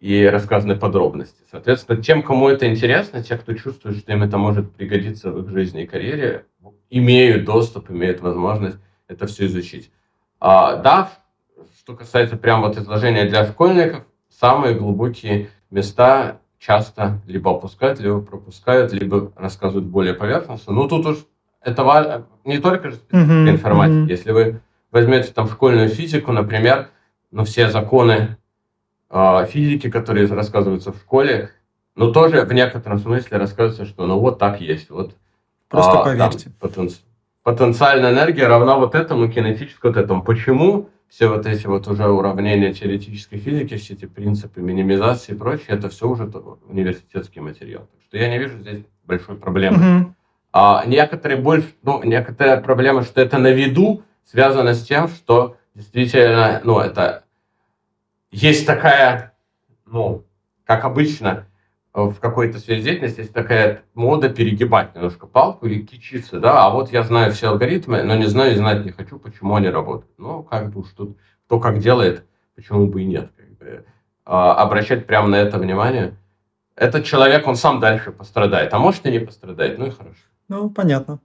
и 0.00 0.24
рассказаны 0.24 0.76
подробности. 0.76 1.42
Соответственно, 1.50 2.02
тем, 2.02 2.22
кому 2.22 2.48
это 2.48 2.66
интересно, 2.66 3.22
те, 3.22 3.36
кто 3.36 3.52
чувствует, 3.52 3.98
что 3.98 4.12
им 4.12 4.22
это 4.22 4.38
может 4.38 4.72
пригодиться 4.72 5.30
в 5.30 5.44
их 5.44 5.50
жизни 5.50 5.82
и 5.82 5.86
карьере, 5.86 6.46
имеют 6.88 7.44
доступ, 7.44 7.90
имеют 7.90 8.20
возможность 8.20 8.78
это 9.08 9.26
все 9.26 9.46
изучить. 9.46 9.90
А, 10.40 10.76
да, 10.76 11.10
что 11.78 11.94
касается 11.94 12.36
прямо 12.36 12.68
вот 12.68 12.78
изложения 12.78 13.26
для 13.26 13.46
школьников, 13.46 14.04
самые 14.28 14.74
глубокие 14.74 15.50
места 15.70 16.40
часто 16.58 17.20
либо 17.26 17.50
опускают, 17.50 18.00
либо 18.00 18.22
пропускают, 18.22 18.92
либо 18.92 19.32
рассказывают 19.36 19.86
более 19.86 20.14
поверхностно. 20.14 20.72
Ну, 20.72 20.88
тут 20.88 21.06
уж 21.06 21.26
это 21.62 22.26
не 22.44 22.58
только 22.58 22.90
же 22.90 22.98
mm-hmm. 23.10 23.50
информатика. 23.50 23.98
Mm-hmm. 23.98 24.08
Если 24.08 24.32
вы 24.32 24.60
возьмете 24.90 25.32
там 25.32 25.48
школьную 25.48 25.88
физику, 25.88 26.32
например, 26.32 26.88
ну, 27.30 27.44
все 27.44 27.70
законы 27.70 28.36
физики, 29.48 29.90
которые 29.90 30.26
рассказываются 30.26 30.92
в 30.92 30.96
школе, 30.96 31.50
но 31.96 32.12
тоже 32.12 32.42
в 32.42 32.52
некотором 32.52 32.98
смысле 32.98 33.38
рассказывается, 33.38 33.84
что 33.84 34.06
ну 34.06 34.18
вот 34.18 34.38
так 34.38 34.60
есть. 34.60 34.90
Вот, 34.90 35.16
Просто 35.68 36.00
а, 36.00 36.04
поверьте. 36.04 36.50
Там, 36.60 36.70
потен, 36.70 36.90
потенциальная 37.42 38.12
энергия 38.12 38.46
равна 38.46 38.76
вот 38.76 38.94
этому, 38.94 39.30
кинетическому 39.30 39.92
вот 39.92 40.02
этому. 40.02 40.22
Почему 40.22 40.88
все 41.08 41.28
вот 41.28 41.46
эти 41.46 41.66
вот 41.66 41.88
уже 41.88 42.08
уравнения 42.08 42.72
теоретической 42.72 43.38
физики, 43.38 43.76
все 43.76 43.94
эти 43.94 44.06
принципы 44.06 44.60
минимизации 44.60 45.32
и 45.32 45.36
прочее, 45.36 45.66
это 45.68 45.88
все 45.88 46.08
уже 46.08 46.30
университетский 46.68 47.40
материал. 47.40 47.88
Так 47.92 48.02
что 48.06 48.16
я 48.18 48.28
не 48.28 48.38
вижу 48.38 48.58
здесь 48.58 48.84
большой 49.04 49.36
проблемы. 49.36 49.76
Mm-hmm. 49.76 50.12
А 50.52 50.84
некоторые 50.86 51.40
больше, 51.40 51.68
ну, 51.82 52.02
некоторая 52.02 52.60
проблема, 52.60 53.02
что 53.02 53.20
это 53.20 53.38
на 53.38 53.50
виду 53.50 54.02
связано 54.24 54.74
с 54.74 54.84
тем, 54.84 55.08
что 55.08 55.56
действительно, 55.74 56.60
ну, 56.64 56.78
это 56.78 57.24
есть 58.30 58.66
такая, 58.66 59.34
ну, 59.86 60.24
как 60.64 60.84
обычно 60.84 61.46
в 61.92 62.14
какой-то 62.14 62.58
сфере 62.58 62.82
деятельности, 62.82 63.20
есть 63.20 63.32
такая 63.32 63.82
мода 63.94 64.28
перегибать 64.28 64.94
немножко 64.94 65.26
палку 65.26 65.66
и 65.66 65.82
кичиться, 65.82 66.38
да, 66.38 66.64
а 66.66 66.70
вот 66.70 66.92
я 66.92 67.02
знаю 67.02 67.32
все 67.32 67.48
алгоритмы, 67.48 68.02
но 68.02 68.14
не 68.14 68.26
знаю 68.26 68.52
и 68.52 68.56
знать 68.56 68.84
не 68.84 68.92
хочу, 68.92 69.18
почему 69.18 69.56
они 69.56 69.68
работают. 69.68 70.12
Ну, 70.18 70.42
как 70.44 70.72
бы 70.72 70.80
уж 70.82 70.88
тут 70.90 71.18
кто 71.46 71.58
как 71.58 71.80
делает, 71.80 72.24
почему 72.54 72.86
бы 72.86 73.02
и 73.02 73.06
нет. 73.06 73.32
Как 73.36 73.58
бы. 73.58 73.84
а, 74.24 74.54
обращать 74.54 75.04
прямо 75.04 75.26
на 75.26 75.34
это 75.34 75.58
внимание. 75.58 76.16
Этот 76.76 77.04
человек, 77.04 77.48
он 77.48 77.56
сам 77.56 77.80
дальше 77.80 78.12
пострадает, 78.12 78.72
а 78.72 78.78
может 78.78 79.04
и 79.04 79.10
не 79.10 79.18
пострадает, 79.18 79.76
ну 79.76 79.86
и 79.86 79.90
хорошо. 79.90 80.20
Ну, 80.46 80.70
понятно. 80.70 81.18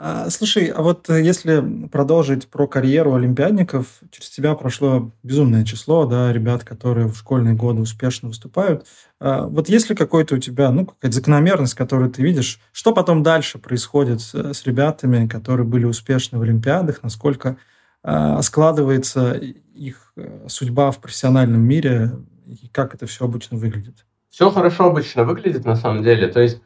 А, 0.00 0.30
слушай, 0.30 0.66
а 0.66 0.80
вот 0.82 1.10
э, 1.10 1.20
если 1.20 1.88
продолжить 1.88 2.46
про 2.46 2.68
карьеру 2.68 3.14
олимпиадников, 3.14 3.98
через 4.12 4.30
тебя 4.30 4.54
прошло 4.54 5.10
безумное 5.24 5.64
число, 5.64 6.06
да, 6.06 6.32
ребят, 6.32 6.62
которые 6.62 7.08
в 7.08 7.16
школьные 7.16 7.56
годы 7.56 7.80
успешно 7.80 8.28
выступают. 8.28 8.86
А, 9.18 9.48
вот 9.48 9.68
есть 9.68 9.90
ли 9.90 9.96
какой-то 9.96 10.36
у 10.36 10.38
тебя, 10.38 10.70
ну, 10.70 10.86
какая-то 10.86 11.16
закономерность, 11.16 11.74
которую 11.74 12.12
ты 12.12 12.22
видишь, 12.22 12.60
что 12.70 12.92
потом 12.94 13.24
дальше 13.24 13.58
происходит 13.58 14.20
с, 14.20 14.64
ребятами, 14.64 15.26
которые 15.26 15.66
были 15.66 15.84
успешны 15.84 16.38
в 16.38 16.42
олимпиадах, 16.42 17.02
насколько 17.02 17.56
а, 18.04 18.40
складывается 18.42 19.32
их 19.32 20.12
э, 20.14 20.46
судьба 20.46 20.92
в 20.92 21.00
профессиональном 21.00 21.62
мире, 21.62 22.12
и 22.46 22.68
как 22.68 22.94
это 22.94 23.06
все 23.06 23.24
обычно 23.24 23.56
выглядит? 23.56 24.06
Все 24.30 24.48
хорошо 24.52 24.84
обычно 24.84 25.24
выглядит 25.24 25.64
на 25.64 25.74
самом 25.74 26.04
деле. 26.04 26.28
То 26.28 26.40
есть 26.40 26.60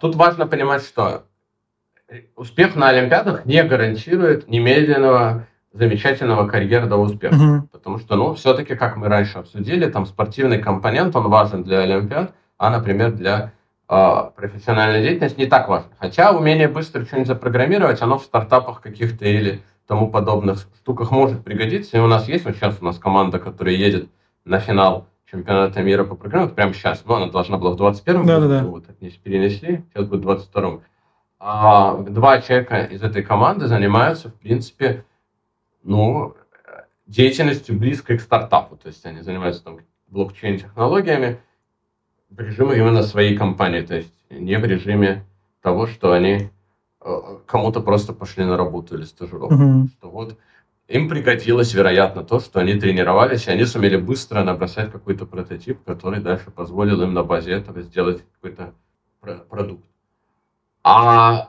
тут 0.00 0.14
важно 0.14 0.46
понимать, 0.46 0.82
что 0.84 1.24
успех 2.36 2.76
на 2.76 2.88
Олимпиадах 2.88 3.46
не 3.46 3.62
гарантирует 3.62 4.48
немедленного 4.48 5.46
замечательного 5.72 6.48
карьерного 6.48 7.02
успеха. 7.02 7.34
Угу. 7.34 7.68
Потому 7.72 7.98
что, 7.98 8.16
ну, 8.16 8.34
все-таки, 8.34 8.74
как 8.74 8.96
мы 8.96 9.08
раньше 9.08 9.38
обсудили, 9.38 9.90
там 9.90 10.06
спортивный 10.06 10.58
компонент, 10.58 11.14
он 11.16 11.28
важен 11.28 11.62
для 11.64 11.80
Олимпиад, 11.80 12.32
а, 12.58 12.70
например, 12.70 13.12
для 13.12 13.52
э, 13.88 14.30
профессиональной 14.34 15.02
деятельности 15.02 15.38
не 15.38 15.46
так 15.46 15.68
важен. 15.68 15.88
Хотя 15.98 16.32
умение 16.32 16.68
быстро 16.68 17.04
что-нибудь 17.04 17.28
запрограммировать, 17.28 18.00
оно 18.00 18.18
в 18.18 18.24
стартапах 18.24 18.80
каких-то 18.80 19.26
или 19.26 19.62
тому 19.86 20.10
подобных 20.10 20.66
штуках 20.78 21.10
может 21.10 21.44
пригодиться. 21.44 21.96
И 21.96 22.00
у 22.00 22.06
нас 22.06 22.26
есть, 22.28 22.44
вот 22.44 22.56
сейчас 22.56 22.78
у 22.80 22.84
нас 22.84 22.98
команда, 22.98 23.38
которая 23.38 23.74
едет 23.74 24.08
на 24.44 24.58
финал 24.58 25.08
чемпионата 25.30 25.82
мира 25.82 26.04
по 26.04 26.14
программированию, 26.14 26.54
прямо 26.54 26.72
сейчас, 26.72 27.04
ну, 27.04 27.14
она 27.14 27.26
должна 27.26 27.58
была 27.58 27.72
в 27.72 27.80
21-м 27.80 28.26
да, 28.26 28.36
году, 28.36 28.48
да, 28.48 28.60
да. 28.60 28.66
вот, 28.66 28.84
перенесли, 29.22 29.84
сейчас 29.92 30.06
будет 30.06 30.24
в 30.24 30.28
22-м 30.28 30.82
а 31.48 31.98
два 31.98 32.40
человека 32.40 32.80
из 32.80 33.02
этой 33.02 33.22
команды 33.22 33.68
занимаются, 33.68 34.30
в 34.30 34.34
принципе, 34.34 35.04
ну, 35.84 36.34
деятельностью 37.06 37.78
близкой 37.78 38.18
к 38.18 38.20
стартапу. 38.20 38.76
То 38.76 38.88
есть 38.88 39.06
они 39.06 39.20
занимаются 39.20 39.62
там 39.62 39.78
блокчейн-технологиями 40.08 41.38
в 42.30 42.40
режиме 42.40 42.78
именно 42.78 43.04
своей 43.04 43.36
компании. 43.36 43.82
То 43.82 43.94
есть 43.94 44.12
не 44.28 44.58
в 44.58 44.64
режиме 44.64 45.24
того, 45.62 45.86
что 45.86 46.12
они 46.12 46.50
э, 47.00 47.38
кому-то 47.46 47.80
просто 47.80 48.12
пошли 48.12 48.44
на 48.44 48.56
работу 48.56 48.96
или 48.96 49.04
стажировку. 49.04 49.54
Mm-hmm. 49.54 49.86
Что 49.98 50.10
вот 50.10 50.36
им 50.88 51.08
пригодилось, 51.08 51.72
вероятно, 51.74 52.24
то, 52.24 52.40
что 52.40 52.58
они 52.58 52.74
тренировались, 52.74 53.46
и 53.46 53.52
они 53.52 53.66
сумели 53.66 53.96
быстро 53.96 54.42
набросать 54.42 54.90
какой-то 54.90 55.26
прототип, 55.26 55.78
который 55.84 56.20
дальше 56.20 56.50
позволил 56.50 57.02
им 57.02 57.14
на 57.14 57.22
базе 57.22 57.52
этого 57.52 57.82
сделать 57.82 58.24
какой-то 58.34 58.74
продукт. 59.48 59.84
А 60.88 61.48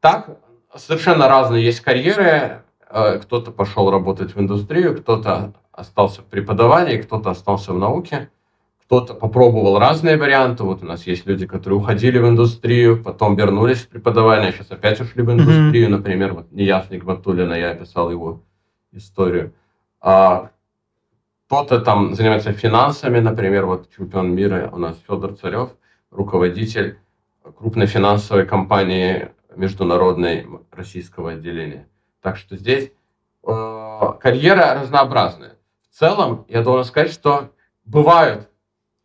так, 0.00 0.40
совершенно 0.74 1.28
разные 1.28 1.64
есть 1.64 1.82
карьеры. 1.82 2.64
Э, 2.90 3.20
кто-то 3.20 3.52
пошел 3.52 3.92
работать 3.92 4.34
в 4.34 4.40
индустрию, 4.40 5.00
кто-то 5.00 5.52
остался 5.70 6.22
в 6.22 6.24
преподавании, 6.24 6.96
кто-то 6.96 7.30
остался 7.30 7.72
в 7.72 7.78
науке, 7.78 8.28
кто-то 8.84 9.14
попробовал 9.14 9.78
разные 9.78 10.16
варианты. 10.16 10.64
Вот 10.64 10.82
у 10.82 10.84
нас 10.84 11.06
есть 11.06 11.26
люди, 11.26 11.46
которые 11.46 11.78
уходили 11.78 12.18
в 12.18 12.26
индустрию, 12.26 13.00
потом 13.00 13.36
вернулись 13.36 13.82
в 13.82 13.88
преподавание, 13.88 14.50
сейчас 14.50 14.72
опять 14.72 15.00
ушли 15.00 15.22
в 15.22 15.30
индустрию. 15.30 15.86
Mm-hmm. 15.86 15.96
Например, 15.96 16.32
вот 16.32 16.50
Неясник 16.50 17.04
Батулина, 17.04 17.54
я 17.54 17.70
описал 17.70 18.10
его 18.10 18.42
историю. 18.90 19.54
А 20.00 20.50
кто-то 21.46 21.78
там 21.82 22.16
занимается 22.16 22.52
финансами, 22.52 23.20
например, 23.20 23.66
вот 23.66 23.88
чемпион 23.96 24.34
мира 24.34 24.70
у 24.72 24.78
нас 24.78 24.96
Федор 25.06 25.34
Царев, 25.36 25.70
руководитель 26.10 26.98
крупной 27.42 27.86
финансовой 27.86 28.46
компании 28.46 29.30
международной 29.54 30.46
российского 30.70 31.32
отделения. 31.32 31.88
Так 32.22 32.36
что 32.36 32.56
здесь 32.56 32.92
э, 33.46 34.12
карьера 34.20 34.80
разнообразная. 34.82 35.56
В 35.90 35.98
целом, 35.98 36.44
я 36.48 36.62
должен 36.62 36.84
сказать, 36.84 37.12
что 37.12 37.50
бывают 37.84 38.48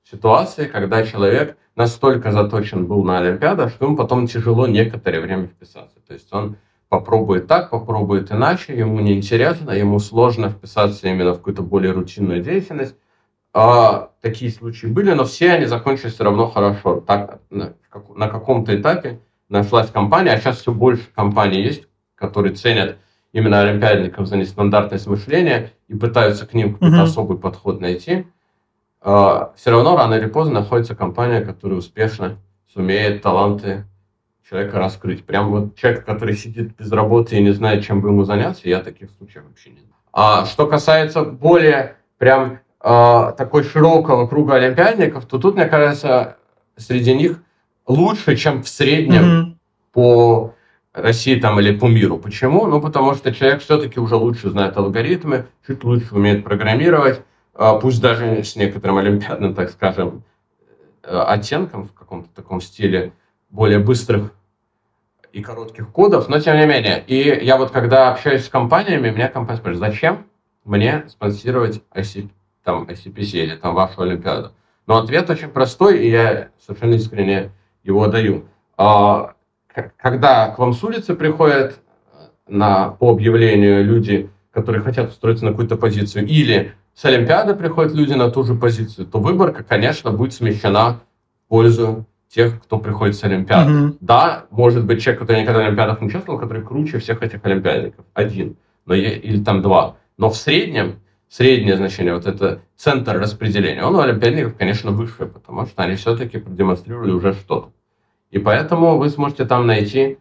ситуации, 0.03 0.65
когда 0.65 1.05
человек 1.05 1.57
настолько 1.75 2.31
заточен 2.31 2.85
был 2.85 3.03
на 3.03 3.19
Олимпиадах, 3.19 3.71
что 3.71 3.85
ему 3.85 3.97
потом 3.97 4.27
тяжело 4.27 4.67
некоторое 4.67 5.19
время 5.19 5.47
вписаться. 5.47 5.99
То 6.07 6.13
есть 6.13 6.31
он 6.31 6.57
попробует 6.89 7.47
так, 7.47 7.69
попробует 7.69 8.31
иначе, 8.31 8.77
ему 8.77 8.99
неинтересно, 8.99 9.71
ему 9.71 9.99
сложно 9.99 10.49
вписаться 10.49 11.07
именно 11.07 11.33
в 11.33 11.37
какую-то 11.37 11.63
более 11.63 11.91
рутинную 11.91 12.41
деятельность. 12.41 12.95
А, 13.57 14.09
такие 14.19 14.51
случаи 14.51 14.87
были, 14.87 15.13
но 15.13 15.23
все 15.23 15.53
они 15.53 15.65
закончились 15.65 16.15
все 16.15 16.25
равно 16.25 16.47
хорошо. 16.47 16.99
Так, 16.99 17.39
на, 17.49 17.73
на 18.13 18.27
каком-то 18.27 18.77
этапе 18.77 19.21
нашлась 19.47 19.89
компания, 19.89 20.33
а 20.33 20.37
сейчас 20.37 20.57
все 20.57 20.73
больше 20.73 21.07
компаний 21.15 21.61
есть, 21.61 21.87
которые 22.15 22.53
ценят 22.53 22.97
именно 23.31 23.61
олимпиадников 23.61 24.27
за 24.27 24.35
нестандартность 24.35 25.07
мышления 25.07 25.71
и 25.87 25.95
пытаются 25.95 26.45
к 26.45 26.53
ним 26.53 26.73
какой-то 26.73 26.97
mm-hmm. 26.97 27.01
особый 27.03 27.37
подход 27.37 27.79
найти. 27.79 28.27
А, 28.99 29.53
все 29.55 29.71
равно 29.71 29.95
рано 29.95 30.15
или 30.15 30.25
поздно 30.25 30.55
находится 30.55 30.93
компания, 30.93 31.39
которая 31.39 31.79
успешно 31.79 32.37
сумеет 32.73 33.21
таланты 33.21 33.85
человека 34.49 34.79
раскрыть. 34.79 35.25
Прям 35.25 35.51
вот 35.51 35.77
человек, 35.77 36.03
который 36.03 36.35
сидит 36.35 36.75
без 36.75 36.91
работы 36.91 37.37
и 37.37 37.41
не 37.41 37.51
знает, 37.51 37.85
чем 37.85 38.01
бы 38.01 38.09
ему 38.09 38.25
заняться, 38.25 38.67
я 38.67 38.81
таких 38.81 39.11
случаев 39.11 39.45
вообще 39.45 39.69
не 39.69 39.79
знаю. 39.79 39.95
А 40.11 40.45
что 40.45 40.67
касается 40.67 41.23
более 41.23 41.95
прям 42.17 42.59
такой 42.85 43.63
широкого 43.63 44.27
круга 44.27 44.55
олимпиадников, 44.55 45.25
то 45.25 45.39
тут, 45.39 45.55
мне 45.55 45.65
кажется, 45.65 46.37
среди 46.77 47.15
них 47.15 47.41
лучше, 47.87 48.35
чем 48.35 48.61
в 48.61 48.67
среднем 48.67 49.23
mm-hmm. 49.23 49.55
по 49.91 50.53
России 50.93 51.39
там 51.39 51.59
или 51.59 51.77
по 51.77 51.87
миру. 51.87 52.17
Почему? 52.17 52.65
Ну, 52.67 52.81
потому 52.81 53.15
что 53.15 53.33
человек 53.33 53.61
все-таки 53.61 53.99
уже 53.99 54.15
лучше 54.15 54.49
знает 54.49 54.77
алгоритмы, 54.77 55.47
чуть 55.67 55.83
лучше 55.83 56.15
умеет 56.15 56.43
программировать, 56.43 57.21
э, 57.55 57.79
пусть 57.81 58.01
даже 58.01 58.43
с 58.43 58.55
некоторым 58.55 58.97
олимпиадным, 58.97 59.53
так 59.53 59.71
скажем, 59.71 60.23
э, 61.03 61.17
оттенком 61.17 61.87
в 61.87 61.93
каком-то 61.93 62.29
таком 62.33 62.61
стиле 62.61 63.13
более 63.49 63.79
быстрых 63.79 64.31
и 65.33 65.41
коротких 65.41 65.89
кодов, 65.89 66.29
но 66.29 66.39
тем 66.39 66.57
не 66.57 66.65
менее. 66.65 67.03
И 67.07 67.43
я 67.43 67.57
вот 67.57 67.71
когда 67.71 68.11
общаюсь 68.11 68.45
с 68.45 68.49
компаниями, 68.49 69.09
меня 69.09 69.27
компания 69.27 69.59
спрашивает, 69.59 69.91
зачем 69.91 70.25
мне 70.63 71.03
спонсировать 71.09 71.81
ICP? 71.93 72.29
Там 72.65 72.83
ICPC 72.83 73.43
или 73.43 73.55
там 73.55 73.73
вашу 73.75 74.01
Олимпиаду. 74.01 74.51
Но 74.87 74.97
ответ 74.97 75.29
очень 75.29 75.47
простой, 75.47 75.99
и 75.99 76.09
я 76.09 76.49
совершенно 76.59 76.95
искренне 76.95 77.51
его 77.83 78.07
даю. 78.07 78.45
А, 78.77 79.35
когда 79.97 80.49
к 80.49 80.59
вам 80.59 80.73
с 80.73 80.83
улицы 80.83 81.15
приходят 81.15 81.79
э, 82.11 82.25
на, 82.47 82.89
по 82.89 83.11
объявлению 83.11 83.85
люди, 83.85 84.29
которые 84.51 84.81
хотят 84.81 85.09
устроиться 85.09 85.45
на 85.45 85.51
какую-то 85.51 85.77
позицию, 85.77 86.27
или 86.27 86.73
с 86.93 87.05
Олимпиады 87.05 87.55
приходят 87.55 87.93
люди 87.93 88.13
на 88.13 88.29
ту 88.29 88.43
же 88.43 88.55
позицию, 88.55 89.05
то 89.07 89.19
выборка, 89.19 89.63
конечно, 89.63 90.11
будет 90.11 90.33
смещена 90.33 91.01
в 91.45 91.49
пользу 91.49 92.05
тех, 92.29 92.61
кто 92.63 92.79
приходит 92.79 93.15
с 93.15 93.23
Олимпиады. 93.23 93.71
Mm-hmm. 93.71 93.97
Да, 94.01 94.45
может 94.49 94.85
быть 94.85 95.01
человек, 95.01 95.21
который 95.21 95.41
никогда 95.41 95.61
в 95.61 95.65
Олимпиадах 95.65 96.01
не 96.01 96.07
участвовал, 96.07 96.39
который 96.39 96.63
круче 96.63 96.97
всех 96.99 97.21
этих 97.21 97.45
олимпиадников. 97.45 98.05
Один. 98.13 98.57
Но, 98.85 98.93
или 98.93 99.43
там 99.43 99.61
два. 99.61 99.97
Но 100.17 100.29
в 100.29 100.37
среднем 100.37 100.99
среднее 101.29 101.77
значение, 101.77 102.13
вот 102.13 102.25
это 102.25 102.61
центр 102.75 103.19
распределения, 103.19 103.83
он 103.83 103.95
у 103.95 103.99
олимпиадников, 103.99 104.55
конечно, 104.55 104.91
выше, 104.91 105.25
потому 105.25 105.65
что 105.65 105.83
они 105.83 105.95
все-таки 105.95 106.39
продемонстрировали 106.39 107.11
уже 107.11 107.33
что-то. 107.33 107.71
И 108.31 108.39
поэтому 108.39 108.97
вы 108.97 109.09
сможете 109.09 109.45
там 109.45 109.67
найти 109.67 110.17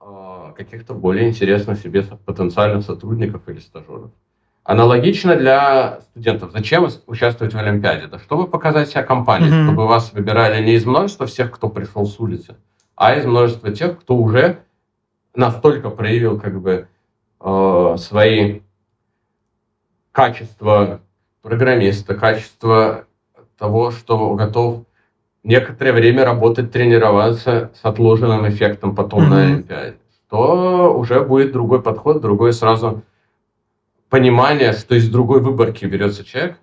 э, 0.00 0.52
каких-то 0.56 0.94
более 0.94 1.28
интересных 1.28 1.78
себе 1.78 2.02
потенциальных 2.02 2.84
сотрудников 2.84 3.48
или 3.48 3.60
стажеров. 3.60 4.10
Аналогично 4.64 5.34
для 5.34 6.00
студентов. 6.10 6.52
Зачем 6.52 6.88
участвовать 7.06 7.52
в 7.52 7.58
Олимпиаде? 7.58 8.06
Да 8.06 8.18
чтобы 8.18 8.46
показать 8.46 8.90
себя 8.90 9.02
компании, 9.02 9.48
mm-hmm. 9.48 9.64
чтобы 9.64 9.86
вас 9.88 10.12
выбирали 10.12 10.62
не 10.64 10.74
из 10.74 10.86
множества 10.86 11.26
всех, 11.26 11.50
кто 11.50 11.68
пришел 11.68 12.06
с 12.06 12.20
улицы, 12.20 12.56
а 12.94 13.16
из 13.16 13.26
множества 13.26 13.72
тех, 13.72 14.00
кто 14.00 14.16
уже 14.16 14.60
настолько 15.34 15.90
проявил 15.90 16.38
как 16.38 16.60
бы 16.60 16.86
э, 17.40 17.96
свои 17.98 18.60
качество 20.12 21.00
программиста, 21.42 22.14
качество 22.14 23.06
того, 23.58 23.90
что 23.90 24.34
готов 24.34 24.84
некоторое 25.42 25.92
время 25.92 26.24
работать, 26.24 26.70
тренироваться 26.70 27.72
с 27.74 27.84
отложенным 27.84 28.48
эффектом 28.48 28.94
потом 28.94 29.24
mm-hmm. 29.24 29.28
на 29.28 29.42
Олимпиаде, 29.42 29.96
то 30.28 30.96
уже 30.96 31.22
будет 31.24 31.52
другой 31.52 31.82
подход, 31.82 32.20
другое 32.20 32.52
сразу 32.52 33.02
понимание, 34.08 34.72
что 34.72 34.94
из 34.94 35.08
другой 35.08 35.40
выборки 35.40 35.84
берется 35.86 36.24
человек, 36.24 36.58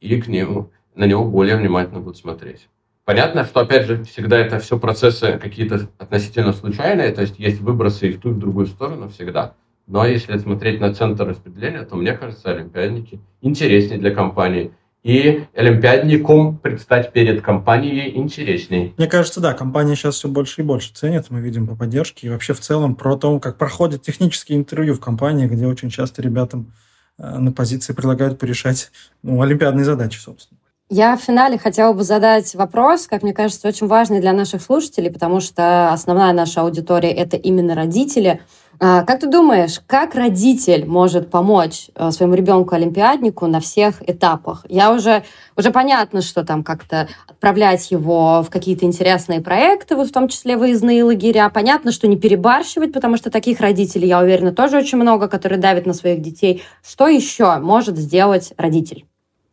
и 0.00 0.20
к 0.20 0.28
нему, 0.28 0.70
на 0.94 1.04
него 1.04 1.24
более 1.24 1.56
внимательно 1.56 2.00
будут 2.00 2.16
смотреть. 2.16 2.68
Понятно, 3.04 3.44
что, 3.44 3.60
опять 3.60 3.86
же, 3.86 4.04
всегда 4.04 4.38
это 4.38 4.60
все 4.60 4.78
процессы 4.78 5.38
какие-то 5.38 5.88
относительно 5.98 6.52
случайные, 6.52 7.10
то 7.10 7.22
есть 7.22 7.38
есть 7.38 7.60
выбросы 7.60 8.08
и 8.08 8.12
в 8.12 8.20
ту, 8.20 8.30
и 8.30 8.32
в 8.32 8.38
другую 8.38 8.66
сторону 8.66 9.08
всегда. 9.08 9.54
Но 9.92 10.06
если 10.06 10.38
смотреть 10.38 10.80
на 10.80 10.94
центр 10.94 11.28
распределения, 11.28 11.82
то 11.82 11.96
мне 11.96 12.14
кажется, 12.14 12.50
олимпиадники 12.50 13.20
интереснее 13.42 13.98
для 13.98 14.10
компании. 14.10 14.72
и 15.04 15.44
олимпиадникам 15.54 16.56
предстать 16.58 17.12
перед 17.12 17.42
компанией 17.42 18.16
интересней. 18.16 18.94
Мне 18.96 19.08
кажется, 19.08 19.40
да, 19.40 19.52
компания 19.52 19.96
сейчас 19.96 20.14
все 20.14 20.28
больше 20.28 20.62
и 20.62 20.64
больше 20.64 20.94
ценит, 20.94 21.26
мы 21.28 21.40
видим 21.40 21.66
по 21.66 21.74
поддержке, 21.74 22.28
и 22.28 22.30
вообще 22.30 22.54
в 22.54 22.60
целом 22.60 22.94
про 22.94 23.16
то, 23.16 23.40
как 23.40 23.58
проходят 23.58 24.02
технические 24.02 24.58
интервью 24.58 24.94
в 24.94 25.00
компании, 25.00 25.48
где 25.48 25.66
очень 25.66 25.90
часто 25.90 26.22
ребятам 26.22 26.72
э, 27.18 27.36
на 27.36 27.50
позиции 27.50 27.92
предлагают 27.92 28.38
порешать 28.38 28.92
ну, 29.24 29.42
олимпиадные 29.42 29.84
задачи, 29.84 30.18
собственно. 30.18 30.60
Я 30.88 31.16
в 31.16 31.20
финале 31.20 31.58
хотела 31.58 31.92
бы 31.94 32.04
задать 32.04 32.54
вопрос, 32.54 33.06
как 33.06 33.22
мне 33.22 33.32
кажется, 33.32 33.66
очень 33.66 33.86
важный 33.86 34.20
для 34.20 34.32
наших 34.32 34.62
слушателей, 34.62 35.10
потому 35.10 35.40
что 35.40 35.90
основная 35.90 36.32
наша 36.32 36.60
аудитория— 36.60 37.10
это 37.12 37.36
именно 37.36 37.74
родители. 37.74 38.40
А, 38.78 39.04
как 39.04 39.20
ты 39.20 39.28
думаешь, 39.28 39.80
как 39.86 40.14
родитель 40.14 40.86
может 40.86 41.30
помочь 41.30 41.88
э, 41.94 42.10
своему 42.10 42.34
ребенку-олимпиаднику 42.34 43.46
на 43.46 43.60
всех 43.60 44.02
этапах? 44.08 44.64
Я 44.68 44.92
уже, 44.92 45.24
уже 45.56 45.70
понятно, 45.70 46.20
что 46.20 46.44
там 46.44 46.64
как-то 46.64 47.08
отправлять 47.28 47.90
его 47.90 48.42
в 48.42 48.50
какие-то 48.50 48.84
интересные 48.84 49.40
проекты, 49.40 49.94
вот 49.94 50.08
в 50.08 50.12
том 50.12 50.28
числе 50.28 50.56
выездные 50.56 51.04
лагеря. 51.04 51.48
Понятно, 51.50 51.92
что 51.92 52.08
не 52.08 52.16
перебарщивать, 52.16 52.92
потому 52.92 53.16
что 53.16 53.30
таких 53.30 53.60
родителей, 53.60 54.08
я 54.08 54.20
уверена, 54.20 54.52
тоже 54.52 54.78
очень 54.78 54.98
много, 54.98 55.28
которые 55.28 55.60
давят 55.60 55.86
на 55.86 55.94
своих 55.94 56.20
детей. 56.20 56.62
Что 56.84 57.06
еще 57.08 57.58
может 57.58 57.96
сделать 57.96 58.52
родитель? 58.56 59.06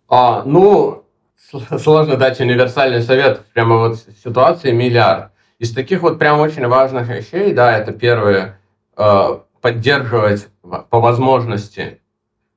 А, 0.08 0.44
ну, 0.44 1.04
сложно 1.78 2.16
дать 2.16 2.40
универсальный 2.40 3.02
совет 3.02 3.46
прямо 3.54 3.78
вот 3.78 4.00
ситуации 4.24 4.72
миллиард. 4.72 5.32
Из 5.60 5.74
таких 5.74 6.02
вот 6.02 6.18
прям 6.20 6.40
очень 6.40 6.66
важных 6.68 7.08
вещей, 7.10 7.54
да, 7.54 7.78
это 7.78 7.92
первое, 7.92 8.59
поддерживать 9.62 10.50
по 10.62 11.00
возможности 11.00 12.02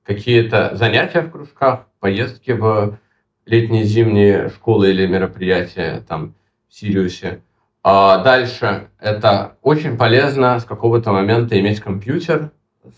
какие-то 0.05 0.73
занятия 0.75 1.21
в 1.21 1.31
кружках, 1.31 1.87
поездки 2.01 2.51
в 2.51 2.99
летние, 3.47 3.85
зимние 3.85 4.51
школы 4.51 4.91
или 4.91 5.07
мероприятия 5.07 6.03
там 6.09 6.35
в 6.69 6.75
Сириусе. 6.75 7.43
А 7.85 8.19
дальше 8.23 8.89
это 8.99 9.57
очень 9.63 9.97
полезно 9.97 10.59
с 10.59 10.65
какого-то 10.65 11.13
момента 11.13 11.59
иметь 11.59 11.81
компьютер 11.81 12.51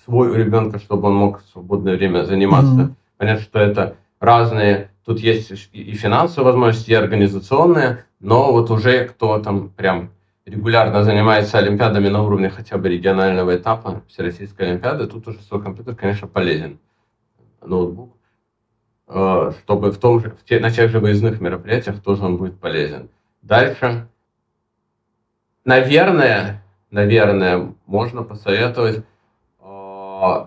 свой 0.04 0.30
у 0.30 0.34
ребенка, 0.34 0.78
чтобы 0.78 1.08
он 1.08 1.14
мог 1.14 1.42
в 1.42 1.48
свободное 1.52 1.96
время 1.96 2.24
заниматься. 2.24 2.74
Mm-hmm. 2.74 2.94
Понятно, 3.18 3.42
что 3.42 3.58
это 3.58 3.96
разные 4.20 4.90
Тут 5.04 5.20
есть 5.20 5.68
и 5.72 5.92
финансовые 5.92 6.52
возможности, 6.52 6.90
и 6.90 6.94
организационные, 6.94 8.04
но 8.20 8.52
вот 8.52 8.70
уже 8.70 9.04
кто 9.06 9.38
там 9.38 9.68
прям 9.68 10.10
регулярно 10.46 11.02
занимается 11.02 11.58
олимпиадами 11.58 12.08
на 12.08 12.22
уровне 12.22 12.50
хотя 12.50 12.78
бы 12.78 12.88
регионального 12.88 13.56
этапа 13.56 14.02
Всероссийской 14.08 14.70
Олимпиады, 14.70 15.06
тут 15.06 15.26
уже 15.28 15.40
свой 15.40 15.62
компьютер, 15.62 15.94
конечно, 15.94 16.28
полезен. 16.28 16.78
Ноутбук. 17.62 18.16
Э, 19.08 19.52
чтобы 19.62 19.90
в 19.90 19.98
том 19.98 20.20
же, 20.20 20.30
в 20.30 20.44
те, 20.44 20.60
на 20.60 20.70
тех 20.70 20.90
же 20.90 21.00
выездных 21.00 21.40
мероприятиях 21.40 22.02
тоже 22.02 22.24
он 22.24 22.36
будет 22.36 22.58
полезен. 22.60 23.10
Дальше. 23.42 24.08
Наверное, 25.64 26.62
наверное, 26.90 27.74
можно 27.86 28.22
посоветовать 28.22 29.04
э, 29.60 30.46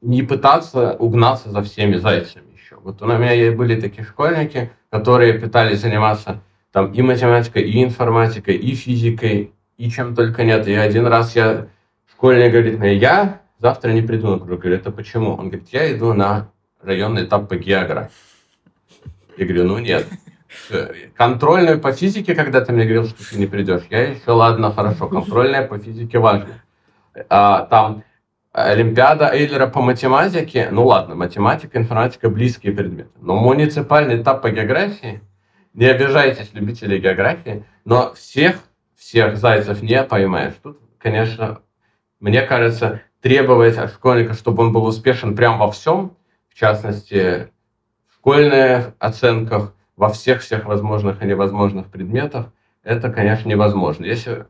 не 0.00 0.22
пытаться 0.22 0.94
угнаться 0.94 1.50
за 1.50 1.62
всеми 1.62 1.96
зайцами 1.96 2.50
вот 2.82 3.02
у 3.02 3.06
меня 3.06 3.52
были 3.52 3.80
такие 3.80 4.04
школьники, 4.04 4.70
которые 4.90 5.34
пытались 5.34 5.80
заниматься 5.80 6.40
там 6.72 6.92
и 6.92 7.02
математикой, 7.02 7.62
и 7.62 7.82
информатикой, 7.82 8.56
и 8.56 8.74
физикой, 8.74 9.52
и 9.76 9.90
чем 9.90 10.14
только 10.14 10.44
нет. 10.44 10.66
И 10.68 10.74
один 10.74 11.06
раз 11.06 11.34
я, 11.34 11.66
школьник 12.10 12.52
говорит 12.52 12.78
мне, 12.78 12.96
я 12.96 13.40
завтра 13.58 13.90
не 13.90 14.02
приду 14.02 14.28
на 14.28 14.38
круг. 14.38 14.60
Говорю, 14.60 14.76
это 14.76 14.90
почему? 14.90 15.32
Он 15.32 15.48
говорит, 15.48 15.68
я 15.72 15.92
иду 15.92 16.12
на 16.12 16.50
районный 16.82 17.24
этап 17.24 17.48
по 17.48 17.56
географии. 17.56 18.12
Я 19.36 19.46
говорю, 19.46 19.64
ну 19.64 19.78
нет. 19.78 20.06
Контрольную 21.16 21.80
по 21.80 21.92
физике, 21.92 22.34
когда 22.34 22.60
ты 22.60 22.72
мне 22.72 22.84
говорил, 22.84 23.06
что 23.06 23.28
ты 23.28 23.38
не 23.38 23.46
придешь, 23.46 23.82
я 23.88 24.08
еще, 24.08 24.32
ладно, 24.32 24.72
хорошо, 24.72 25.08
контрольная 25.08 25.66
по 25.66 25.78
физике 25.78 26.18
важно. 26.18 26.62
А, 27.28 27.66
там 27.66 28.02
Олимпиада 28.52 29.30
Эйлера 29.32 29.68
по 29.68 29.80
математике, 29.80 30.68
ну 30.72 30.84
ладно, 30.84 31.14
математика, 31.14 31.78
информатика 31.78 32.28
близкие 32.28 32.72
предметы. 32.72 33.10
Но 33.20 33.36
муниципальный 33.36 34.20
этап 34.20 34.42
по 34.42 34.50
географии, 34.50 35.20
не 35.74 35.86
обижайтесь, 35.86 36.52
любители 36.52 36.98
географии, 36.98 37.64
но 37.84 38.12
всех, 38.14 38.56
всех 38.96 39.36
зайцев 39.36 39.82
не 39.82 40.02
поймаешь. 40.02 40.54
Тут, 40.62 40.80
конечно, 40.98 41.60
мне 42.18 42.42
кажется, 42.42 43.02
требовать 43.20 43.78
от 43.78 43.92
школьника, 43.92 44.34
чтобы 44.34 44.64
он 44.64 44.72
был 44.72 44.84
успешен 44.84 45.36
прям 45.36 45.58
во 45.58 45.70
всем, 45.70 46.16
в 46.48 46.54
частности, 46.54 47.50
в 48.08 48.14
школьных 48.14 48.94
оценках, 48.98 49.74
во 49.96 50.08
всех-всех 50.08 50.64
возможных 50.64 51.22
и 51.22 51.26
невозможных 51.26 51.88
предметах, 51.88 52.52
это, 52.82 53.10
конечно, 53.10 53.48
невозможно. 53.48 54.06
Если 54.06 54.46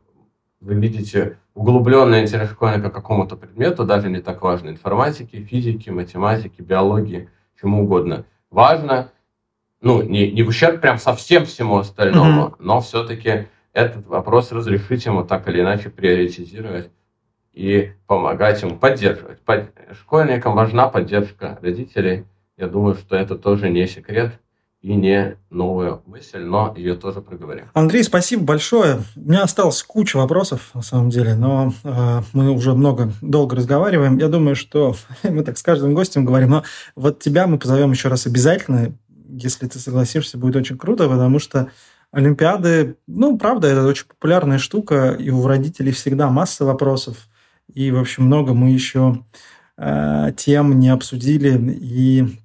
вы 0.61 0.75
видите 0.75 1.37
углубленный 1.53 2.21
интерес 2.21 2.51
школьника 2.51 2.89
к 2.89 2.93
какому-то 2.93 3.35
предмету, 3.35 3.83
даже 3.83 4.09
не 4.09 4.21
так 4.21 4.41
важно, 4.41 4.69
информатике, 4.69 5.43
физике, 5.43 5.91
математике, 5.91 6.63
биологии, 6.63 7.29
чему 7.59 7.83
угодно. 7.83 8.25
Важно, 8.49 9.11
ну, 9.81 10.01
не, 10.01 10.31
не 10.31 10.43
в 10.43 10.49
ущерб 10.49 10.79
прям 10.79 10.97
совсем 10.97 11.45
всему 11.45 11.77
остальному, 11.77 12.49
mm-hmm. 12.49 12.55
но 12.59 12.81
все-таки 12.81 13.47
этот 13.73 14.05
вопрос 14.07 14.51
разрешить 14.51 15.05
ему 15.05 15.23
так 15.23 15.47
или 15.47 15.61
иначе 15.61 15.89
приоритизировать 15.89 16.89
и 17.53 17.91
помогать 18.07 18.61
ему, 18.61 18.77
поддерживать. 18.77 19.39
Под... 19.41 19.71
Школьникам 19.93 20.55
важна 20.55 20.87
поддержка 20.87 21.57
родителей. 21.61 22.25
Я 22.57 22.67
думаю, 22.67 22.95
что 22.95 23.15
это 23.15 23.35
тоже 23.35 23.69
не 23.69 23.87
секрет 23.87 24.39
и 24.81 24.95
не 24.95 25.37
новую 25.51 26.01
мысль, 26.07 26.39
но 26.39 26.73
ее 26.75 26.95
тоже 26.95 27.21
проговорим. 27.21 27.65
Андрей, 27.73 28.03
спасибо 28.03 28.43
большое. 28.43 29.01
У 29.15 29.29
меня 29.29 29.43
осталось 29.43 29.83
куча 29.83 30.17
вопросов, 30.17 30.71
на 30.73 30.81
самом 30.81 31.11
деле, 31.11 31.35
но 31.35 31.71
э, 31.83 32.21
мы 32.33 32.49
уже 32.49 32.73
много, 32.73 33.11
долго 33.21 33.55
разговариваем. 33.55 34.17
Я 34.17 34.27
думаю, 34.27 34.55
что 34.55 34.95
мы 35.23 35.43
так 35.43 35.59
с 35.59 35.63
каждым 35.63 35.93
гостем 35.93 36.25
говорим, 36.25 36.49
но 36.49 36.63
вот 36.95 37.19
тебя 37.19 37.45
мы 37.45 37.59
позовем 37.59 37.91
еще 37.91 38.07
раз 38.07 38.25
обязательно, 38.25 38.93
если 39.31 39.67
ты 39.67 39.79
согласишься, 39.79 40.37
будет 40.37 40.55
очень 40.55 40.77
круто, 40.77 41.07
потому 41.07 41.39
что 41.39 41.71
Олимпиады, 42.11 42.97
ну, 43.07 43.37
правда, 43.37 43.67
это 43.67 43.85
очень 43.85 44.05
популярная 44.05 44.57
штука, 44.57 45.15
и 45.17 45.29
у 45.29 45.47
родителей 45.47 45.91
всегда 45.91 46.29
масса 46.29 46.65
вопросов, 46.65 47.29
и, 47.73 47.89
в 47.91 47.99
общем, 47.99 48.25
много 48.25 48.53
мы 48.53 48.71
еще 48.71 49.23
э, 49.77 50.33
тем 50.35 50.79
не 50.79 50.89
обсудили, 50.89 51.57
и 51.79 52.41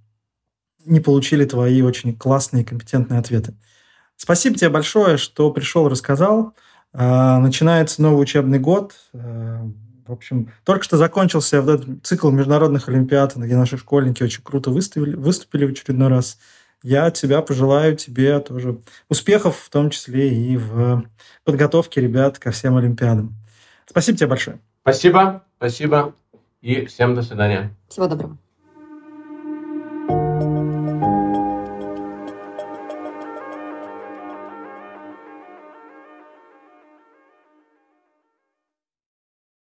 не 0.84 1.00
получили 1.00 1.44
твои 1.44 1.82
очень 1.82 2.16
классные 2.16 2.62
и 2.62 2.66
компетентные 2.66 3.18
ответы. 3.18 3.54
Спасибо 4.16 4.56
тебе 4.56 4.70
большое, 4.70 5.18
что 5.18 5.50
пришел, 5.50 5.88
рассказал. 5.88 6.54
А, 6.92 7.38
начинается 7.40 8.00
новый 8.00 8.22
учебный 8.22 8.58
год. 8.58 8.94
А, 9.12 9.68
в 10.06 10.12
общем, 10.12 10.52
только 10.64 10.84
что 10.84 10.96
закончился 10.96 11.60
вот 11.60 11.80
этот 11.80 12.06
цикл 12.06 12.30
международных 12.30 12.88
олимпиад, 12.88 13.36
где 13.36 13.56
наши 13.56 13.76
школьники 13.76 14.22
очень 14.22 14.42
круто 14.42 14.70
выступили, 14.70 15.16
выступили 15.16 15.66
в 15.66 15.70
очередной 15.72 16.08
раз. 16.08 16.38
Я 16.88 17.06
от 17.06 17.14
тебя 17.14 17.42
пожелаю 17.42 17.96
тебе 17.96 18.38
тоже 18.38 18.78
успехов, 19.08 19.58
в 19.58 19.70
том 19.70 19.90
числе 19.90 20.32
и 20.32 20.56
в 20.56 21.02
подготовке 21.42 22.00
ребят 22.00 22.38
ко 22.38 22.52
всем 22.52 22.76
олимпиадам. 22.76 23.34
Спасибо 23.86 24.16
тебе 24.16 24.28
большое. 24.28 24.60
Спасибо, 24.82 25.42
спасибо 25.56 26.14
и 26.60 26.84
всем 26.86 27.16
до 27.16 27.22
свидания. 27.22 27.74
Всего 27.88 28.06
доброго. 28.06 28.38